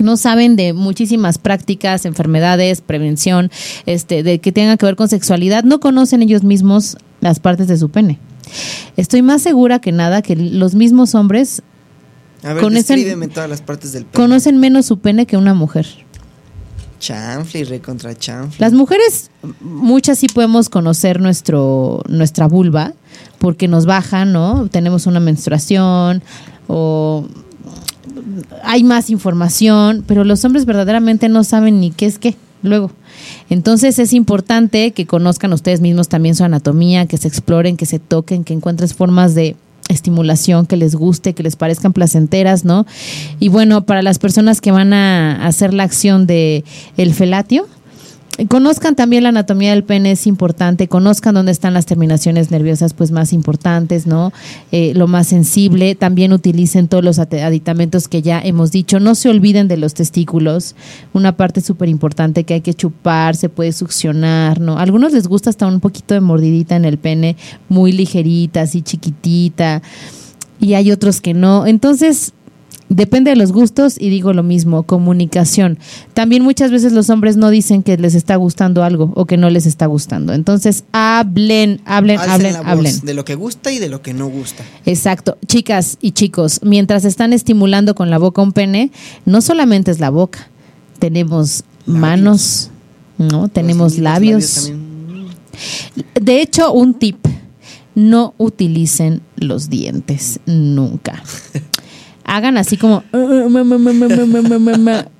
no 0.00 0.16
saben 0.16 0.56
de 0.56 0.72
muchísimas 0.72 1.38
prácticas, 1.38 2.04
enfermedades, 2.04 2.80
prevención, 2.80 3.50
este, 3.86 4.22
de 4.22 4.38
que 4.38 4.52
tengan 4.52 4.76
que 4.78 4.86
ver 4.86 4.96
con 4.96 5.08
sexualidad, 5.08 5.64
no 5.64 5.80
conocen 5.80 6.22
ellos 6.22 6.42
mismos 6.42 6.96
las 7.20 7.40
partes 7.40 7.68
de 7.68 7.76
su 7.76 7.90
pene. 7.90 8.18
Estoy 8.96 9.22
más 9.22 9.42
segura 9.42 9.80
que 9.80 9.92
nada 9.92 10.22
que 10.22 10.36
los 10.36 10.74
mismos 10.74 11.14
hombres 11.14 11.62
conocen, 12.60 13.30
todas 13.30 13.48
las 13.48 13.62
partes 13.62 13.92
del 13.92 14.04
pene. 14.04 14.14
conocen 14.14 14.58
menos 14.58 14.86
su 14.86 14.98
pene 14.98 15.26
que 15.26 15.36
una 15.36 15.54
mujer. 15.54 15.86
Chanfle, 16.98 17.64
recontra 17.64 18.14
chanfle. 18.14 18.58
Las 18.58 18.74
mujeres, 18.74 19.30
muchas 19.60 20.18
sí 20.18 20.26
podemos 20.28 20.68
conocer 20.68 21.20
nuestro, 21.20 22.02
nuestra 22.08 22.46
vulva, 22.46 22.92
porque 23.38 23.68
nos 23.68 23.86
baja, 23.86 24.26
¿no? 24.26 24.68
Tenemos 24.68 25.06
una 25.06 25.18
menstruación 25.18 26.22
o 26.68 27.26
hay 28.62 28.84
más 28.84 29.10
información, 29.10 30.04
pero 30.06 30.24
los 30.24 30.44
hombres 30.44 30.64
verdaderamente 30.64 31.28
no 31.28 31.44
saben 31.44 31.80
ni 31.80 31.90
qué 31.90 32.06
es 32.06 32.18
qué 32.18 32.36
luego. 32.62 32.90
Entonces 33.48 33.98
es 33.98 34.12
importante 34.12 34.92
que 34.92 35.06
conozcan 35.06 35.52
ustedes 35.52 35.80
mismos 35.80 36.08
también 36.08 36.34
su 36.34 36.44
anatomía, 36.44 37.06
que 37.06 37.16
se 37.16 37.28
exploren, 37.28 37.76
que 37.76 37.86
se 37.86 37.98
toquen, 37.98 38.44
que 38.44 38.52
encuentren 38.52 38.88
formas 38.90 39.34
de 39.34 39.56
estimulación 39.88 40.66
que 40.66 40.76
les 40.76 40.94
guste, 40.94 41.34
que 41.34 41.42
les 41.42 41.56
parezcan 41.56 41.92
placenteras, 41.92 42.64
¿no? 42.64 42.86
Y 43.40 43.48
bueno, 43.48 43.84
para 43.86 44.02
las 44.02 44.18
personas 44.18 44.60
que 44.60 44.70
van 44.70 44.92
a 44.92 45.44
hacer 45.46 45.74
la 45.74 45.82
acción 45.82 46.26
de 46.26 46.64
el 46.96 47.12
felatio, 47.12 47.66
Conozcan 48.48 48.96
también 48.96 49.24
la 49.24 49.30
anatomía 49.30 49.72
del 49.72 49.84
pene, 49.84 50.12
es 50.12 50.26
importante. 50.26 50.88
Conozcan 50.88 51.34
dónde 51.34 51.52
están 51.52 51.74
las 51.74 51.84
terminaciones 51.84 52.50
nerviosas 52.50 52.94
pues 52.94 53.10
más 53.10 53.32
importantes, 53.32 54.06
¿no? 54.06 54.32
Eh, 54.72 54.92
lo 54.94 55.06
más 55.08 55.26
sensible. 55.26 55.94
También 55.94 56.32
utilicen 56.32 56.88
todos 56.88 57.04
los 57.04 57.18
aditamentos 57.18 58.08
que 58.08 58.22
ya 58.22 58.40
hemos 58.40 58.72
dicho. 58.72 58.98
No 58.98 59.14
se 59.14 59.28
olviden 59.28 59.68
de 59.68 59.76
los 59.76 59.92
testículos. 59.92 60.74
Una 61.12 61.36
parte 61.36 61.60
súper 61.60 61.90
importante 61.90 62.44
que 62.44 62.54
hay 62.54 62.60
que 62.62 62.72
chupar, 62.72 63.36
se 63.36 63.50
puede 63.50 63.72
succionar, 63.72 64.60
¿no? 64.60 64.78
A 64.78 64.82
algunos 64.82 65.12
les 65.12 65.26
gusta 65.26 65.50
hasta 65.50 65.66
un 65.66 65.80
poquito 65.80 66.14
de 66.14 66.20
mordidita 66.20 66.76
en 66.76 66.86
el 66.86 66.96
pene, 66.96 67.36
muy 67.68 67.92
ligerita, 67.92 68.62
así 68.62 68.80
chiquitita. 68.80 69.82
Y 70.60 70.74
hay 70.74 70.92
otros 70.92 71.20
que 71.20 71.34
no. 71.34 71.66
Entonces, 71.66 72.32
Depende 72.90 73.30
de 73.30 73.36
los 73.36 73.52
gustos 73.52 73.94
y 74.00 74.10
digo 74.10 74.32
lo 74.32 74.42
mismo, 74.42 74.82
comunicación. 74.82 75.78
También 76.12 76.42
muchas 76.42 76.72
veces 76.72 76.92
los 76.92 77.08
hombres 77.08 77.36
no 77.36 77.48
dicen 77.48 77.84
que 77.84 77.96
les 77.96 78.16
está 78.16 78.34
gustando 78.34 78.82
algo 78.82 79.12
o 79.14 79.26
que 79.26 79.36
no 79.36 79.48
les 79.48 79.64
está 79.64 79.86
gustando. 79.86 80.32
Entonces, 80.32 80.82
hablen, 80.90 81.80
hablen, 81.84 82.18
hablen, 82.18 82.56
hablen. 82.56 83.00
De 83.02 83.14
lo 83.14 83.24
que 83.24 83.36
gusta 83.36 83.70
y 83.70 83.78
de 83.78 83.88
lo 83.88 84.02
que 84.02 84.12
no 84.12 84.26
gusta. 84.26 84.64
Exacto. 84.86 85.38
Chicas 85.46 85.98
y 86.00 86.10
chicos, 86.10 86.58
mientras 86.64 87.04
están 87.04 87.32
estimulando 87.32 87.94
con 87.94 88.10
la 88.10 88.18
boca 88.18 88.42
un 88.42 88.50
pene, 88.50 88.90
no 89.24 89.40
solamente 89.40 89.92
es 89.92 90.00
la 90.00 90.10
boca, 90.10 90.50
tenemos 90.98 91.62
manos, 91.86 92.70
¿no? 93.18 93.46
Tenemos 93.46 93.98
labios. 93.98 94.72
de 96.20 96.42
hecho, 96.42 96.72
un 96.72 96.94
tip, 96.94 97.24
no 97.94 98.34
utilicen 98.36 99.22
los 99.36 99.70
dientes 99.70 100.40
nunca. 100.44 101.22
hagan 102.30 102.56
así 102.56 102.76
como... 102.76 103.02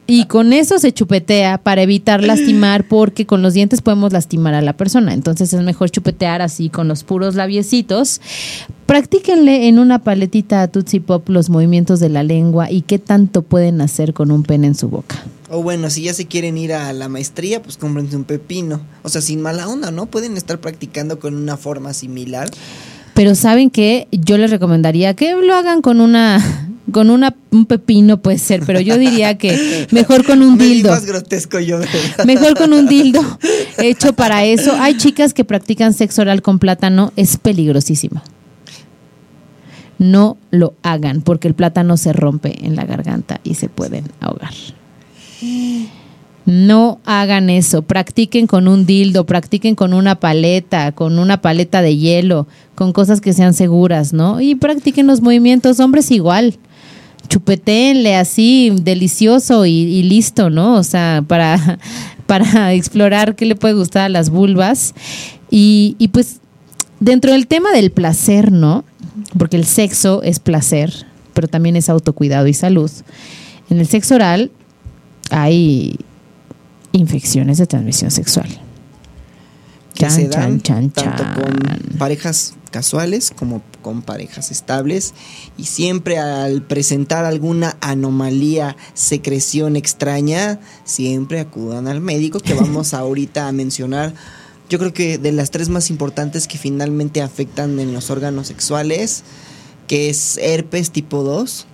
Y 0.07 0.25
con 0.25 0.53
eso 0.53 0.81
se 0.81 0.93
chupetea 0.93 1.59
para 1.59 1.83
evitar 1.83 2.25
lastimar, 2.25 2.89
porque 2.89 3.27
con 3.27 3.43
los 3.43 3.55
dientes 3.55 3.81
podemos 3.81 4.13
lastimar 4.13 4.55
a 4.55 4.61
la 4.61 4.73
persona. 4.73 5.13
Entonces 5.15 5.53
es 5.53 5.63
mejor 5.63 5.91
chupetear 5.91 6.43
así 6.43 6.69
con 6.69 6.89
los 6.89 7.05
puros 7.05 7.37
labiecitos. 7.37 8.21
Practíquenle 8.87 9.69
en 9.69 9.79
una 9.79 10.01
paletita 10.01 10.63
a 10.63 10.69
Tootsie 10.69 11.01
Pop 11.01 11.29
los 11.29 11.49
movimientos 11.49 12.01
de 12.01 12.09
la 12.09 12.25
lengua 12.25 12.71
y 12.73 12.83
qué 12.83 12.99
tanto 12.99 13.43
pueden 13.43 13.81
hacer 13.81 14.13
con 14.13 14.33
un 14.33 14.43
pene 14.43 14.67
en 14.67 14.75
su 14.75 14.89
boca. 14.89 15.17
O 15.49 15.63
bueno, 15.63 15.91
si 15.91 16.03
ya 16.03 16.15
se 16.15 16.27
quieren 16.27 16.59
ir 16.59 16.73
a 16.73 16.93
la 16.93 17.09
maestría, 17.09 17.63
pues 17.63 17.77
cómprense 17.77 18.17
un 18.17 18.25
pepino. 18.25 18.81
O 19.03 19.09
sea, 19.09 19.21
sin 19.21 19.41
mala 19.43 19.69
onda, 19.69 19.93
¿no? 19.93 20.07
Pueden 20.07 20.37
estar 20.37 20.59
practicando 20.61 21.21
con 21.21 21.37
una 21.37 21.57
forma 21.57 21.93
similar. 21.93 22.49
Pero 23.15 23.37
saben 23.37 23.71
que 23.71 24.09
yo 24.11 24.39
les 24.39 24.51
recomendaría 24.51 25.15
que 25.15 25.35
lo 25.35 25.55
hagan 25.55 25.83
con 25.83 26.01
una 26.01 26.70
con 26.91 27.11
una, 27.11 27.35
un 27.51 27.67
pepino 27.67 28.21
puede 28.23 28.39
ser, 28.39 28.63
pero 28.67 28.81
yo 28.81 28.99
diría 28.99 29.39
que 29.39 29.87
mejor 29.91 30.25
con 30.25 30.43
un 30.43 30.59
dildo. 30.59 30.91
Más 30.91 31.07
grotesco 31.07 31.59
yo. 31.59 31.79
Mejor 32.27 32.57
con 32.57 32.73
un 32.73 32.87
dildo 32.87 33.21
hecho 33.79 34.13
para 34.13 34.45
eso. 34.45 34.73
Hay 34.79 34.97
chicas 34.97 35.35
que 35.35 35.45
practican 35.45 35.95
sexo 35.95 36.23
oral 36.23 36.43
con 36.43 36.59
plátano, 36.59 37.13
es 37.17 37.37
peligrosísimo. 37.37 38.23
No 39.99 40.39
lo 40.51 40.75
hagan 40.83 41.21
porque 41.21 41.49
el 41.49 41.55
plátano 41.55 41.97
se 41.97 42.13
rompe 42.13 42.65
en 42.65 42.75
la 42.75 42.85
garganta 42.85 43.41
y 43.45 43.55
se 43.55 43.69
pueden 43.69 44.05
ahogar. 44.21 44.53
No 46.47 47.01
hagan 47.05 47.51
eso, 47.51 47.83
practiquen 47.83 48.47
con 48.47 48.67
un 48.67 48.87
dildo, 48.87 49.27
practiquen 49.27 49.75
con 49.75 49.93
una 49.93 50.19
paleta, 50.19 50.93
con 50.93 51.19
una 51.19 51.43
paleta 51.43 51.83
de 51.83 51.97
hielo, 51.97 52.49
con 52.75 52.93
cosas 52.93 53.21
que 53.21 53.35
sean 53.35 53.53
seguras, 53.53 54.15
¿no? 54.15 54.41
Y 54.41 54.55
practiquen 54.55 55.07
los 55.07 55.21
movimientos, 55.21 55.81
hombres 55.81 56.11
igual 56.11 56.59
chupetéenle 57.31 58.17
así, 58.17 58.73
delicioso 58.83 59.65
y, 59.65 60.03
listo, 60.03 60.51
¿no? 60.51 60.75
O 60.75 60.83
sea, 60.83 61.25
para, 61.27 61.79
para 62.27 62.75
explorar 62.75 63.37
qué 63.37 63.47
le 63.47 63.57
puede 63.57 63.75
gustar 63.75 64.03
a 64.03 64.09
las 64.11 64.29
vulvas. 64.29 64.95
Y, 65.51 65.97
y 65.99 66.09
pues 66.09 66.41
dentro 66.99 67.33
del 67.33 67.47
tema 67.47 67.71
del 67.73 67.93
placer, 67.93 68.53
¿no? 68.53 68.85
Porque 69.39 69.57
el 69.57 69.65
sexo 69.65 70.23
es 70.23 70.41
placer, 70.41 71.07
pero 71.33 71.49
también 71.49 71.77
es 71.77 71.89
autocuidado 71.89 72.47
y 72.49 72.55
salud. 72.55 72.91
En 73.71 73.79
el 73.79 73.87
sexo 73.87 74.17
oral 74.17 74.51
hay 75.31 75.97
infecciones 76.93 77.59
de 77.59 77.67
transmisión 77.67 78.11
sexual. 78.11 78.49
Que 80.09 80.11
se 80.11 80.29
dan 80.29 80.61
tanto 80.61 81.03
con 81.35 81.99
parejas 81.99 82.55
casuales 82.71 83.33
como 83.37 83.63
con 83.83 84.03
parejas 84.03 84.51
estables 84.51 85.13
y 85.59 85.65
siempre 85.65 86.19
al 86.19 86.63
presentar 86.63 87.25
alguna 87.25 87.77
anomalía, 87.81 88.77
secreción 88.95 89.77
extraña, 89.77 90.61
siempre 90.85 91.41
acudan 91.41 91.89
al 91.89 92.01
médico 92.01 92.41
que 92.41 92.55
vamos 92.61 92.95
ahorita 92.95 93.49
a 93.49 93.53
mencionar. 93.53 94.15
Yo 94.71 94.79
creo 94.79 94.93
que 94.95 95.19
de 95.19 95.33
las 95.33 95.51
tres 95.51 95.69
más 95.69 95.91
importantes 95.91 96.47
que 96.47 96.57
finalmente 96.57 97.23
afectan 97.23 97.79
en 97.81 97.93
los 97.93 98.09
órganos 98.09 98.47
sexuales, 98.47 99.25
que 99.89 100.09
es 100.09 100.39
herpes 100.39 100.93
tipo 100.93 101.25
2, 101.25 101.67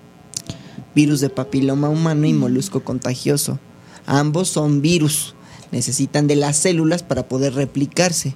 virus 0.95 1.21
de 1.21 1.29
papiloma 1.29 1.91
humano 1.91 2.27
y 2.27 2.33
molusco 2.33 2.83
contagioso. 2.83 3.61
Ambos 4.07 4.49
son 4.49 4.81
virus, 4.81 5.36
necesitan 5.73 6.27
de 6.27 6.37
las 6.37 6.57
células 6.57 7.03
para 7.03 7.29
poder 7.29 7.55
replicarse. 7.55 8.35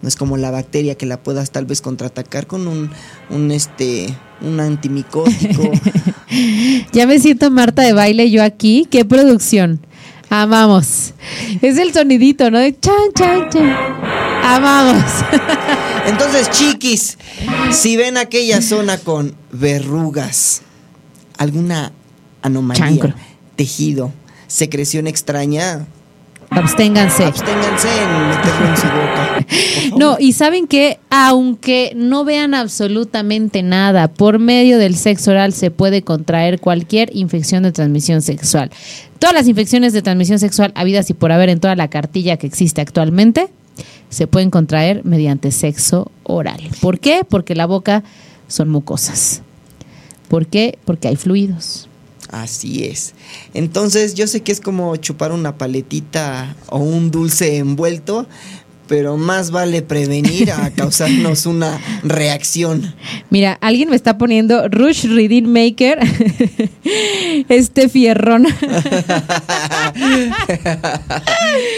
No 0.00 0.08
es 0.08 0.16
como 0.16 0.36
la 0.36 0.50
bacteria 0.50 0.94
que 0.94 1.06
la 1.06 1.22
puedas 1.22 1.50
tal 1.50 1.66
vez 1.66 1.80
contraatacar 1.80 2.46
con 2.46 2.68
un, 2.68 2.90
un 3.30 3.50
este 3.50 4.14
un 4.40 4.60
antimicótico. 4.60 5.72
ya 6.92 7.06
me 7.06 7.18
siento 7.18 7.50
Marta 7.50 7.82
de 7.82 7.92
baile 7.92 8.30
yo 8.30 8.42
aquí. 8.42 8.86
¿Qué 8.90 9.04
producción? 9.04 9.80
Amamos. 10.30 11.14
Es 11.62 11.78
el 11.78 11.92
sonidito, 11.92 12.50
¿no? 12.50 12.58
De 12.58 12.78
chan, 12.78 12.94
chan, 13.14 13.48
chan. 13.50 13.76
Amamos. 14.44 15.04
Entonces, 16.06 16.50
chiquis, 16.50 17.18
si 17.72 17.96
ven 17.96 18.16
aquella 18.16 18.62
zona 18.62 18.98
con 18.98 19.34
verrugas, 19.52 20.62
alguna 21.36 21.92
anomalía, 22.42 23.14
tejido, 23.56 24.12
secreción 24.46 25.06
extraña, 25.06 25.86
Absténganse. 26.50 27.24
Absténganse 27.24 27.88
en 27.88 28.28
meterlo 28.28 28.68
en 28.68 28.76
su 28.76 28.86
boca. 28.86 29.34
No, 29.96 30.16
y 30.18 30.32
saben 30.32 30.66
que 30.66 30.98
aunque 31.10 31.92
no 31.96 32.24
vean 32.24 32.54
absolutamente 32.54 33.62
nada, 33.62 34.08
por 34.08 34.38
medio 34.38 34.78
del 34.78 34.94
sexo 34.94 35.30
oral 35.30 35.52
se 35.52 35.70
puede 35.70 36.02
contraer 36.02 36.60
cualquier 36.60 37.14
infección 37.16 37.62
de 37.62 37.72
transmisión 37.72 38.22
sexual. 38.22 38.70
Todas 39.18 39.34
las 39.34 39.48
infecciones 39.48 39.92
de 39.92 40.02
transmisión 40.02 40.38
sexual 40.38 40.72
habidas 40.74 41.10
y 41.10 41.14
por 41.14 41.32
haber 41.32 41.48
en 41.48 41.60
toda 41.60 41.74
la 41.74 41.88
cartilla 41.88 42.36
que 42.36 42.46
existe 42.46 42.80
actualmente 42.80 43.48
se 44.08 44.26
pueden 44.26 44.50
contraer 44.50 45.04
mediante 45.04 45.50
sexo 45.50 46.10
oral. 46.22 46.60
¿Por 46.80 46.98
qué? 47.00 47.22
Porque 47.28 47.54
la 47.54 47.66
boca 47.66 48.04
son 48.46 48.68
mucosas. 48.68 49.42
¿Por 50.28 50.46
qué? 50.46 50.78
Porque 50.84 51.08
hay 51.08 51.16
fluidos. 51.16 51.87
Así 52.30 52.84
es. 52.84 53.14
Entonces 53.54 54.14
yo 54.14 54.26
sé 54.26 54.42
que 54.42 54.52
es 54.52 54.60
como 54.60 54.96
chupar 54.96 55.32
una 55.32 55.56
paletita 55.56 56.56
o 56.68 56.78
un 56.78 57.10
dulce 57.10 57.56
envuelto, 57.56 58.26
pero 58.88 59.16
más 59.16 59.50
vale 59.50 59.82
prevenir 59.82 60.50
a 60.50 60.70
causarnos 60.76 61.46
una 61.46 61.78
reacción. 62.02 62.94
Mira, 63.30 63.58
alguien 63.60 63.90
me 63.90 63.96
está 63.96 64.18
poniendo 64.18 64.68
Rush 64.68 65.04
Reading 65.06 65.44
Maker, 65.44 65.98
este 67.48 67.88
fierrón. 67.88 68.46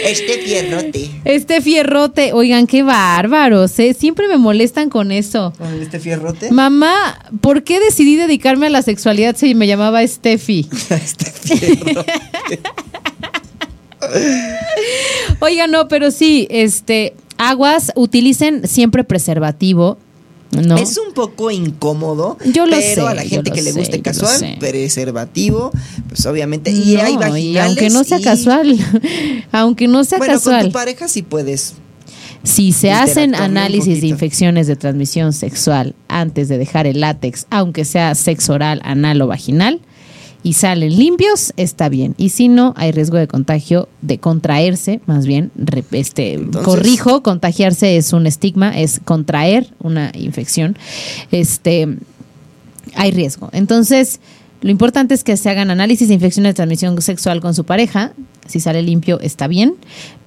este 0.05 0.33
fierrote. 0.43 1.11
Este 1.25 1.61
fierrote, 1.61 2.33
oigan, 2.33 2.65
qué 2.67 2.83
bárbaros, 2.83 3.77
¿eh? 3.79 3.93
Siempre 3.93 4.27
me 4.27 4.37
molestan 4.37 4.89
con 4.89 5.11
eso. 5.11 5.53
¿Con 5.57 5.81
este 5.81 5.99
fierrote? 5.99 6.51
Mamá, 6.51 7.19
¿por 7.41 7.63
qué 7.63 7.79
decidí 7.79 8.15
dedicarme 8.15 8.67
a 8.67 8.69
la 8.69 8.81
sexualidad 8.81 9.35
si 9.35 9.53
me 9.55 9.67
llamaba 9.67 10.05
Steffi? 10.07 10.67
este 10.71 11.25
fierrote. 11.31 12.61
Oiga, 15.39 15.67
no, 15.67 15.87
pero 15.87 16.11
sí, 16.11 16.47
este, 16.49 17.13
aguas, 17.37 17.91
utilicen 17.95 18.67
siempre 18.67 19.03
preservativo. 19.03 19.97
¿no? 20.51 20.75
Es 20.75 20.97
un 20.97 21.13
poco 21.13 21.49
incómodo, 21.49 22.37
yo 22.53 22.65
lo 22.65 22.75
pero 22.75 23.03
sé, 23.05 23.07
a 23.07 23.13
la 23.13 23.21
gente 23.23 23.51
que 23.51 23.61
le 23.61 23.71
guste 23.71 23.93
sé, 23.93 24.01
casual, 24.01 24.57
preservativo, 24.59 25.71
pues 26.09 26.25
obviamente. 26.25 26.71
Y 26.71 26.95
no, 26.95 27.03
hay 27.03 27.15
vaginales. 27.15 27.43
y 27.45 27.57
aunque 27.57 27.89
no 27.89 28.03
sea 28.03 28.19
y- 28.19 28.23
casual, 28.23 28.77
aunque 29.53 29.87
no 29.87 30.03
sea 30.03 30.17
Bueno, 30.17 30.33
con 30.33 30.39
casual. 30.43 30.65
tu 30.65 30.71
pareja 30.73 31.07
sí 31.07 31.21
puedes. 31.21 31.75
Si 32.43 32.73
se 32.73 32.91
hacen 32.91 33.33
análisis 33.35 34.01
de 34.01 34.07
infecciones 34.07 34.67
de 34.67 34.75
transmisión 34.75 35.31
sexual 35.31 35.95
antes 36.09 36.49
de 36.49 36.57
dejar 36.57 36.85
el 36.87 36.99
látex, 36.99 37.45
aunque 37.49 37.85
sea 37.85 38.13
sexo 38.15 38.53
oral, 38.53 38.81
anal 38.83 39.21
o 39.21 39.27
vaginal, 39.27 39.79
y 40.43 40.53
salen 40.53 40.97
limpios, 40.97 41.53
está 41.57 41.87
bien. 41.89 42.15
Y 42.17 42.29
si 42.29 42.47
no, 42.47 42.73
hay 42.75 42.91
riesgo 42.91 43.17
de 43.17 43.27
contagio, 43.27 43.87
de 44.01 44.17
contraerse, 44.17 44.99
más 45.05 45.27
bien, 45.27 45.51
este, 45.91 46.33
Entonces- 46.33 46.63
corrijo, 46.65 47.21
contagiarse 47.21 47.97
es 47.97 48.11
un 48.13 48.25
estigma, 48.25 48.77
es 48.77 48.99
contraer 49.03 49.67
una 49.79 50.11
infección. 50.15 50.77
Este, 51.31 51.87
hay 52.95 53.11
riesgo. 53.11 53.49
Entonces, 53.53 54.19
lo 54.61 54.69
importante 54.71 55.13
es 55.13 55.23
que 55.23 55.37
se 55.37 55.49
hagan 55.49 55.71
análisis 55.71 56.07
de 56.07 56.15
infecciones 56.15 56.51
de 56.51 56.53
transmisión 56.55 56.99
sexual 57.01 57.41
con 57.41 57.53
su 57.53 57.63
pareja. 57.63 58.13
Si 58.47 58.59
sale 58.59 58.81
limpio, 58.81 59.19
está 59.19 59.47
bien, 59.47 59.75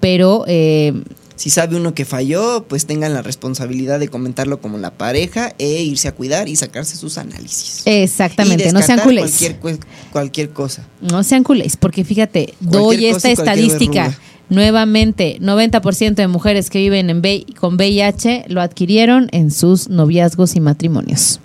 pero 0.01 0.45
eh, 0.47 0.93
Si 1.37 1.51
sabe 1.51 1.77
uno 1.77 1.95
que 1.95 2.05
falló, 2.05 2.65
pues 2.69 2.87
tengan 2.87 3.13
la 3.13 3.21
responsabilidad 3.23 3.99
de 3.99 4.09
comentarlo 4.09 4.61
como 4.61 4.79
la 4.79 4.93
pareja 4.93 5.53
e 5.59 5.83
irse 5.83 6.07
a 6.09 6.13
cuidar 6.13 6.49
y 6.49 6.55
sacarse 6.55 6.97
sus 6.97 7.19
análisis. 7.19 7.83
Exactamente, 7.87 8.69
Y 8.69 8.73
no 8.73 8.81
sean 8.83 9.01
culés. 9.01 9.37
Cualquier, 9.61 9.81
cualquier 10.13 10.51
cosa. 10.51 10.87
No 11.01 11.25
sean 11.25 11.43
culés, 11.43 11.77
porque 11.77 12.05
fíjate, 12.05 12.55
doy 12.61 12.85
Cualquier 12.99 13.17
esta 13.17 13.29
cosa 13.31 13.33
y 13.33 13.35
cualquier 13.35 13.59
estadística. 13.67 14.03
verruga. 14.09 14.19
Nuevamente, 14.51 15.39
90% 15.41 16.15
de 16.15 16.29
mujeres 16.29 16.71
que 16.71 16.79
viven 16.79 17.11
en 17.11 17.19
V- 17.19 17.47
con 17.59 17.75
VIH 17.75 18.45
lo 18.49 18.61
adquirieron 18.61 19.29
en 19.33 19.51
sus 19.51 19.89
noviazgos 19.89 20.55
y 20.55 20.61
matrimonios. 20.61 21.41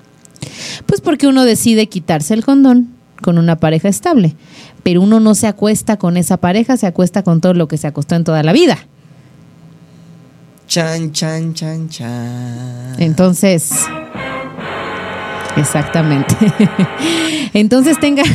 Pues 0.86 1.02
porque 1.02 1.28
uno 1.28 1.46
decide 1.46 1.88
quitarse 1.90 2.34
el 2.34 2.46
condón 2.46 2.90
con 3.22 3.38
una 3.38 3.58
pareja 3.60 3.90
estable, 3.90 4.36
pero 4.84 5.02
uno 5.02 5.20
no 5.20 5.34
se 5.34 5.48
acuesta 5.48 5.98
con 5.98 6.16
esa 6.18 6.38
pareja, 6.38 6.78
se 6.78 6.88
acuesta 6.88 7.24
con 7.24 7.42
todo 7.42 7.54
lo 7.54 7.68
que 7.68 7.78
se 7.78 7.88
acostó 7.88 8.16
en 8.16 8.24
toda 8.24 8.44
la 8.44 8.54
vida. 8.54 8.88
Chan, 10.70 11.12
chan, 11.14 11.56
chan, 11.56 11.90
chan. 11.90 12.96
Entonces, 13.00 13.72
exactamente. 15.58 16.36
Entonces 17.56 18.00
tengan, 18.00 18.28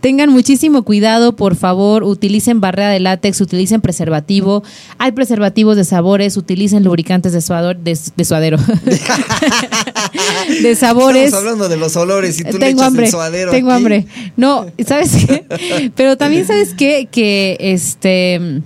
tengan 0.00 0.30
muchísimo 0.30 0.82
cuidado, 0.82 1.36
por 1.36 1.54
favor, 1.54 2.02
utilicen 2.02 2.60
barrera 2.60 2.90
de 2.90 2.98
látex, 2.98 3.40
utilicen 3.40 3.80
preservativo. 3.80 4.64
Hay 4.98 5.12
preservativos 5.12 5.76
de 5.76 5.84
sabores, 5.84 6.36
utilicen 6.36 6.82
lubricantes 6.82 7.32
de, 7.32 7.40
suador, 7.40 7.76
de, 7.76 7.96
de 8.16 8.24
suadero. 8.24 8.58
de 10.62 10.74
sabores. 10.74 11.26
Estamos 11.26 11.44
hablando 11.44 11.68
de 11.68 11.76
los 11.76 11.94
olores 11.94 12.40
y 12.40 12.42
tú 12.42 12.54
le 12.54 12.58
tengo 12.58 12.80
echas 12.80 12.88
hambre, 12.88 13.04
el 13.04 13.10
suadero 13.12 13.50
tengo 13.52 13.70
aquí. 13.70 13.76
hambre. 13.76 14.06
No, 14.36 14.66
¿sabes 14.84 15.12
qué? 15.24 15.92
Pero 15.94 16.16
también 16.16 16.44
sabes 16.44 16.74
qué? 16.74 17.06
que 17.08 17.56
este 17.60 18.62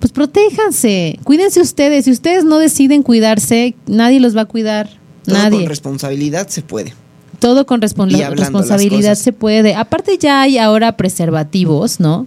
pues 0.00 0.12
protéjanse, 0.12 1.18
cuídense 1.24 1.60
ustedes. 1.60 2.04
Si 2.04 2.10
ustedes 2.10 2.44
no 2.44 2.58
deciden 2.58 3.02
cuidarse, 3.02 3.74
nadie 3.86 4.20
los 4.20 4.36
va 4.36 4.42
a 4.42 4.46
cuidar. 4.46 4.88
Todo 5.24 5.36
nadie. 5.36 5.58
con 5.58 5.68
responsabilidad 5.68 6.48
se 6.48 6.62
puede. 6.62 6.94
Todo 7.38 7.66
con 7.66 7.80
responsabilidad 7.80 9.14
se 9.14 9.32
puede. 9.32 9.74
Aparte 9.74 10.18
ya 10.18 10.42
hay 10.42 10.58
ahora 10.58 10.96
preservativos, 10.96 12.00
¿no? 12.00 12.26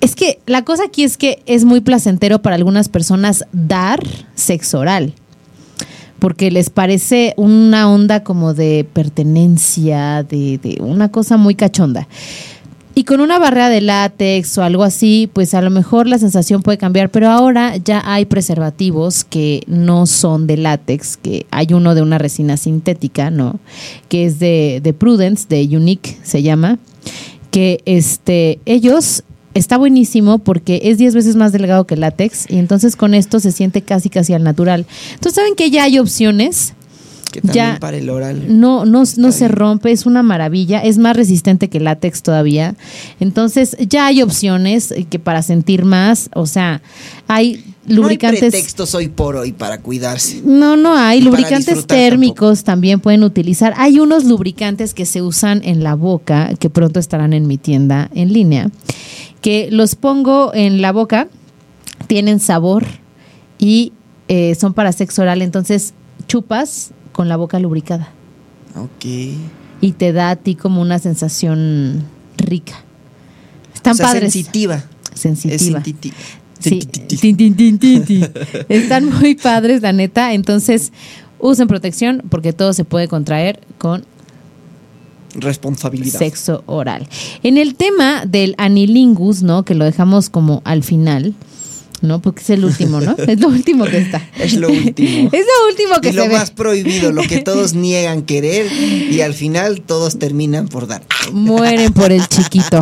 Es 0.00 0.14
que 0.14 0.40
la 0.46 0.64
cosa 0.64 0.84
aquí 0.84 1.04
es 1.04 1.16
que 1.16 1.42
es 1.46 1.64
muy 1.64 1.80
placentero 1.80 2.42
para 2.42 2.56
algunas 2.56 2.88
personas 2.88 3.44
dar 3.52 4.00
sexo 4.34 4.80
oral. 4.80 5.14
Porque 6.18 6.50
les 6.50 6.70
parece 6.70 7.34
una 7.36 7.90
onda 7.90 8.24
como 8.24 8.54
de 8.54 8.86
pertenencia, 8.92 10.22
de, 10.22 10.58
de 10.58 10.78
una 10.80 11.10
cosa 11.10 11.36
muy 11.36 11.54
cachonda. 11.54 12.08
Y 12.98 13.04
con 13.04 13.20
una 13.20 13.38
barrera 13.38 13.68
de 13.68 13.82
látex 13.82 14.56
o 14.56 14.62
algo 14.62 14.82
así, 14.82 15.28
pues 15.30 15.52
a 15.52 15.60
lo 15.60 15.68
mejor 15.68 16.06
la 16.06 16.16
sensación 16.16 16.62
puede 16.62 16.78
cambiar, 16.78 17.10
pero 17.10 17.28
ahora 17.28 17.76
ya 17.76 18.02
hay 18.06 18.24
preservativos 18.24 19.22
que 19.22 19.62
no 19.66 20.06
son 20.06 20.46
de 20.46 20.56
látex, 20.56 21.18
que 21.18 21.44
hay 21.50 21.74
uno 21.74 21.94
de 21.94 22.00
una 22.00 22.16
resina 22.16 22.56
sintética, 22.56 23.30
¿no? 23.30 23.60
Que 24.08 24.24
es 24.24 24.38
de, 24.38 24.80
de 24.82 24.94
Prudence, 24.94 25.44
de 25.46 25.76
Unique 25.76 26.16
se 26.22 26.42
llama, 26.42 26.78
que 27.50 27.82
este, 27.84 28.60
ellos 28.64 29.24
está 29.52 29.76
buenísimo 29.76 30.38
porque 30.38 30.80
es 30.84 30.96
10 30.96 31.16
veces 31.16 31.36
más 31.36 31.52
delgado 31.52 31.86
que 31.86 31.96
el 31.96 32.00
látex 32.00 32.50
y 32.50 32.56
entonces 32.56 32.96
con 32.96 33.12
esto 33.12 33.40
se 33.40 33.52
siente 33.52 33.82
casi 33.82 34.08
casi 34.08 34.32
al 34.32 34.42
natural. 34.42 34.86
Entonces 35.12 35.34
saben 35.34 35.54
que 35.54 35.70
ya 35.70 35.84
hay 35.84 35.98
opciones 35.98 36.72
Que 37.32 37.40
también 37.40 37.72
Ya. 37.74 37.78
para 37.80 37.96
el 37.96 38.08
oral. 38.08 38.58
no, 38.60 38.84
no, 38.84 39.00
no 39.16 39.32
se 39.32 39.44
bien. 39.46 39.52
rompe, 39.52 39.90
es 39.92 40.06
una 40.06 40.22
maravilla, 40.22 40.80
es 40.80 40.96
más 40.98 41.16
resistente 41.16 41.68
que 41.68 41.78
el 41.78 41.84
látex 41.84 42.22
todavía. 42.22 42.74
Entonces, 43.20 43.76
ya 43.88 44.06
hay 44.06 44.22
opciones 44.22 44.90
eh, 44.92 45.06
que 45.08 45.18
para 45.18 45.42
sentir 45.42 45.84
más, 45.84 46.30
o 46.34 46.46
sea, 46.46 46.82
hay 47.28 47.64
lubricantes. 47.86 48.40
No 48.40 48.46
hay 48.46 48.50
pretextos 48.50 48.94
hoy 48.94 49.08
por 49.08 49.36
hoy 49.36 49.52
para 49.52 49.80
cuidarse. 49.80 50.40
No, 50.44 50.76
no 50.76 50.96
hay. 50.96 51.18
Y 51.18 51.22
Lubricantes 51.22 51.86
térmicos 51.86 52.64
también 52.64 53.00
pueden 53.00 53.22
utilizar. 53.22 53.74
Hay 53.76 54.00
unos 54.00 54.24
lubricantes 54.24 54.94
que 54.94 55.04
se 55.06 55.20
usan 55.22 55.60
en 55.64 55.82
la 55.84 55.94
boca, 55.94 56.50
que 56.58 56.70
pronto 56.70 56.98
estarán 57.00 57.32
en 57.32 57.46
mi 57.46 57.58
tienda 57.58 58.10
en 58.14 58.32
línea, 58.32 58.70
que 59.40 59.68
los 59.70 59.94
pongo 59.94 60.52
en 60.54 60.80
la 60.80 60.92
boca, 60.92 61.28
tienen 62.06 62.40
sabor 62.40 62.84
y 63.58 63.92
eh, 64.28 64.54
son 64.54 64.74
para 64.74 64.92
sexo 64.92 65.22
oral. 65.22 65.42
Entonces, 65.42 65.92
chupas 66.28 66.90
con 67.16 67.28
la 67.30 67.36
boca 67.38 67.58
lubricada 67.58 68.10
Ok. 68.76 69.06
y 69.80 69.92
te 69.92 70.12
da 70.12 70.28
a 70.30 70.36
ti 70.36 70.54
como 70.54 70.82
una 70.82 70.98
sensación 70.98 72.02
rica. 72.36 72.74
Están 73.74 73.94
o 73.94 73.96
sea, 73.96 74.06
padres. 74.08 74.34
sensitiva. 74.34 74.84
sensitiva. 75.14 75.82
Están 78.68 79.06
muy 79.06 79.34
padres, 79.34 79.80
la 79.80 79.92
neta. 79.92 80.34
Entonces, 80.34 80.92
usen 81.38 81.68
protección 81.68 82.22
porque 82.28 82.52
todo 82.52 82.74
se 82.74 82.84
puede 82.84 83.08
contraer 83.08 83.60
con 83.78 84.04
Responsabilidad. 85.34 86.18
sexo 86.18 86.62
oral. 86.66 87.08
En 87.42 87.56
el 87.56 87.76
tema 87.76 88.26
del 88.26 88.54
anilingus, 88.58 89.42
¿no? 89.42 89.64
Que 89.64 89.74
lo 89.74 89.86
dejamos 89.86 90.28
como 90.28 90.60
al 90.64 90.82
final, 90.82 91.34
¿no? 92.02 92.20
Porque 92.20 92.42
es 92.42 92.50
el 92.50 92.64
último, 92.64 93.00
¿no? 93.00 93.16
Es 93.26 93.40
lo 93.40 93.48
último 93.48 93.84
que 93.84 93.98
está. 93.98 94.22
Es 94.38 94.54
lo 94.54 94.68
último. 94.68 95.30
Es 95.32 95.44
lo 95.44 95.68
último 95.70 96.00
que 96.00 96.08
y 96.08 96.12
se 96.12 96.16
lo 96.16 96.28
ve. 96.28 96.34
más 96.34 96.50
prohibido, 96.50 97.12
lo 97.12 97.22
que 97.22 97.42
todos 97.42 97.74
niegan 97.74 98.22
querer 98.22 98.70
y 98.72 99.20
al 99.20 99.34
final 99.34 99.80
todos 99.80 100.18
terminan 100.18 100.68
por 100.68 100.86
dar. 100.86 101.02
mueren 101.32 101.92
por 101.92 102.12
el 102.12 102.26
chiquito. 102.28 102.80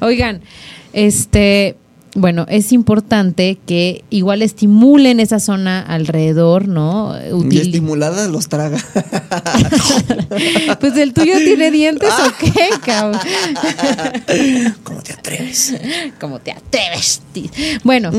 Oigan, 0.00 0.40
este, 0.92 1.76
bueno, 2.14 2.44
es 2.48 2.72
importante 2.72 3.58
que 3.66 4.04
igual 4.10 4.42
estimulen 4.42 5.20
esa 5.20 5.38
zona 5.38 5.80
alrededor, 5.80 6.66
¿no? 6.66 7.14
Y 7.16 7.30
Util- 7.30 7.60
estimulada 7.60 8.26
los 8.28 8.48
traga. 8.48 8.78
pues 10.80 10.96
el 10.96 11.14
tuyo 11.14 11.36
tiene 11.38 11.70
dientes 11.70 12.10
o 12.10 12.32
qué, 12.38 12.68
cabrón. 12.84 13.20
¿Cómo 14.82 15.02
te 15.02 15.12
atreves? 15.12 15.74
¿Cómo 16.20 16.38
te 16.40 16.52
atreves? 16.52 17.22
Bueno, 17.84 18.10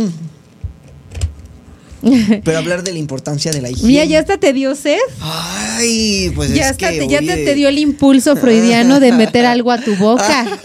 Pero 2.43 2.57
hablar 2.57 2.83
de 2.83 2.91
la 2.93 2.99
importancia 2.99 3.51
de 3.51 3.61
la 3.61 3.69
higiene. 3.69 3.87
mira, 3.89 4.05
ya 4.05 4.19
hasta 4.19 4.37
te 4.37 4.53
dio 4.53 4.75
sed. 4.75 4.97
Ay, 5.21 6.31
pues 6.35 6.53
Ya, 6.53 6.65
es 6.65 6.71
hasta 6.71 6.89
que, 6.91 6.99
te, 6.99 7.07
ya 7.07 7.19
te, 7.19 7.33
oye, 7.33 7.45
te 7.45 7.55
dio 7.55 7.69
el 7.69 7.77
impulso 7.79 8.35
freudiano 8.35 8.99
de 8.99 9.11
meter 9.11 9.45
algo 9.45 9.71
a 9.71 9.79
tu 9.79 9.95
boca. 9.95 10.45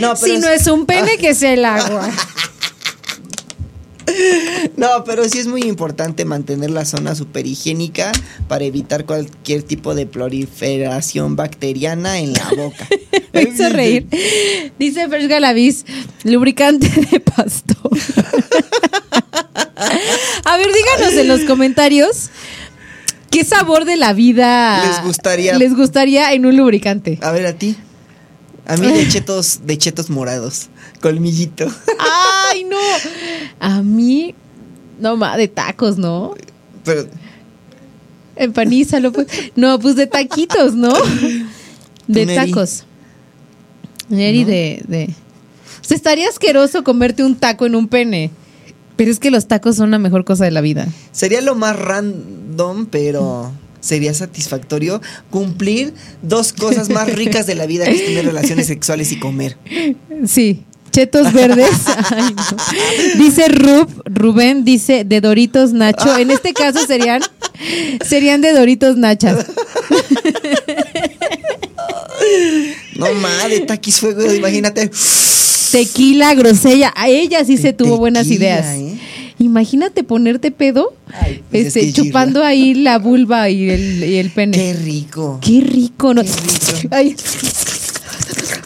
No, 0.00 0.14
pero 0.14 0.16
si 0.16 0.30
es- 0.32 0.40
no 0.40 0.48
es 0.48 0.66
un 0.66 0.86
pene, 0.86 1.18
que 1.18 1.30
es 1.30 1.42
el 1.42 1.62
agua. 1.64 2.08
No, 4.76 5.04
pero 5.04 5.28
sí 5.28 5.38
es 5.38 5.46
muy 5.46 5.62
importante 5.62 6.24
mantener 6.24 6.70
la 6.70 6.84
zona 6.84 7.14
super 7.14 7.46
higiénica 7.46 8.12
para 8.48 8.64
evitar 8.64 9.04
cualquier 9.04 9.62
tipo 9.62 9.94
de 9.94 10.06
proliferación 10.06 11.36
bacteriana 11.36 12.18
en 12.18 12.32
la 12.32 12.48
boca. 12.56 12.86
Me 13.32 13.42
hizo 13.42 13.68
reír. 13.68 14.06
Dice 14.78 15.08
Fresh 15.08 15.28
Galavis, 15.28 15.84
lubricante 16.24 16.88
de 17.10 17.20
pasto. 17.20 17.74
A 20.44 20.56
ver, 20.56 20.68
díganos 20.72 21.14
en 21.14 21.28
los 21.28 21.40
comentarios 21.42 22.30
qué 23.30 23.44
sabor 23.44 23.84
de 23.84 23.96
la 23.96 24.12
vida 24.12 24.84
Les 24.86 25.02
gustaría- 25.04 25.58
les 25.58 25.74
gustaría 25.76 26.32
en 26.32 26.46
un 26.46 26.56
lubricante. 26.56 27.18
A 27.22 27.30
ver, 27.32 27.46
a 27.46 27.52
ti. 27.54 27.76
A 28.66 28.76
mí 28.76 28.86
de 28.92 29.08
chetos, 29.08 29.60
de 29.64 29.78
chetos 29.78 30.10
morados. 30.10 30.68
Colmillito. 31.00 31.66
Ay, 32.50 32.64
no. 32.64 32.76
A 33.58 33.82
mí, 33.82 34.34
no 34.98 35.16
más 35.16 35.36
de 35.36 35.48
tacos, 35.48 35.98
¿no? 35.98 36.34
Pero 36.84 37.06
Empanízalo, 38.36 39.12
pues. 39.12 39.26
No, 39.54 39.78
pues 39.78 39.96
de 39.96 40.06
taquitos, 40.06 40.74
¿no? 40.74 40.92
De 42.06 42.26
Neri. 42.26 42.50
tacos. 42.50 42.84
Neri 44.08 44.44
de, 44.44 44.82
de. 44.88 45.10
O 45.80 45.84
sea, 45.84 45.96
estaría 45.96 46.28
asqueroso 46.28 46.82
comerte 46.82 47.22
un 47.22 47.36
taco 47.36 47.66
en 47.66 47.76
un 47.76 47.86
pene. 47.86 48.30
Pero 48.96 49.10
es 49.12 49.20
que 49.20 49.30
los 49.30 49.46
tacos 49.46 49.76
son 49.76 49.92
la 49.92 49.98
mejor 49.98 50.24
cosa 50.24 50.44
de 50.44 50.50
la 50.50 50.60
vida. 50.60 50.88
sería 51.12 51.40
lo 51.40 51.54
más 51.54 51.78
random, 51.78 52.86
pero 52.86 53.52
sería 53.80 54.12
satisfactorio 54.12 55.00
cumplir 55.30 55.94
dos 56.22 56.52
cosas 56.52 56.90
más 56.90 57.10
ricas 57.12 57.46
de 57.46 57.54
la 57.54 57.66
vida 57.66 57.84
que 57.84 57.92
es 57.92 58.04
tener 58.04 58.24
relaciones 58.26 58.66
sexuales 58.66 59.12
y 59.12 59.18
comer. 59.18 59.56
Sí. 60.26 60.64
Chetos 60.90 61.32
verdes. 61.32 61.70
Ay, 62.10 62.34
no. 62.34 63.22
Dice 63.22 63.48
Rub, 63.48 63.88
Rubén 64.04 64.64
dice 64.64 65.04
de 65.04 65.20
Doritos 65.20 65.72
Nacho. 65.72 66.16
En 66.16 66.30
este 66.30 66.52
caso 66.52 66.86
serían 66.86 67.22
serían 68.06 68.40
de 68.40 68.52
Doritos 68.52 68.96
Nachas. 68.96 69.46
No 72.96 73.12
mames, 73.14 73.66
taquis 73.66 74.00
fuego, 74.00 74.32
imagínate. 74.32 74.90
Tequila, 75.72 76.34
grosella. 76.34 76.92
A 76.96 77.08
ella 77.08 77.44
sí 77.44 77.56
se 77.56 77.72
tuvo 77.72 77.96
buenas 77.96 78.24
Tequila, 78.24 78.44
ideas. 78.44 78.66
¿eh? 78.76 78.98
Imagínate 79.38 80.04
ponerte 80.04 80.50
pedo, 80.50 80.92
Ay, 81.12 81.42
pues 81.50 81.68
es 81.68 81.76
este, 81.76 81.80
que 81.80 81.92
chupando 81.92 82.44
ahí 82.44 82.74
la 82.74 82.98
vulva 82.98 83.48
y 83.48 83.70
el, 83.70 84.04
y 84.04 84.16
el 84.16 84.30
pene. 84.30 84.56
Qué 84.56 84.74
rico. 84.74 85.38
Qué 85.40 85.62
rico, 85.62 86.12
¿no? 86.12 86.22
Qué 86.22 86.28
rico. 86.82 86.94
Ay, 86.94 87.16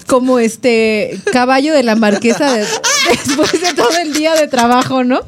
como 0.07 0.39
este 0.39 1.19
caballo 1.33 1.75
de 1.75 1.83
la 1.83 1.97
marquesa 1.97 2.53
de- 2.53 2.67
después 3.11 3.53
de 3.61 3.73
todo 3.75 3.97
el 4.03 4.13
día 4.15 4.35
de 4.35 4.47
trabajo, 4.49 5.05
¿no? 5.05 5.21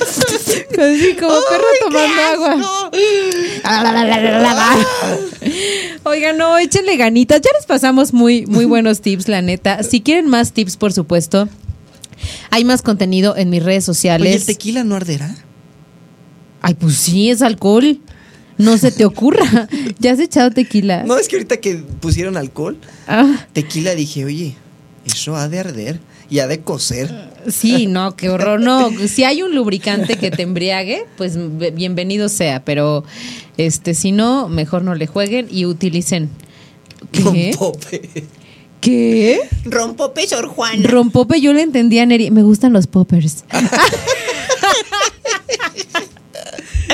Así 0.00 1.14
como 1.18 1.34
perro 1.48 1.64
tomando 1.80 2.22
agua. 2.22 2.90
Oigan, 6.04 6.36
no, 6.38 6.58
échenle 6.58 6.96
ganitas. 6.96 7.40
Ya 7.40 7.50
les 7.56 7.66
pasamos 7.66 8.12
muy, 8.12 8.46
muy 8.46 8.64
buenos 8.64 9.00
tips, 9.00 9.28
la 9.28 9.42
neta. 9.42 9.82
Si 9.82 10.00
quieren 10.00 10.26
más 10.28 10.52
tips, 10.52 10.76
por 10.76 10.92
supuesto, 10.92 11.48
hay 12.50 12.64
más 12.64 12.82
contenido 12.82 13.36
en 13.36 13.50
mis 13.50 13.62
redes 13.62 13.84
Oye, 13.88 13.94
sociales. 13.94 14.34
¿el 14.36 14.46
tequila 14.46 14.84
no 14.84 14.96
arderá? 14.96 15.34
Ay, 16.62 16.74
pues 16.74 16.96
sí, 16.96 17.30
es 17.30 17.42
alcohol. 17.42 17.98
No 18.60 18.78
se 18.78 18.92
te 18.92 19.04
ocurra. 19.04 19.68
¿Ya 19.98 20.12
has 20.12 20.18
echado 20.20 20.50
tequila? 20.50 21.02
No, 21.04 21.18
es 21.18 21.28
que 21.28 21.36
ahorita 21.36 21.56
que 21.58 21.76
pusieron 21.76 22.36
alcohol, 22.36 22.78
Ah, 23.08 23.46
tequila 23.52 23.94
dije, 23.94 24.24
oye, 24.24 24.54
eso 25.04 25.34
ha 25.36 25.48
de 25.48 25.58
arder 25.58 26.00
y 26.28 26.38
ha 26.38 26.46
de 26.46 26.60
cocer. 26.60 27.10
sí, 27.48 27.86
no, 27.86 28.14
qué 28.16 28.28
horror. 28.28 28.60
No, 28.60 28.90
si 29.08 29.24
hay 29.24 29.42
un 29.42 29.54
lubricante 29.54 30.16
que 30.16 30.30
te 30.30 30.42
embriague, 30.42 31.06
pues 31.16 31.36
bienvenido 31.74 32.28
sea. 32.28 32.64
Pero 32.64 33.04
este, 33.56 33.94
si 33.94 34.12
no, 34.12 34.48
mejor 34.48 34.82
no 34.82 34.94
le 34.94 35.06
jueguen 35.06 35.48
y 35.50 35.64
utilicen. 35.66 36.28
¿Qué? 37.12 37.52
Rompope. 37.58 38.10
¿Qué? 38.80 39.40
Rompope, 39.64 40.26
Sor 40.26 40.46
Juan. 40.46 40.84
Rompope, 40.84 41.40
yo 41.40 41.52
le 41.52 41.62
entendía 41.62 42.02
a 42.04 42.06
Neri. 42.06 42.30
Me 42.30 42.42
gustan 42.42 42.72
los 42.72 42.86
poppers. 42.86 43.44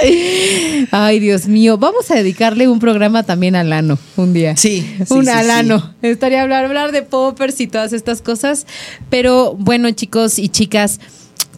Ay, 0.90 1.18
Dios 1.18 1.46
mío. 1.46 1.78
Vamos 1.78 2.10
a 2.10 2.14
dedicarle 2.14 2.68
un 2.68 2.78
programa 2.78 3.22
también 3.22 3.56
al 3.56 3.72
ano 3.72 3.98
un 4.16 4.32
día. 4.32 4.56
Sí, 4.56 4.80
sí, 5.06 5.14
un 5.14 5.24
sí, 5.24 5.30
al 5.30 5.46
sí. 5.46 5.50
ano. 5.50 5.94
Estaría 6.02 6.42
hablar, 6.42 6.64
hablar 6.64 6.92
de 6.92 7.02
poppers 7.02 7.60
y 7.60 7.66
todas 7.66 7.92
estas 7.92 8.22
cosas. 8.22 8.66
Pero 9.10 9.54
bueno, 9.58 9.90
chicos 9.90 10.38
y 10.38 10.48
chicas. 10.48 11.00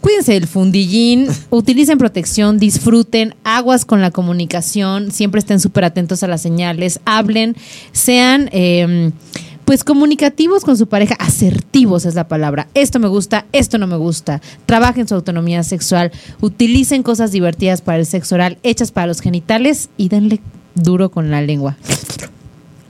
Cuídense 0.01 0.31
del 0.31 0.47
fundillín, 0.47 1.27
utilicen 1.49 1.97
protección, 1.97 2.57
disfruten, 2.57 3.35
aguas 3.43 3.83
con 3.83 3.99
la 4.01 4.11
comunicación, 4.11 5.11
siempre 5.11 5.39
estén 5.39 5.59
súper 5.59 5.83
atentos 5.83 6.23
a 6.23 6.29
las 6.29 6.41
señales, 6.41 7.01
hablen, 7.03 7.57
sean 7.91 8.49
eh, 8.53 9.11
pues 9.69 9.83
comunicativos 9.83 10.63
con 10.63 10.75
su 10.77 10.87
pareja, 10.87 11.13
asertivos 11.19 12.05
es 12.05 12.15
la 12.15 12.27
palabra. 12.27 12.67
Esto 12.73 12.97
me 12.97 13.07
gusta, 13.07 13.45
esto 13.51 13.77
no 13.77 13.85
me 13.85 13.97
gusta. 13.97 14.41
Trabajen 14.65 15.07
su 15.07 15.13
autonomía 15.13 15.61
sexual, 15.61 16.11
utilicen 16.41 17.03
cosas 17.03 17.31
divertidas 17.31 17.81
para 17.81 17.99
el 17.99 18.07
sexo 18.07 18.33
oral, 18.33 18.57
hechas 18.63 18.91
para 18.91 19.05
los 19.05 19.21
genitales 19.21 19.89
y 19.95 20.09
denle 20.09 20.39
duro 20.73 21.11
con 21.11 21.29
la 21.29 21.43
lengua. 21.43 21.77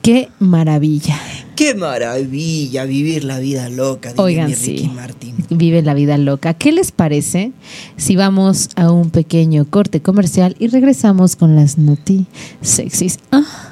Qué 0.03 0.29
maravilla. 0.39 1.19
Qué 1.57 1.75
maravilla 1.75 2.85
vivir 2.85 3.25
la 3.25 3.41
vida 3.41 3.69
loca, 3.71 4.13
Oigan, 4.19 4.51
Ricky 4.51 4.79
sí. 4.79 4.93
Martin. 4.95 5.35
Vive 5.51 5.83
la 5.83 5.95
vida 5.95 6.17
loca. 6.17 6.55
¿Qué 6.55 6.71
les 6.71 6.93
parece 6.93 7.51
si 7.97 8.15
vamos 8.15 8.71
a 8.77 8.93
un 8.93 9.11
pequeño 9.11 9.65
corte 9.65 10.01
comercial 10.01 10.55
y 10.61 10.69
regresamos 10.69 11.35
con 11.35 11.57
las 11.57 11.77
noti 11.77 12.27
sexys? 12.61 13.19
Ah. 13.33 13.72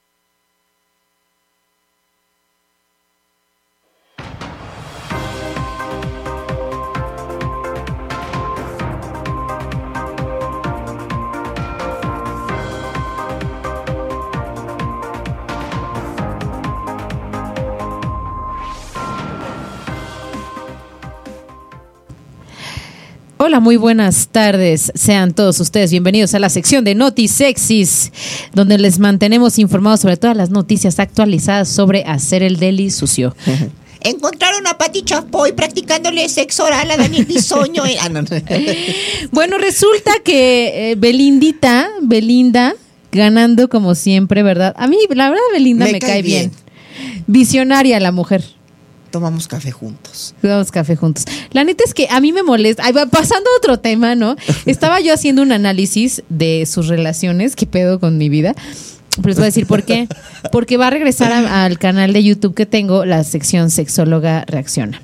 Hola, 23.43 23.59
muy 23.59 23.75
buenas 23.75 24.27
tardes. 24.27 24.91
Sean 24.93 25.33
todos 25.33 25.59
ustedes 25.59 25.89
bienvenidos 25.89 26.35
a 26.35 26.39
la 26.39 26.47
sección 26.47 26.83
de 26.83 26.93
Noti 26.93 27.27
Sexys, 27.27 28.11
donde 28.53 28.77
les 28.77 28.99
mantenemos 28.99 29.57
informados 29.57 30.01
sobre 30.01 30.15
todas 30.15 30.37
las 30.37 30.51
noticias 30.51 30.99
actualizadas 30.99 31.67
sobre 31.67 32.03
hacer 32.03 32.43
el 32.43 32.57
deli 32.57 32.91
sucio. 32.91 33.35
Encontraron 34.01 34.67
a 34.67 34.77
Pati 34.77 35.01
Chapoy 35.01 35.53
practicándole 35.53 36.29
sexo 36.29 36.65
oral 36.65 36.91
a 36.91 36.97
Daniel 36.97 37.25
Bisoño. 37.25 37.81
Ah, 37.99 38.09
no, 38.09 38.21
no. 38.21 38.27
Bueno, 39.31 39.57
resulta 39.57 40.11
que 40.23 40.91
eh, 40.91 40.95
Belindita, 40.95 41.89
Belinda, 42.03 42.75
ganando 43.11 43.69
como 43.69 43.95
siempre, 43.95 44.43
¿verdad? 44.43 44.75
A 44.77 44.85
mí, 44.85 44.97
la 45.09 45.31
verdad, 45.31 45.43
Belinda 45.51 45.85
me, 45.85 45.93
Me 45.93 45.99
cae, 45.99 46.09
cae 46.11 46.21
bien. 46.21 46.51
bien. 46.51 47.23
Visionaria 47.25 47.99
la 47.99 48.11
mujer. 48.11 48.43
Tomamos 49.11 49.47
café 49.47 49.71
juntos. 49.71 50.33
Tomamos 50.41 50.71
café 50.71 50.95
juntos. 50.95 51.25
La 51.51 51.63
neta 51.63 51.83
es 51.85 51.93
que 51.93 52.07
a 52.09 52.19
mí 52.21 52.31
me 52.31 52.43
molesta. 52.43 52.83
Ay, 52.85 52.93
pasando 53.11 53.49
a 53.49 53.57
otro 53.57 53.77
tema, 53.79 54.15
¿no? 54.15 54.35
Estaba 54.65 54.99
yo 55.01 55.13
haciendo 55.13 55.41
un 55.41 55.51
análisis 55.51 56.23
de 56.29 56.65
sus 56.65 56.87
relaciones. 56.87 57.55
¿Qué 57.55 57.65
pedo 57.67 57.99
con 57.99 58.17
mi 58.17 58.29
vida? 58.29 58.55
Pero 59.17 59.27
les 59.27 59.35
voy 59.35 59.43
a 59.43 59.45
decir 59.47 59.67
por 59.67 59.83
qué. 59.83 60.07
Porque 60.53 60.77
va 60.77 60.87
a 60.87 60.89
regresar 60.89 61.31
a- 61.33 61.65
al 61.65 61.77
canal 61.77 62.13
de 62.13 62.23
YouTube 62.23 62.55
que 62.55 62.65
tengo, 62.65 63.03
la 63.05 63.23
sección 63.25 63.69
Sexóloga 63.69 64.45
Reacciona. 64.47 65.01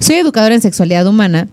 Soy 0.00 0.16
educadora 0.16 0.54
en 0.54 0.62
sexualidad 0.62 1.06
humana, 1.06 1.48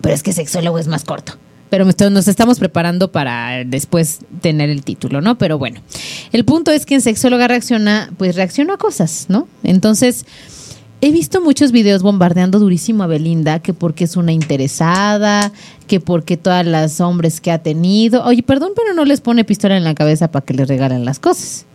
pero 0.00 0.14
es 0.14 0.22
que 0.22 0.32
sexólogo 0.32 0.78
es 0.78 0.86
más 0.88 1.04
corto. 1.04 1.34
Pero 1.70 1.84
nos 2.10 2.28
estamos 2.28 2.58
preparando 2.60 3.10
para 3.10 3.64
después 3.64 4.18
tener 4.40 4.70
el 4.70 4.84
título, 4.84 5.20
¿no? 5.20 5.38
Pero 5.38 5.58
bueno, 5.58 5.80
el 6.32 6.44
punto 6.44 6.70
es 6.70 6.86
que 6.86 6.94
en 6.94 7.00
Sexóloga 7.00 7.48
Reacciona, 7.48 8.12
pues 8.16 8.36
reacciono 8.36 8.72
a 8.74 8.78
cosas, 8.78 9.26
¿no? 9.28 9.48
Entonces, 9.64 10.24
he 11.06 11.12
visto 11.12 11.42
muchos 11.42 11.70
videos 11.70 12.02
bombardeando 12.02 12.58
durísimo 12.58 13.02
a 13.02 13.06
Belinda, 13.06 13.58
que 13.58 13.74
porque 13.74 14.04
es 14.04 14.16
una 14.16 14.32
interesada, 14.32 15.52
que 15.86 16.00
porque 16.00 16.38
todas 16.38 16.66
las 16.66 16.98
hombres 16.98 17.42
que 17.42 17.50
ha 17.50 17.58
tenido. 17.58 18.24
Oye, 18.24 18.42
perdón, 18.42 18.72
pero 18.74 18.94
no 18.94 19.04
les 19.04 19.20
pone 19.20 19.44
pistola 19.44 19.76
en 19.76 19.84
la 19.84 19.94
cabeza 19.94 20.30
para 20.30 20.46
que 20.46 20.54
les 20.54 20.66
regalen 20.66 21.04
las 21.04 21.18
cosas. 21.18 21.66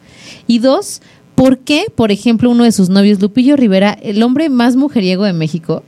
Y 0.48 0.58
dos, 0.58 1.04
¿por 1.36 1.60
qué, 1.60 1.86
por 1.94 2.12
ejemplo, 2.12 2.50
uno 2.50 2.64
de 2.64 2.72
sus 2.72 2.90
novios, 2.90 3.22
Lupillo 3.22 3.56
Rivera, 3.56 3.92
el 4.02 4.24
hombre 4.24 4.50
más 4.50 4.76
mujeriego 4.76 5.26
de 5.26 5.34
México, 5.34 5.84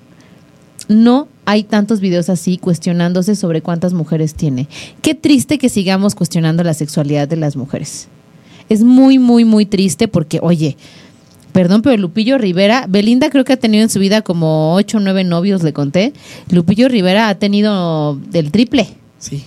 no 0.87 1.27
hay 1.45 1.63
tantos 1.63 1.99
videos 1.99 2.29
así 2.29 2.59
cuestionándose 2.59 3.35
sobre 3.35 3.63
cuántas 3.63 3.93
mujeres 3.93 4.35
tiene? 4.35 4.67
Qué 5.01 5.15
triste 5.15 5.57
que 5.57 5.69
sigamos 5.69 6.13
cuestionando 6.13 6.63
la 6.63 6.75
sexualidad 6.75 7.27
de 7.27 7.37
las 7.37 7.55
mujeres. 7.55 8.07
Es 8.69 8.83
muy, 8.83 9.17
muy, 9.17 9.45
muy 9.45 9.65
triste 9.65 10.07
porque, 10.07 10.37
oye, 10.43 10.77
Perdón, 11.51 11.81
pero 11.81 11.97
Lupillo 11.97 12.37
Rivera, 12.37 12.85
Belinda 12.87 13.29
creo 13.29 13.43
que 13.43 13.53
ha 13.53 13.57
tenido 13.57 13.83
en 13.83 13.89
su 13.89 13.99
vida 13.99 14.21
como 14.21 14.73
ocho 14.73 14.97
o 14.97 14.99
nueve 15.01 15.23
novios, 15.23 15.63
le 15.63 15.73
conté. 15.73 16.13
Lupillo 16.49 16.87
Rivera 16.87 17.29
ha 17.29 17.35
tenido 17.35 18.15
del 18.29 18.51
triple. 18.51 18.87
Sí. 19.19 19.43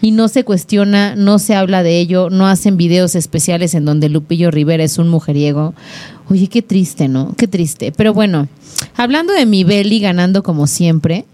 y 0.00 0.10
no 0.12 0.28
se 0.28 0.44
cuestiona, 0.44 1.16
no 1.16 1.38
se 1.38 1.54
habla 1.54 1.82
de 1.82 1.98
ello, 1.98 2.30
no 2.30 2.46
hacen 2.46 2.76
videos 2.76 3.14
especiales 3.14 3.74
en 3.74 3.84
donde 3.84 4.08
Lupillo 4.08 4.50
Rivera 4.50 4.84
es 4.84 4.98
un 4.98 5.08
mujeriego. 5.08 5.74
Oye, 6.30 6.48
qué 6.48 6.62
triste, 6.62 7.08
¿no? 7.08 7.34
Qué 7.36 7.48
triste. 7.48 7.92
Pero 7.92 8.14
bueno, 8.14 8.48
hablando 8.96 9.32
de 9.32 9.46
mi 9.46 9.64
Beli 9.64 10.00
ganando 10.00 10.42
como 10.42 10.66
siempre, 10.66 11.24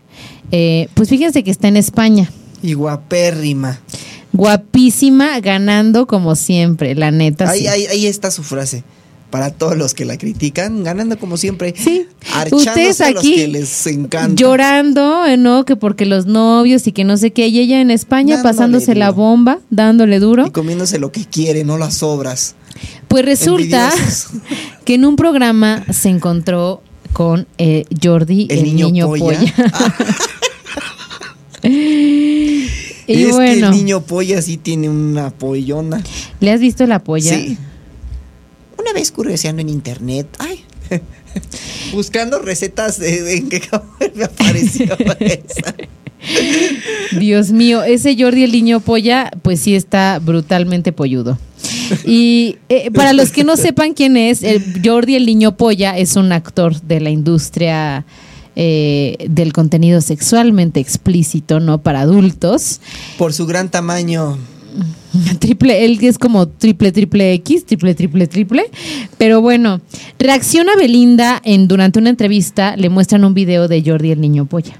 eh, 0.51 0.88
pues 0.95 1.09
fíjense 1.09 1.45
que 1.45 1.51
está 1.51 1.68
en 1.68 1.76
España. 1.76 2.30
Y 2.62 2.74
guapérrima. 2.74 3.80
Guapísima, 4.32 5.38
ganando 5.40 6.07
como 6.07 6.36
siempre, 6.36 6.95
la 6.95 7.11
neta. 7.11 7.51
Ahí, 7.51 7.61
sí. 7.61 7.66
ahí, 7.66 7.86
ahí 7.86 8.07
está 8.07 8.30
su 8.30 8.43
frase. 8.43 8.84
Para 9.33 9.51
todos 9.51 9.78
los 9.78 9.95
que 9.95 10.05
la 10.05 10.18
critican, 10.18 10.85
ganando 10.85 11.18
como 11.18 11.39
siempre. 11.39 11.72
Sí. 11.74 12.07
Ustedes 12.51 13.01
a 13.01 13.12
los 13.12 13.20
aquí 13.20 13.37
que 13.37 13.49
les 13.49 13.87
encanta. 13.87 14.35
llorando, 14.35 15.24
eh, 15.24 15.39
¿no? 15.39 15.64
Que 15.64 15.74
porque 15.74 16.05
los 16.05 16.26
novios 16.26 16.87
y 16.87 16.93
que 16.93 17.05
no 17.05 17.16
sé 17.16 17.30
qué. 17.30 17.49
Y 17.49 17.61
ella 17.61 17.80
en 17.80 17.91
España 17.91 18.37
Dándole 18.37 18.53
pasándose 18.53 18.95
la 18.95 19.11
bomba, 19.11 19.61
dándole 19.70 20.18
duro. 20.18 20.47
Y 20.47 20.51
comiéndose 20.51 20.99
lo 20.99 21.12
que 21.12 21.24
quiere, 21.24 21.64
no 21.64 21.78
las 21.78 22.03
obras. 22.03 22.57
Pues 23.09 23.24
resulta 23.24 23.89
Envidiosos. 23.89 24.26
que 24.85 24.97
en 24.97 25.07
un 25.07 25.16
programa 25.16 25.83
se 25.91 26.11
encontró 26.11 26.83
con 27.14 27.47
eh, 27.57 27.87
Jordi, 28.03 28.49
el, 28.51 28.64
niño, 28.64 29.09
polla. 29.09 29.41
y 31.62 32.64
es 33.07 33.07
que 33.07 33.33
bueno, 33.33 33.68
el 33.68 33.72
niño 33.72 34.03
polla 34.03 34.43
sí 34.43 34.59
tiene 34.59 34.91
una 34.91 35.30
pollona. 35.30 36.03
¿le 36.41 36.51
has 36.51 36.61
visto 36.61 36.87
la 36.87 37.03
polla? 37.03 37.35
Sí. 37.35 37.57
Una 38.93 39.01
vez 39.01 39.11
curioseando 39.11 39.62
en 39.62 39.70
internet, 39.70 40.26
ay, 40.38 40.66
buscando 41.93 42.40
recetas 42.40 42.99
de, 42.99 43.36
en 43.38 43.49
qué 43.49 43.62
me 44.14 44.24
apareció 44.24 44.84
esa. 45.18 45.74
Dios 47.18 47.53
mío, 47.53 47.82
ese 47.84 48.14
Jordi 48.18 48.45
el 48.45 48.53
niño 48.53 48.80
polla, 48.80 49.30
pues 49.40 49.61
sí 49.61 49.74
está 49.74 50.18
brutalmente 50.18 50.93
polludo. 50.93 51.38
Y 52.05 52.59
eh, 52.68 52.90
para 52.90 53.14
los 53.14 53.30
que 53.30 53.45
no 53.45 53.57
sepan 53.57 53.95
quién 53.95 54.18
es, 54.18 54.43
el 54.43 54.82
Jordi 54.84 55.14
el 55.14 55.24
niño 55.24 55.57
polla 55.57 55.97
es 55.97 56.16
un 56.16 56.30
actor 56.30 56.78
de 56.82 57.01
la 57.01 57.09
industria 57.09 58.05
eh, 58.57 59.16
del 59.26 59.55
contenido 59.55 60.03
sexualmente 60.03 60.80
explícito, 60.80 61.61
no 61.61 61.80
para 61.80 62.03
adultos. 62.03 62.82
Por 63.16 63.32
su 63.32 63.47
gran 63.47 63.70
tamaño. 63.70 64.36
Triple, 65.39 65.85
él 65.85 65.99
es 66.01 66.18
como 66.18 66.49
triple, 66.49 66.93
triple 66.93 67.33
X, 67.35 67.66
triple, 67.66 67.95
triple, 67.95 68.27
triple. 68.27 68.64
Pero 69.18 69.41
bueno, 69.41 69.81
reacciona 70.18 70.77
Belinda 70.77 71.41
en 71.45 71.68
durante 71.68 71.99
una 71.99 72.11
entrevista, 72.11 72.77
le 72.77 72.89
muestran 72.89 73.25
un 73.25 73.35
video 73.35 73.68
de 73.68 73.83
Jordi 73.85 74.12
el 74.12 74.20
niño 74.20 74.47
polla. 74.47 74.79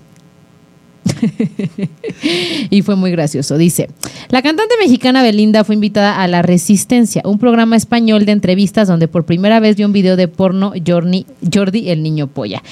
y 2.71 2.83
fue 2.83 2.97
muy 2.97 3.11
gracioso. 3.11 3.59
Dice, 3.59 3.91
la 4.29 4.43
cantante 4.43 4.75
mexicana 4.81 5.23
Belinda 5.23 5.65
fue 5.65 5.75
invitada 5.75 6.23
a 6.23 6.29
La 6.29 6.43
Resistencia, 6.43 7.23
un 7.25 7.39
programa 7.39 7.77
español 7.77 8.25
de 8.25 8.33
entrevistas 8.33 8.89
donde 8.89 9.09
por 9.09 9.25
primera 9.25 9.61
vez 9.61 9.77
vio 9.77 9.87
un 9.87 9.93
video 9.93 10.17
de 10.17 10.29
porno 10.29 10.73
Jordi, 10.87 11.27
Jordi 11.53 11.91
el 11.91 12.03
niño 12.03 12.29
polla. 12.29 12.63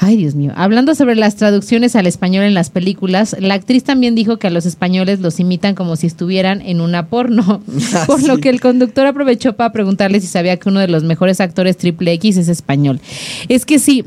Ay, 0.00 0.16
Dios 0.16 0.36
mío. 0.36 0.52
Hablando 0.54 0.94
sobre 0.94 1.16
las 1.16 1.34
traducciones 1.34 1.96
al 1.96 2.06
español 2.06 2.44
en 2.44 2.54
las 2.54 2.70
películas, 2.70 3.34
la 3.40 3.54
actriz 3.54 3.82
también 3.82 4.14
dijo 4.14 4.36
que 4.38 4.46
a 4.46 4.50
los 4.50 4.64
españoles 4.64 5.18
los 5.18 5.40
imitan 5.40 5.74
como 5.74 5.96
si 5.96 6.06
estuvieran 6.06 6.62
en 6.62 6.80
una 6.80 7.08
porno. 7.08 7.60
Por 8.06 8.22
lo 8.22 8.38
que 8.38 8.48
el 8.48 8.60
conductor 8.60 9.06
aprovechó 9.06 9.54
para 9.54 9.72
preguntarle 9.72 10.20
si 10.20 10.28
sabía 10.28 10.56
que 10.56 10.68
uno 10.68 10.78
de 10.78 10.86
los 10.86 11.02
mejores 11.02 11.40
actores 11.40 11.76
triple 11.76 12.12
X 12.12 12.36
es 12.36 12.48
español. 12.48 13.00
Es 13.48 13.66
que 13.66 13.80
sí. 13.80 14.04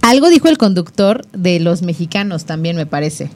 Algo 0.00 0.28
dijo 0.28 0.46
el 0.46 0.56
conductor 0.56 1.26
de 1.32 1.58
los 1.58 1.82
mexicanos 1.82 2.44
también, 2.44 2.76
me 2.76 2.86
parece. 2.86 3.28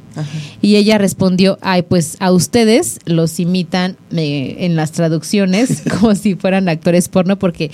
Y 0.62 0.76
ella 0.76 0.98
respondió, 0.98 1.58
ay, 1.62 1.82
pues 1.82 2.16
a 2.20 2.30
ustedes 2.30 3.00
los 3.06 3.40
imitan 3.40 3.96
eh, 4.12 4.58
en 4.60 4.76
las 4.76 4.92
traducciones 4.92 5.82
como 6.00 6.14
si 6.14 6.36
fueran 6.36 6.68
actores 6.68 7.08
porno, 7.08 7.40
porque 7.40 7.72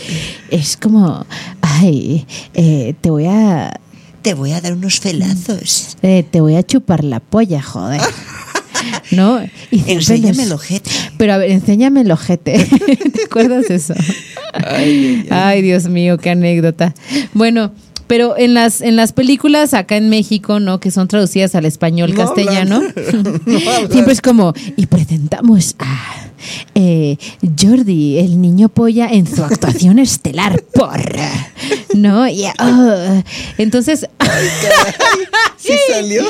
es 0.50 0.78
como, 0.78 1.26
ay, 1.60 2.24
eh, 2.54 2.94
te 3.02 3.10
voy 3.10 3.26
a 3.26 3.78
Te 4.26 4.34
voy 4.34 4.50
a 4.50 4.60
dar 4.60 4.72
unos 4.72 4.98
felazos. 4.98 5.96
eh, 6.02 6.24
te 6.28 6.40
voy 6.40 6.56
a 6.56 6.64
chupar 6.64 7.04
la 7.04 7.20
polla, 7.20 7.62
joder. 7.62 8.00
¿No? 9.12 9.40
Y 9.70 9.84
Enséñame 9.92 10.34
los- 10.38 10.46
el 10.46 10.52
ojete. 10.52 10.90
Pero 11.16 11.34
a 11.34 11.36
ver, 11.36 11.52
enséñame 11.52 12.00
el 12.00 12.10
ojete. 12.10 12.58
¿Te 13.12 13.22
acuerdas 13.24 13.70
eso? 13.70 13.94
Ay, 14.52 15.24
ay, 15.24 15.26
Ay, 15.30 15.62
Dios 15.62 15.84
mío, 15.88 16.18
qué 16.18 16.30
anécdota. 16.30 16.92
Bueno, 17.34 17.70
pero 18.08 18.36
en 18.36 18.54
las, 18.54 18.80
en 18.80 18.96
las 18.96 19.12
películas 19.12 19.74
acá 19.74 19.96
en 19.96 20.08
México, 20.08 20.58
¿no? 20.58 20.80
Que 20.80 20.90
son 20.90 21.06
traducidas 21.06 21.54
al 21.54 21.64
español 21.64 22.10
No 22.12 22.16
castellano, 22.24 22.76
hablan. 22.76 23.40
No 23.46 23.58
hablan. 23.58 23.92
siempre 23.92 24.12
es 24.12 24.20
como, 24.20 24.54
y 24.76 24.86
presentamos 24.86 25.76
a 25.78 26.26
eh, 26.74 27.16
Jordi, 27.60 28.18
el 28.18 28.40
niño 28.40 28.68
polla, 28.68 29.08
en 29.10 29.26
su 29.26 29.42
actuación 29.44 29.98
estelar 29.98 30.62
por. 30.74 31.00
¿No? 31.94 32.28
Y, 32.28 32.44
oh, 32.58 33.22
entonces. 33.58 34.06
¿Sí 35.56 35.72
salió? 35.92 36.24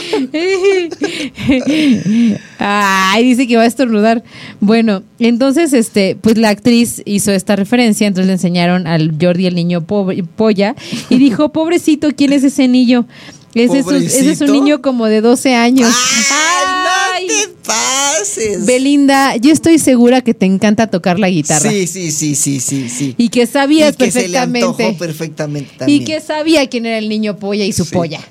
Ay, 2.59 3.25
dice 3.25 3.47
que 3.47 3.57
va 3.57 3.63
a 3.63 3.67
estornudar. 3.67 4.23
Bueno, 4.61 5.03
entonces, 5.19 5.73
este, 5.73 6.17
pues 6.21 6.39
la 6.39 6.51
actriz 6.51 7.03
hizo 7.05 7.33
esta 7.33 7.57
referencia, 7.57 8.07
entonces 8.07 8.27
le 8.27 8.33
enseñaron 8.35 8.87
al 8.87 9.15
Jordi 9.21 9.47
el 9.47 9.55
niño 9.55 9.83
pobre- 9.87 10.23
polla 10.25 10.75
y 11.11 11.19
dijo, 11.19 11.51
pobrecito, 11.53 12.09
¿quién 12.17 12.33
es 12.33 12.45
ese 12.45 12.69
niño? 12.69 13.07
Ese 13.55 13.79
es, 13.79 13.87
un, 13.87 13.95
ese 13.97 14.31
es 14.33 14.41
un 14.43 14.53
niño 14.53 14.83
como 14.83 15.07
de 15.07 15.23
12 15.23 15.55
años. 15.55 15.91
¡Ay, 15.91 16.25
Ay, 16.31 16.86
te 17.27 17.49
pases! 17.65 18.67
Belinda, 18.67 19.37
yo 19.37 19.53
estoy 19.53 19.79
segura 19.79 20.21
que 20.23 20.35
te 20.35 20.47
encanta 20.47 20.87
tocar 20.89 21.19
la 21.19 21.29
guitarra. 21.29 21.71
Sí, 21.71 21.87
sí, 21.87 22.11
sí, 22.13 22.35
sí, 22.35 22.61
sí, 22.61 22.89
sí. 22.89 23.15
Y 23.19 23.29
que 23.29 23.47
sabías 23.47 23.95
Y 23.95 23.97
que 23.97 24.11
se 24.11 24.29
le 24.29 24.39
perfectamente. 24.39 24.67
antojó 24.85 24.99
perfectamente 24.99 25.71
también. 25.79 26.03
y 26.03 26.05
que 26.05 26.21
sabía 26.21 26.67
quién 26.69 26.87
era 26.87 26.99
el 26.99 27.09
niño 27.09 27.37
polla 27.39 27.65
y 27.65 27.73
su 27.73 27.85
Sí. 27.85 27.95
polla. 27.95 28.21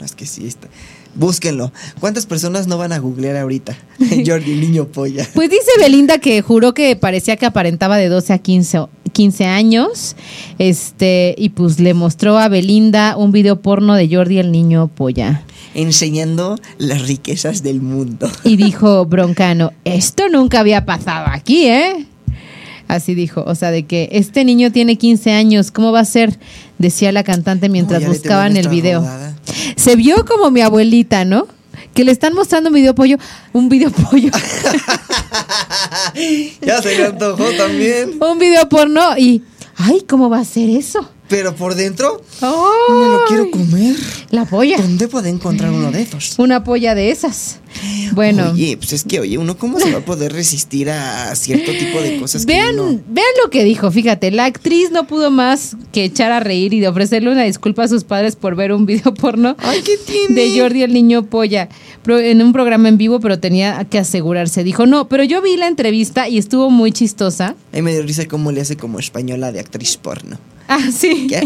No, 0.00 0.06
es 0.06 0.12
que 0.14 0.24
sí 0.24 0.46
está. 0.46 0.66
Búsquenlo. 1.14 1.72
¿Cuántas 2.00 2.24
personas 2.24 2.66
no 2.68 2.78
van 2.78 2.92
a 2.92 2.98
googlear 2.98 3.36
ahorita? 3.36 3.76
Jordi, 4.26 4.52
el 4.52 4.60
niño 4.62 4.86
polla. 4.88 5.28
Pues 5.34 5.50
dice 5.50 5.70
Belinda 5.78 6.18
que 6.18 6.40
juró 6.40 6.72
que 6.72 6.96
parecía 6.96 7.36
que 7.36 7.44
aparentaba 7.44 7.98
de 7.98 8.08
12 8.08 8.32
a 8.32 8.38
15, 8.38 8.78
o- 8.78 8.90
15 9.12 9.44
años. 9.44 10.16
Este, 10.58 11.34
y 11.36 11.50
pues 11.50 11.80
le 11.80 11.92
mostró 11.92 12.38
a 12.38 12.48
Belinda 12.48 13.16
un 13.18 13.30
video 13.32 13.60
porno 13.60 13.94
de 13.94 14.08
Jordi 14.08 14.38
el 14.38 14.52
niño 14.52 14.88
polla. 14.88 15.42
Enseñando 15.74 16.58
las 16.78 17.06
riquezas 17.06 17.62
del 17.62 17.80
mundo. 17.80 18.30
Y 18.44 18.56
dijo 18.56 19.04
Broncano, 19.06 19.72
esto 19.84 20.28
nunca 20.28 20.60
había 20.60 20.84
pasado 20.86 21.26
aquí, 21.30 21.66
¿eh? 21.66 22.06
Así 22.88 23.14
dijo, 23.14 23.44
o 23.46 23.54
sea, 23.54 23.70
de 23.70 23.84
que 23.84 24.08
este 24.12 24.44
niño 24.44 24.72
tiene 24.72 24.96
15 24.96 25.32
años, 25.32 25.70
¿cómo 25.70 25.92
va 25.92 26.00
a 26.00 26.04
ser? 26.06 26.38
Decía 26.78 27.12
la 27.12 27.22
cantante 27.22 27.68
mientras 27.68 28.02
No, 28.02 28.08
buscaban 28.08 28.56
el 28.56 28.68
video. 28.68 29.00
rodada. 29.00 29.36
Se 29.76 29.94
vio 29.94 30.24
como 30.24 30.50
mi 30.50 30.62
abuelita, 30.62 31.24
¿no? 31.26 31.46
Que 31.92 32.04
le 32.04 32.12
están 32.12 32.32
mostrando 32.34 32.70
un 32.70 32.74
video 32.74 32.94
pollo, 32.94 33.18
un 33.52 33.68
video 33.68 33.90
pollo, 33.90 34.30
ya 36.62 36.82
se 36.82 36.96
le 36.96 37.06
antojó 37.06 37.44
también. 37.56 38.18
un 38.20 38.38
video 38.38 38.68
porno 38.68 39.16
y, 39.18 39.42
ay, 39.76 40.02
¿cómo 40.08 40.30
va 40.30 40.38
a 40.40 40.44
ser 40.44 40.70
eso? 40.70 41.08
Pero 41.28 41.54
por 41.54 41.74
dentro, 41.74 42.22
¡Ay! 42.40 42.50
me 42.90 43.06
lo 43.08 43.20
quiero 43.28 43.50
comer. 43.50 43.94
La 44.30 44.46
polla. 44.46 44.78
¿Dónde 44.78 45.08
puedo 45.08 45.26
encontrar 45.26 45.70
uno 45.70 45.90
de 45.90 46.00
esos? 46.02 46.38
Una 46.38 46.64
polla 46.64 46.94
de 46.94 47.10
esas. 47.10 47.58
Bueno, 48.12 48.52
Oye, 48.52 48.78
pues 48.78 48.94
es 48.94 49.04
que, 49.04 49.20
oye, 49.20 49.36
uno 49.36 49.58
cómo 49.58 49.78
se 49.78 49.92
va 49.92 49.98
a 49.98 50.04
poder 50.04 50.32
resistir 50.32 50.88
a 50.88 51.34
cierto 51.36 51.70
tipo 51.72 52.00
de 52.00 52.18
cosas 52.18 52.46
que 52.46 52.52
vean, 52.54 52.80
uno- 52.80 53.00
vean 53.08 53.26
lo 53.44 53.50
que 53.50 53.62
dijo. 53.64 53.90
Fíjate, 53.90 54.30
la 54.30 54.46
actriz 54.46 54.90
no 54.90 55.06
pudo 55.06 55.30
más 55.30 55.76
que 55.92 56.04
echar 56.04 56.32
a 56.32 56.40
reír 56.40 56.72
y 56.72 56.80
de 56.80 56.88
ofrecerle 56.88 57.30
una 57.30 57.42
disculpa 57.44 57.84
a 57.84 57.88
sus 57.88 58.04
padres 58.04 58.34
por 58.34 58.56
ver 58.56 58.72
un 58.72 58.86
video 58.86 59.12
porno 59.12 59.54
Ay, 59.58 59.82
¿qué 59.82 59.98
tiene? 59.98 60.34
de 60.34 60.58
Jordi 60.58 60.82
el 60.82 60.94
niño 60.94 61.24
polla 61.26 61.68
en 62.06 62.40
un 62.40 62.54
programa 62.54 62.88
en 62.88 62.96
vivo, 62.96 63.20
pero 63.20 63.38
tenía 63.38 63.84
que 63.90 63.98
asegurarse. 63.98 64.64
Dijo, 64.64 64.86
no, 64.86 65.08
pero 65.08 65.24
yo 65.24 65.42
vi 65.42 65.58
la 65.58 65.68
entrevista 65.68 66.26
y 66.26 66.38
estuvo 66.38 66.70
muy 66.70 66.90
chistosa. 66.90 67.48
A 67.72 67.76
mí 67.76 67.82
me 67.82 67.92
dio 67.92 68.02
risa 68.02 68.24
cómo 68.26 68.50
le 68.50 68.62
hace 68.62 68.76
como 68.78 68.98
española 68.98 69.52
de 69.52 69.60
actriz 69.60 69.98
porno. 69.98 70.38
Ah, 70.68 70.90
sí. 70.96 71.26
¿Qué? 71.28 71.40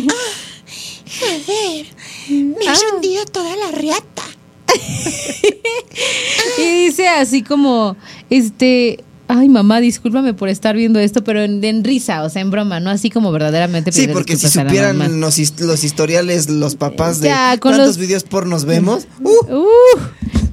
Joder, 1.21 1.87
me 2.59 2.69
Ah. 2.69 2.75
hundido 2.95 3.25
toda 3.27 3.55
la 3.57 3.71
riata. 3.71 4.23
Y 6.59 6.87
dice 6.87 7.09
así 7.09 7.43
como, 7.43 7.97
este, 8.31 9.03
ay 9.29 9.49
mamá, 9.49 9.81
discúlpame 9.81 10.35
por 10.35 10.49
estar 10.49 10.77
viendo 10.77 10.99
esto, 10.99 11.23
pero 11.25 11.43
en, 11.43 11.63
en 11.65 11.85
risa, 11.85 12.23
o 12.25 12.31
sea, 12.31 12.43
en 12.43 12.51
broma, 12.51 12.81
no 12.81 12.91
así 12.91 13.11
como 13.11 13.33
verdaderamente 13.33 13.93
Sí, 13.93 14.09
porque 14.09 14.37
si 14.37 14.49
supieran 14.49 15.21
los, 15.21 15.39
his- 15.39 15.59
los 15.61 15.85
historiales, 15.85 16.49
los 16.49 16.77
papás 16.77 17.21
de 17.21 17.29
Ya, 17.29 17.51
con 17.59 17.73
cuántos 17.73 17.89
los- 17.89 17.99
videos 17.99 18.25
pornos 18.25 18.65
vemos, 18.65 19.07
uh, 19.21 19.29
Uh, 19.55 19.67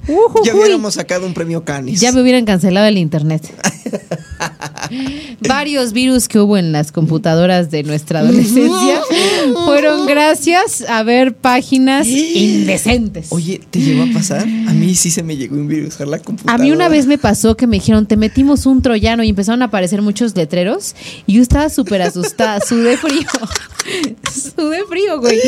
ujujuy. 0.10 0.46
ya 0.46 0.56
hubiéramos 0.56 0.94
sacado 0.94 1.26
un 1.26 1.34
premio 1.34 1.64
Canis. 1.64 2.00
Ya 2.02 2.12
me 2.12 2.22
hubieran 2.22 2.46
cancelado 2.46 2.88
el 2.88 2.98
internet. 2.98 3.50
varios 5.48 5.94
virus 5.94 6.28
que 6.28 6.40
hubo 6.40 6.58
en 6.58 6.72
las 6.72 6.92
computadoras 6.92 7.72
de 7.72 7.84
nuestra 7.84 8.20
adolescencia 8.20 9.02
fueron 9.66 10.06
gracias 10.06 10.84
a 10.88 11.04
ver 11.04 11.36
páginas 11.36 12.08
indecentes. 12.08 13.28
Oye, 13.30 13.62
¿te 13.70 13.80
llegó 13.80 14.04
a 14.04 14.14
pasar? 14.14 14.42
A 14.42 14.74
mí 14.74 14.96
sí 14.96 15.12
se 15.12 15.24
me 15.24 15.38
llegó 15.38 15.56
a 15.56 15.66
virusar 15.66 16.08
la 16.08 16.18
A 16.18 16.20
computadora. 16.20 16.64
mí 16.64 16.72
una 16.72 16.90
vez 16.90 17.06
me 17.06 17.18
pasó 17.18 17.56
que 17.56 17.68
me 17.68 17.78
dijeron, 17.78 18.06
te 18.06 18.18
metimos 18.18 18.66
un 18.66 18.82
troyano 18.82 19.24
y 19.24 19.30
empezaron 19.30 19.62
a 19.62 19.66
aparecer 19.66 20.02
muchos 20.02 20.36
letreros 20.36 20.96
y 21.26 21.34
yo 21.34 21.42
estaba 21.42 21.70
súper 21.70 22.02
asustada, 22.02 22.60
sudé 22.66 22.98
frío, 22.98 23.28
sudé 24.56 24.84
frío, 24.88 25.20
güey. 25.20 25.40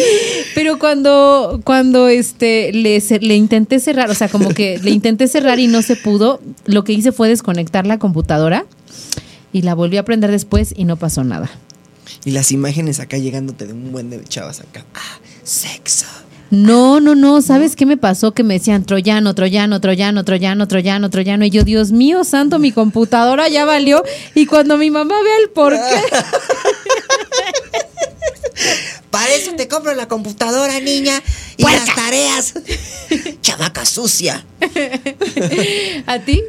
Pero 0.56 0.80
cuando, 0.80 1.62
cuando 1.64 2.08
este, 2.08 2.72
le 2.74 3.36
intenté 3.36 3.80
cerrar, 3.80 4.10
o 4.10 4.16
sea, 4.16 4.30
como 4.30 4.50
que 4.54 4.80
le 4.80 4.92
intenté 4.92 5.28
cerrar 5.28 5.60
y 5.60 5.68
no 5.68 5.82
se 5.82 5.96
pudo, 5.96 6.42
lo 6.66 6.84
que 6.84 6.94
hice 6.94 7.12
fue 7.12 7.30
desconectar 7.30 7.86
la 7.86 8.00
computadora 8.00 8.66
y 9.54 9.62
la 9.64 9.76
volví 9.76 9.98
a 9.98 10.06
prender 10.06 10.32
después 10.32 10.74
y 10.76 10.86
no 10.86 10.98
pasó 10.98 11.24
nada. 11.24 11.50
Y 12.26 12.32
las 12.32 12.52
imágenes 12.52 13.00
acá 13.00 13.18
llegándote 13.18 13.68
de 13.68 13.74
un 13.74 13.92
buen 13.92 14.10
de 14.10 14.24
chavas 14.24 14.60
acá. 14.60 14.86
Ah, 14.96 15.20
sexo. 15.44 16.06
No, 16.52 17.00
no, 17.00 17.16
no, 17.16 17.42
¿sabes 17.42 17.78
qué 17.78 17.86
me 17.86 17.96
pasó? 17.96 18.34
Que 18.34 18.44
me 18.44 18.56
decían 18.56 18.84
troyano, 18.84 19.34
troyano, 19.34 19.80
troyano, 19.80 20.26
troyano, 20.26 20.68
troyano, 20.68 21.10
troyano. 21.10 21.46
Y 21.46 21.50
yo, 21.50 21.64
Dios 21.64 21.94
mío, 21.94 22.26
santo, 22.26 22.60
mi 22.60 22.74
computadora 22.74 23.48
ya 23.48 23.64
valió. 23.64 24.04
Y 24.36 24.46
cuando 24.48 24.78
mi 24.78 24.92
mamá 24.92 25.16
vea 25.24 25.38
el 25.44 25.50
por 25.52 25.72
qué, 25.72 25.80
Para 29.22 29.36
eso 29.36 29.54
te 29.56 29.68
compro 29.68 29.94
la 29.94 30.08
computadora, 30.08 30.80
niña. 30.80 31.22
Y 31.56 31.62
las 31.62 31.94
tareas. 31.94 32.56
Chavaca 33.42 33.86
sucia. 33.86 34.44
¿a 36.08 36.20
ti? 36.22 36.42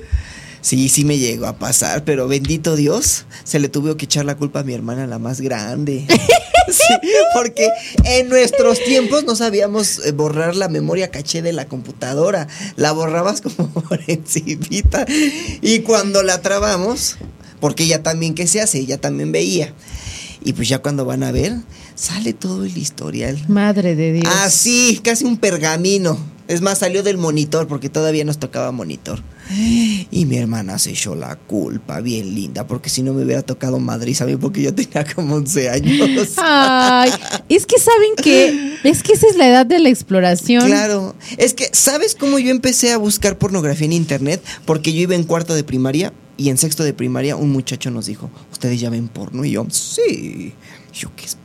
Sí, 0.63 0.89
sí 0.89 1.05
me 1.05 1.19
llegó 1.19 1.49
a 1.49 1.59
pasar, 1.59 2.03
pero 2.05 2.29
bendito 2.29 2.75
Dios, 2.75 3.27
se 3.45 3.59
le 3.59 3.69
tuvo 3.69 3.99
que 3.99 4.07
echar 4.07 4.25
la 4.25 4.39
culpa 4.39 4.61
a 4.61 4.63
mi 4.63 4.73
hermana, 4.73 5.07
la 5.07 5.19
más 5.19 5.43
grande. 5.43 6.07
Sí, 6.69 6.95
porque 7.35 7.69
en 8.05 8.29
nuestros 8.29 8.83
tiempos 8.85 9.25
no 9.25 9.35
sabíamos 9.35 9.99
eh, 10.07 10.13
borrar 10.13 10.55
la 10.55 10.69
memoria 10.69 11.11
caché 11.11 11.43
de 11.43 11.53
la 11.53 11.67
computadora. 11.67 12.47
La 12.77 12.93
borrabas 12.93 13.41
como 13.41 13.69
por 13.69 14.01
encimita. 14.07 15.05
Y 15.61 15.81
cuando 15.81 16.23
la 16.23 16.41
trabamos, 16.41 17.17
porque 17.61 17.83
ella 17.83 18.03
también, 18.05 18.35
¿qué 18.35 18.47
se 18.47 18.61
hace? 18.61 18.79
Ella 18.79 18.97
también 18.97 19.33
veía. 19.33 19.75
Y 20.45 20.53
pues 20.55 20.69
ya 20.69 20.79
cuando 20.79 21.05
van 21.05 21.25
a 21.25 21.33
ver, 21.33 21.57
sale 21.95 22.33
todo 22.33 22.65
el 22.65 22.77
historial. 22.77 23.43
Madre 23.49 23.95
de 23.95 24.13
Dios. 24.13 24.35
Así, 24.43 25.01
casi 25.03 25.25
un 25.25 25.37
pergamino. 25.37 26.19
Es 26.49 26.61
más, 26.61 26.79
salió 26.79 27.03
del 27.03 27.19
monitor 27.19 27.67
porque 27.69 27.89
todavía 27.89 28.25
nos 28.25 28.39
tocaba 28.39 28.73
monitor. 28.73 29.23
Y 30.11 30.25
mi 30.27 30.37
hermana 30.39 30.79
se 30.79 30.91
echó 30.91 31.15
la 31.15 31.37
culpa, 31.37 32.01
bien 32.01 32.35
linda, 32.35 32.67
porque 32.67 32.89
si 32.89 33.03
no 33.03 33.13
me 33.13 33.25
hubiera 33.25 33.43
tocado 33.43 33.79
Madrid, 33.79 34.15
¿saben? 34.15 34.39
Porque 34.39 34.63
yo 34.63 34.75
tenía 34.75 35.05
como 35.15 35.37
11 35.37 35.71
años. 35.71 36.35
Ay, 36.39 37.11
es 37.49 37.67
que 37.67 37.79
saben 37.79 38.17
que 38.17 38.79
es 38.85 39.03
que 39.03 39.13
esa 39.13 39.27
es 39.29 39.37
la 39.37 39.49
edad 39.49 39.67
de 39.67 39.79
la 39.79 39.89
exploración. 39.89 40.67
Claro, 40.67 41.15
es 41.37 41.55
que, 41.55 41.69
¿sabes 41.73 42.15
cómo 42.15 42.39
yo 42.39 42.51
empecé 42.51 42.93
a 42.93 42.97
buscar 42.97 43.39
pornografía 43.39 43.87
en 43.87 43.93
internet? 43.93 44.43
Porque 44.65 44.93
yo 44.93 45.01
iba 45.01 45.15
en 45.15 45.25
cuarto 45.25 45.55
de 45.55 45.65
primaria 45.65 46.13
y 46.37 46.49
en 46.49 46.57
sexto 46.57 46.83
de 46.83 46.95
primaria 46.95 47.37
un 47.37 47.51
muchacho 47.51 47.91
nos 47.91 48.07
dijo, 48.07 48.31
¿ustedes 48.51 48.81
ya 48.81 48.91
ven 48.91 49.09
porno? 49.09 49.45
Y 49.45 49.53
yo, 49.53 49.67
sí. 49.71 50.55
Y 50.93 50.97
yo, 50.97 51.11
¿qué 51.15 51.27
es? 51.27 51.37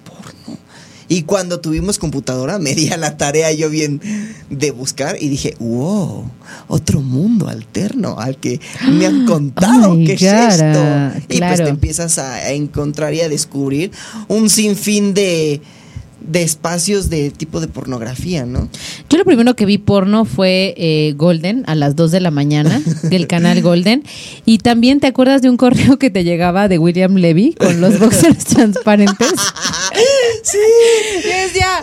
Y 1.10 1.24
cuando 1.24 1.60
tuvimos 1.60 2.00
computadora, 2.00 2.60
me 2.60 2.76
di 2.76 2.90
a 2.90 2.98
la 2.98 3.18
tarea 3.18 3.52
yo 3.52 3.70
bien 3.70 4.02
de 4.50 4.72
buscar 4.72 5.18
y 5.20 5.30
dije, 5.30 5.56
wow, 5.60 6.30
otro 6.68 7.02
mundo 7.02 7.48
alterno 7.48 8.20
al 8.20 8.38
que 8.38 8.60
me 8.90 9.06
han 9.06 9.26
contado. 9.28 9.92
Oh 9.92 9.96
¿Qué 9.96 10.14
es 10.14 10.22
esto? 10.22 11.12
Y 11.30 11.40
pues 11.40 11.64
te 11.64 11.70
empiezas 11.70 12.18
a, 12.18 12.36
a 12.36 12.52
encontrar 12.52 13.14
y 13.14 13.22
a 13.22 13.30
descubrir 13.30 13.92
un 14.28 14.50
sinfín 14.50 15.14
de, 15.14 15.62
de 16.28 16.44
espacios 16.44 17.10
de 17.10 17.32
tipo 17.32 17.62
de 17.62 17.68
pornografía, 17.68 18.46
¿no? 18.46 18.70
Yo 19.10 19.18
lo 19.18 19.26
primero 19.26 19.56
que 19.56 19.66
vi 19.66 19.78
porno 19.78 20.26
fue 20.26 20.74
eh, 20.78 21.14
Golden 21.16 21.64
a 21.68 21.76
las 21.76 21.96
2 21.96 22.12
de 22.12 22.20
la 22.20 22.32
mañana 22.32 22.82
del 23.04 23.28
canal 23.28 23.62
Golden. 23.62 24.04
Y 24.46 24.60
también 24.60 25.00
te 25.00 25.08
acuerdas 25.08 25.42
de 25.42 25.50
un 25.50 25.58
correo 25.58 25.98
que 25.98 26.10
te 26.10 26.24
llegaba 26.24 26.68
de 26.68 26.78
William 26.78 27.16
Levy 27.16 27.54
con 27.54 27.82
los 27.82 28.00
boxers 28.00 28.44
transparentes. 28.46 29.34
Sí. 30.52 30.58
Decía, 31.28 31.80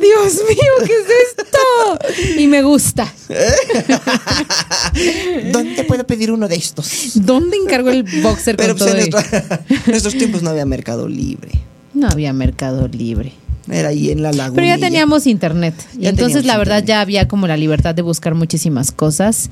Dios 0.00 0.34
mío, 0.48 0.72
¿qué 0.86 0.92
es 0.92 1.06
esto? 1.28 2.38
Y 2.40 2.46
me 2.46 2.62
gusta. 2.62 3.12
¿Dónde 5.52 5.84
puedo 5.84 6.06
pedir 6.06 6.32
uno 6.32 6.48
de 6.48 6.56
estos? 6.56 7.12
¿Dónde 7.14 7.56
encargo 7.56 7.90
el 7.90 8.02
boxer 8.22 8.56
Pero 8.56 8.76
con 8.76 8.88
pues 8.88 9.04
en 9.04 9.10
todo? 9.10 9.20
nuestra- 9.20 9.60
en 9.68 9.82
nuestros 9.86 10.14
tiempos 10.14 10.42
no 10.42 10.50
había 10.50 10.66
mercado 10.66 11.08
libre. 11.08 11.50
No 11.94 12.08
había 12.08 12.32
mercado 12.32 12.88
libre. 12.88 13.32
Era 13.70 13.88
ahí 13.90 14.10
en 14.10 14.22
la 14.22 14.32
laguna. 14.32 14.54
Pero 14.62 14.66
ya 14.66 14.78
teníamos 14.78 15.26
internet. 15.26 15.74
Y 15.98 16.02
Ya 16.02 16.10
entonces 16.10 16.44
la 16.46 16.56
verdad 16.56 16.76
internet. 16.78 16.88
ya 16.88 17.00
había 17.02 17.28
como 17.28 17.46
la 17.46 17.56
libertad 17.56 17.94
de 17.94 18.00
buscar 18.02 18.34
muchísimas 18.34 18.92
cosas. 18.92 19.50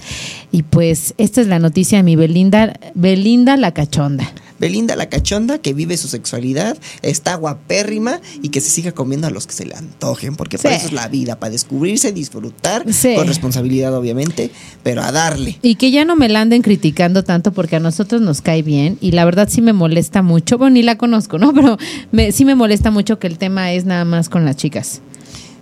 Y 0.53 0.63
pues 0.63 1.13
esta 1.19 1.43
es 1.43 1.49
la 1.49 1.59
noticia 1.59 1.99
de 1.99 2.03
mi 2.03 2.17
Belinda, 2.17 2.79
Belinda 2.95 3.57
la 3.59 3.75
cachonda. 3.75 4.33
Belinda 4.59 4.97
la 4.97 5.09
cachonda 5.09 5.59
que 5.59 5.75
vive 5.75 5.97
su 5.97 6.09
sexualidad, 6.09 6.77
está 7.03 7.35
guapérrima 7.35 8.21
y 8.43 8.49
que 8.49 8.61
se 8.61 8.71
siga 8.71 8.93
comiendo 8.93 9.27
a 9.27 9.31
los 9.31 9.47
que 9.47 9.53
se 9.53 9.67
le 9.67 9.75
antojen, 9.75 10.37
porque 10.37 10.59
para 10.59 10.75
Sí. 10.75 10.79
eso 10.79 10.87
es 10.89 10.93
la 10.93 11.09
vida, 11.09 11.39
para 11.39 11.51
descubrirse, 11.51 12.13
disfrutar, 12.13 12.85
Sí. 12.93 13.15
con 13.17 13.27
responsabilidad 13.27 13.95
obviamente, 13.95 14.51
pero 14.83 15.03
a 15.03 15.13
darle. 15.13 15.59
Y 15.63 15.75
que 15.77 15.91
ya 15.91 16.05
no 16.05 16.17
me 16.17 16.29
la 16.29 16.41
anden 16.41 16.63
criticando 16.63 17.25
tanto 17.25 17.53
porque 17.53 17.77
a 17.77 17.81
nosotros 17.81 18.21
nos 18.23 18.41
cae 18.41 18.63
bien 18.63 18.99
y 19.01 19.13
la 19.13 19.25
verdad 19.25 19.49
sí 19.51 19.61
me 19.63 19.73
molesta 19.73 20.23
mucho, 20.23 20.59
bueno, 20.59 20.75
ni 20.75 20.83
la 20.83 20.97
conozco, 20.99 21.39
¿no? 21.39 21.53
Pero 21.55 21.79
me- 22.13 22.33
sí 22.33 22.45
me 22.45 22.55
molesta 22.55 22.91
mucho 22.91 23.19
que 23.19 23.27
el 23.27 23.39
tema 23.39 23.73
es 23.73 23.85
nada 23.85 24.05
más 24.05 24.29
con 24.29 24.45
las 24.45 24.57
chicas. 24.57 25.01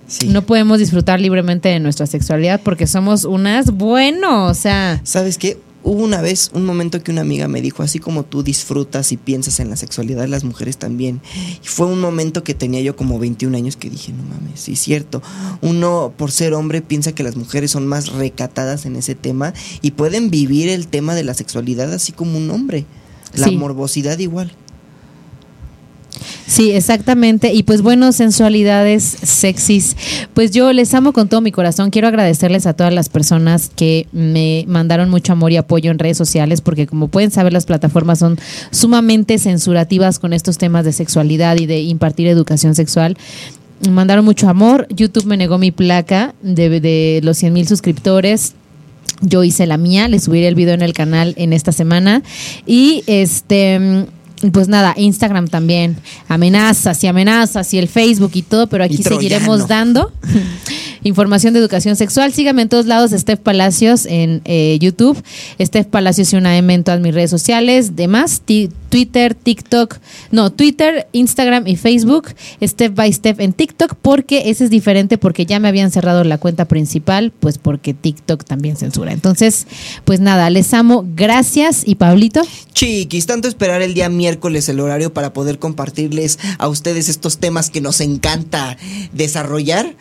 Sí. 0.06 0.28
No 0.28 0.42
podemos 0.42 0.78
disfrutar 0.78 1.18
libremente 1.18 1.70
de 1.70 1.80
nuestra 1.80 2.06
sexualidad 2.06 2.60
porque 2.62 2.86
somos 2.86 3.24
unas, 3.24 3.70
bueno, 3.70 4.46
o 4.46 4.54
sea, 4.54 5.00
¿Sabes 5.02 5.38
qué? 5.38 5.56
Hubo 5.86 6.02
una 6.02 6.22
vez, 6.22 6.50
un 6.54 6.64
momento 6.64 7.02
que 7.02 7.12
una 7.12 7.20
amiga 7.20 7.46
me 7.46 7.60
dijo, 7.60 7.82
así 7.82 7.98
como 7.98 8.24
tú 8.24 8.42
disfrutas 8.42 9.12
y 9.12 9.18
piensas 9.18 9.60
en 9.60 9.68
la 9.68 9.76
sexualidad, 9.76 10.26
las 10.26 10.42
mujeres 10.42 10.78
también. 10.78 11.20
Y 11.62 11.66
fue 11.66 11.86
un 11.86 12.00
momento 12.00 12.42
que 12.42 12.54
tenía 12.54 12.80
yo 12.80 12.96
como 12.96 13.18
21 13.18 13.54
años 13.54 13.76
que 13.76 13.90
dije, 13.90 14.12
no 14.12 14.22
mames, 14.22 14.60
sí 14.60 14.72
es 14.72 14.80
cierto. 14.80 15.22
Uno, 15.60 16.14
por 16.16 16.32
ser 16.32 16.54
hombre, 16.54 16.80
piensa 16.80 17.12
que 17.12 17.22
las 17.22 17.36
mujeres 17.36 17.70
son 17.70 17.86
más 17.86 18.08
recatadas 18.12 18.86
en 18.86 18.96
ese 18.96 19.14
tema 19.14 19.52
y 19.82 19.90
pueden 19.90 20.30
vivir 20.30 20.70
el 20.70 20.88
tema 20.88 21.14
de 21.14 21.24
la 21.24 21.34
sexualidad 21.34 21.92
así 21.92 22.12
como 22.12 22.38
un 22.38 22.50
hombre. 22.50 22.86
La 23.34 23.48
Sí. 23.48 23.56
morbosidad 23.56 24.18
igual. 24.20 24.56
Sí, 26.46 26.72
exactamente. 26.72 27.52
Y 27.52 27.62
pues 27.62 27.82
bueno, 27.82 28.12
sensualidades 28.12 29.02
sexys. 29.02 29.96
Pues 30.34 30.50
yo 30.50 30.72
les 30.72 30.92
amo 30.94 31.12
con 31.12 31.28
todo 31.28 31.40
mi 31.40 31.52
corazón. 31.52 31.90
Quiero 31.90 32.08
agradecerles 32.08 32.66
a 32.66 32.74
todas 32.74 32.92
las 32.92 33.08
personas 33.08 33.70
que 33.74 34.06
me 34.12 34.64
mandaron 34.68 35.10
mucho 35.10 35.32
amor 35.32 35.52
y 35.52 35.56
apoyo 35.56 35.90
en 35.90 35.98
redes 35.98 36.16
sociales, 36.16 36.60
porque 36.60 36.86
como 36.86 37.08
pueden 37.08 37.30
saber, 37.30 37.52
las 37.52 37.66
plataformas 37.66 38.18
son 38.18 38.38
sumamente 38.70 39.38
censurativas 39.38 40.18
con 40.18 40.32
estos 40.32 40.58
temas 40.58 40.84
de 40.84 40.92
sexualidad 40.92 41.56
y 41.56 41.66
de 41.66 41.80
impartir 41.80 42.26
educación 42.26 42.74
sexual. 42.74 43.16
Mandaron 43.90 44.24
mucho 44.24 44.48
amor. 44.48 44.86
YouTube 44.90 45.26
me 45.26 45.36
negó 45.36 45.58
mi 45.58 45.70
placa 45.70 46.34
de, 46.42 46.80
de 46.80 47.20
los 47.22 47.38
100 47.38 47.52
mil 47.52 47.68
suscriptores. 47.68 48.54
Yo 49.20 49.44
hice 49.44 49.66
la 49.66 49.76
mía, 49.76 50.08
les 50.08 50.24
subiré 50.24 50.48
el 50.48 50.54
video 50.54 50.74
en 50.74 50.82
el 50.82 50.92
canal 50.92 51.34
en 51.36 51.52
esta 51.52 51.72
semana. 51.72 52.22
Y 52.66 53.02
este, 53.06 54.06
pues 54.52 54.68
nada, 54.68 54.94
Instagram 54.96 55.48
también. 55.48 55.96
Amenazas 56.28 57.02
y 57.04 57.06
amenazas 57.06 57.72
y 57.74 57.78
el 57.78 57.88
Facebook 57.88 58.32
y 58.34 58.42
todo, 58.42 58.66
pero 58.66 58.84
aquí 58.84 59.02
seguiremos 59.02 59.68
dando 59.68 60.12
información 61.04 61.54
de 61.54 61.60
educación 61.60 61.96
sexual. 61.96 62.32
Síganme 62.32 62.62
en 62.62 62.68
todos 62.68 62.86
lados, 62.86 63.12
Steph 63.12 63.40
Palacios 63.40 64.06
en 64.06 64.42
eh, 64.44 64.78
YouTube, 64.80 65.22
Steph 65.60 65.86
Palacios 65.86 66.32
y 66.32 66.36
una 66.36 66.56
M 66.56 66.74
en 66.74 66.82
todas 66.82 67.00
mis 67.00 67.14
redes 67.14 67.30
sociales, 67.30 67.94
demás, 67.94 68.42
Twitter, 68.44 69.34
TikTok, 69.34 69.98
no, 70.30 70.50
Twitter, 70.50 71.06
Instagram 71.12 71.66
y 71.66 71.76
Facebook, 71.76 72.28
Step 72.62 72.94
by 72.94 73.12
Step 73.12 73.40
en 73.40 73.52
TikTok, 73.52 73.94
porque 74.00 74.50
ese 74.50 74.64
es 74.64 74.70
diferente 74.70 75.18
porque 75.18 75.46
ya 75.46 75.60
me 75.60 75.68
habían 75.68 75.90
cerrado 75.90 76.24
la 76.24 76.38
cuenta 76.38 76.64
principal, 76.64 77.32
pues 77.38 77.58
porque 77.58 77.94
TikTok 77.94 78.44
también 78.44 78.76
censura. 78.76 79.12
Entonces, 79.12 79.66
pues 80.04 80.20
nada, 80.20 80.48
les 80.50 80.72
amo, 80.74 81.04
gracias 81.14 81.82
y 81.86 81.96
Pablito. 81.96 82.42
Chiquis, 82.72 83.26
tanto 83.26 83.48
esperar 83.48 83.82
el 83.82 83.94
día 83.94 84.08
miércoles 84.08 84.68
el 84.68 84.80
horario 84.80 85.12
para 85.12 85.32
poder 85.32 85.58
compartirles 85.58 86.38
a 86.58 86.68
ustedes 86.68 87.08
estos 87.08 87.38
temas 87.38 87.70
que 87.70 87.80
nos 87.80 88.00
encanta 88.00 88.76
desarrollar, 89.12 89.94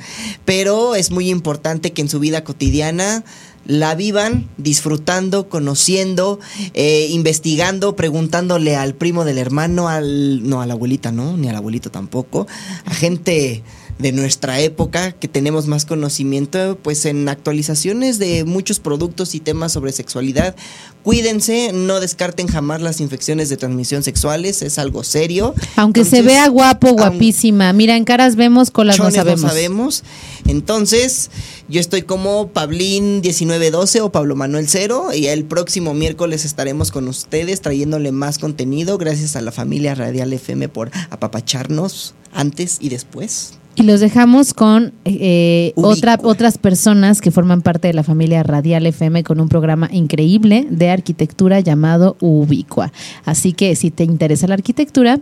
pero 0.45 0.92
es 0.95 1.11
muy 1.11 1.29
importante 1.29 1.91
que 1.91 2.01
en 2.01 2.09
su 2.09 2.19
vida 2.19 2.43
cotidiana 2.43 3.23
la 3.65 3.95
vivan 3.95 4.49
disfrutando, 4.57 5.47
conociendo, 5.47 6.39
eh, 6.73 7.07
investigando, 7.11 7.95
preguntándole 7.95 8.75
al 8.75 8.93
primo 8.93 9.23
del 9.23 9.37
hermano, 9.37 9.87
al 9.87 10.47
no 10.47 10.61
a 10.61 10.65
la 10.65 10.73
abuelita, 10.73 11.11
no, 11.11 11.37
ni 11.37 11.47
al 11.47 11.55
abuelito 11.55 11.89
tampoco, 11.89 12.47
a 12.85 12.93
gente 12.93 13.63
de 13.99 14.11
nuestra 14.11 14.59
época, 14.59 15.11
que 15.11 15.27
tenemos 15.27 15.67
más 15.67 15.85
conocimiento, 15.85 16.77
pues 16.81 17.05
en 17.05 17.29
actualizaciones 17.29 18.19
de 18.19 18.43
muchos 18.43 18.79
productos 18.79 19.35
y 19.35 19.39
temas 19.39 19.71
sobre 19.71 19.91
sexualidad. 19.91 20.55
Cuídense, 21.03 21.71
no 21.73 21.99
descarten 21.99 22.47
jamás 22.47 22.81
las 22.81 23.01
infecciones 23.01 23.49
de 23.49 23.57
transmisión 23.57 24.03
sexuales, 24.03 24.61
es 24.61 24.79
algo 24.79 25.03
serio. 25.03 25.53
Aunque 25.75 26.05
se 26.05 26.21
vea 26.21 26.47
guapo, 26.47 26.93
guapísima. 26.93 27.71
Mira, 27.73 27.95
en 27.95 28.05
caras 28.05 28.35
vemos, 28.35 28.71
colas 28.71 28.97
no 28.97 29.11
sabemos. 29.11 29.41
no 29.41 29.49
sabemos. 29.49 30.03
Entonces, 30.47 31.29
yo 31.67 31.79
estoy 31.79 32.03
como 32.03 32.47
Pablín 32.49 33.21
1912 33.21 34.01
o 34.01 34.11
Pablo 34.11 34.35
Manuel 34.35 34.67
Cero 34.67 35.09
y 35.13 35.27
el 35.27 35.45
próximo 35.45 35.93
miércoles 35.93 36.45
estaremos 36.45 36.91
con 36.91 37.07
ustedes 37.07 37.61
trayéndole 37.61 38.11
más 38.11 38.39
contenido. 38.39 38.97
Gracias 38.97 39.35
a 39.35 39.41
la 39.41 39.51
familia 39.51 39.95
Radial 39.95 40.33
FM 40.33 40.69
por 40.69 40.91
apapacharnos 41.09 42.15
antes 42.33 42.77
y 42.79 42.89
después. 42.89 43.53
Y 43.75 43.83
los 43.83 43.99
dejamos 43.99 44.53
con 44.53 44.93
eh, 45.05 45.73
otra, 45.75 46.19
otras 46.21 46.57
personas 46.57 47.21
que 47.21 47.31
forman 47.31 47.61
parte 47.61 47.87
de 47.87 47.93
la 47.93 48.03
familia 48.03 48.43
Radial 48.43 48.85
FM 48.85 49.23
con 49.23 49.39
un 49.39 49.49
programa 49.49 49.89
increíble 49.91 50.67
de 50.69 50.91
arquitectura 50.91 51.59
llamado 51.59 52.15
Ubicua. 52.19 52.91
Así 53.25 53.53
que 53.53 53.75
si 53.75 53.89
te 53.89 54.03
interesa 54.03 54.47
la 54.47 54.53
arquitectura, 54.53 55.19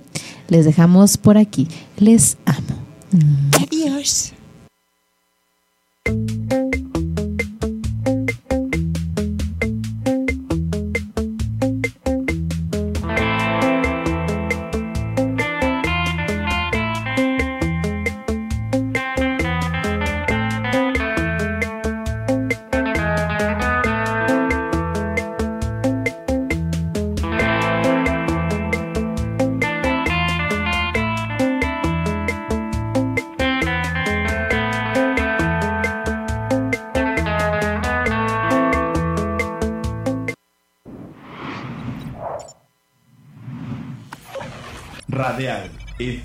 les 0.49 0.65
dejamos 0.65 1.17
por 1.17 1.37
aquí. 1.37 1.67
Les 1.97 2.37
amo. 2.45 2.77
Adiós. 3.61 4.33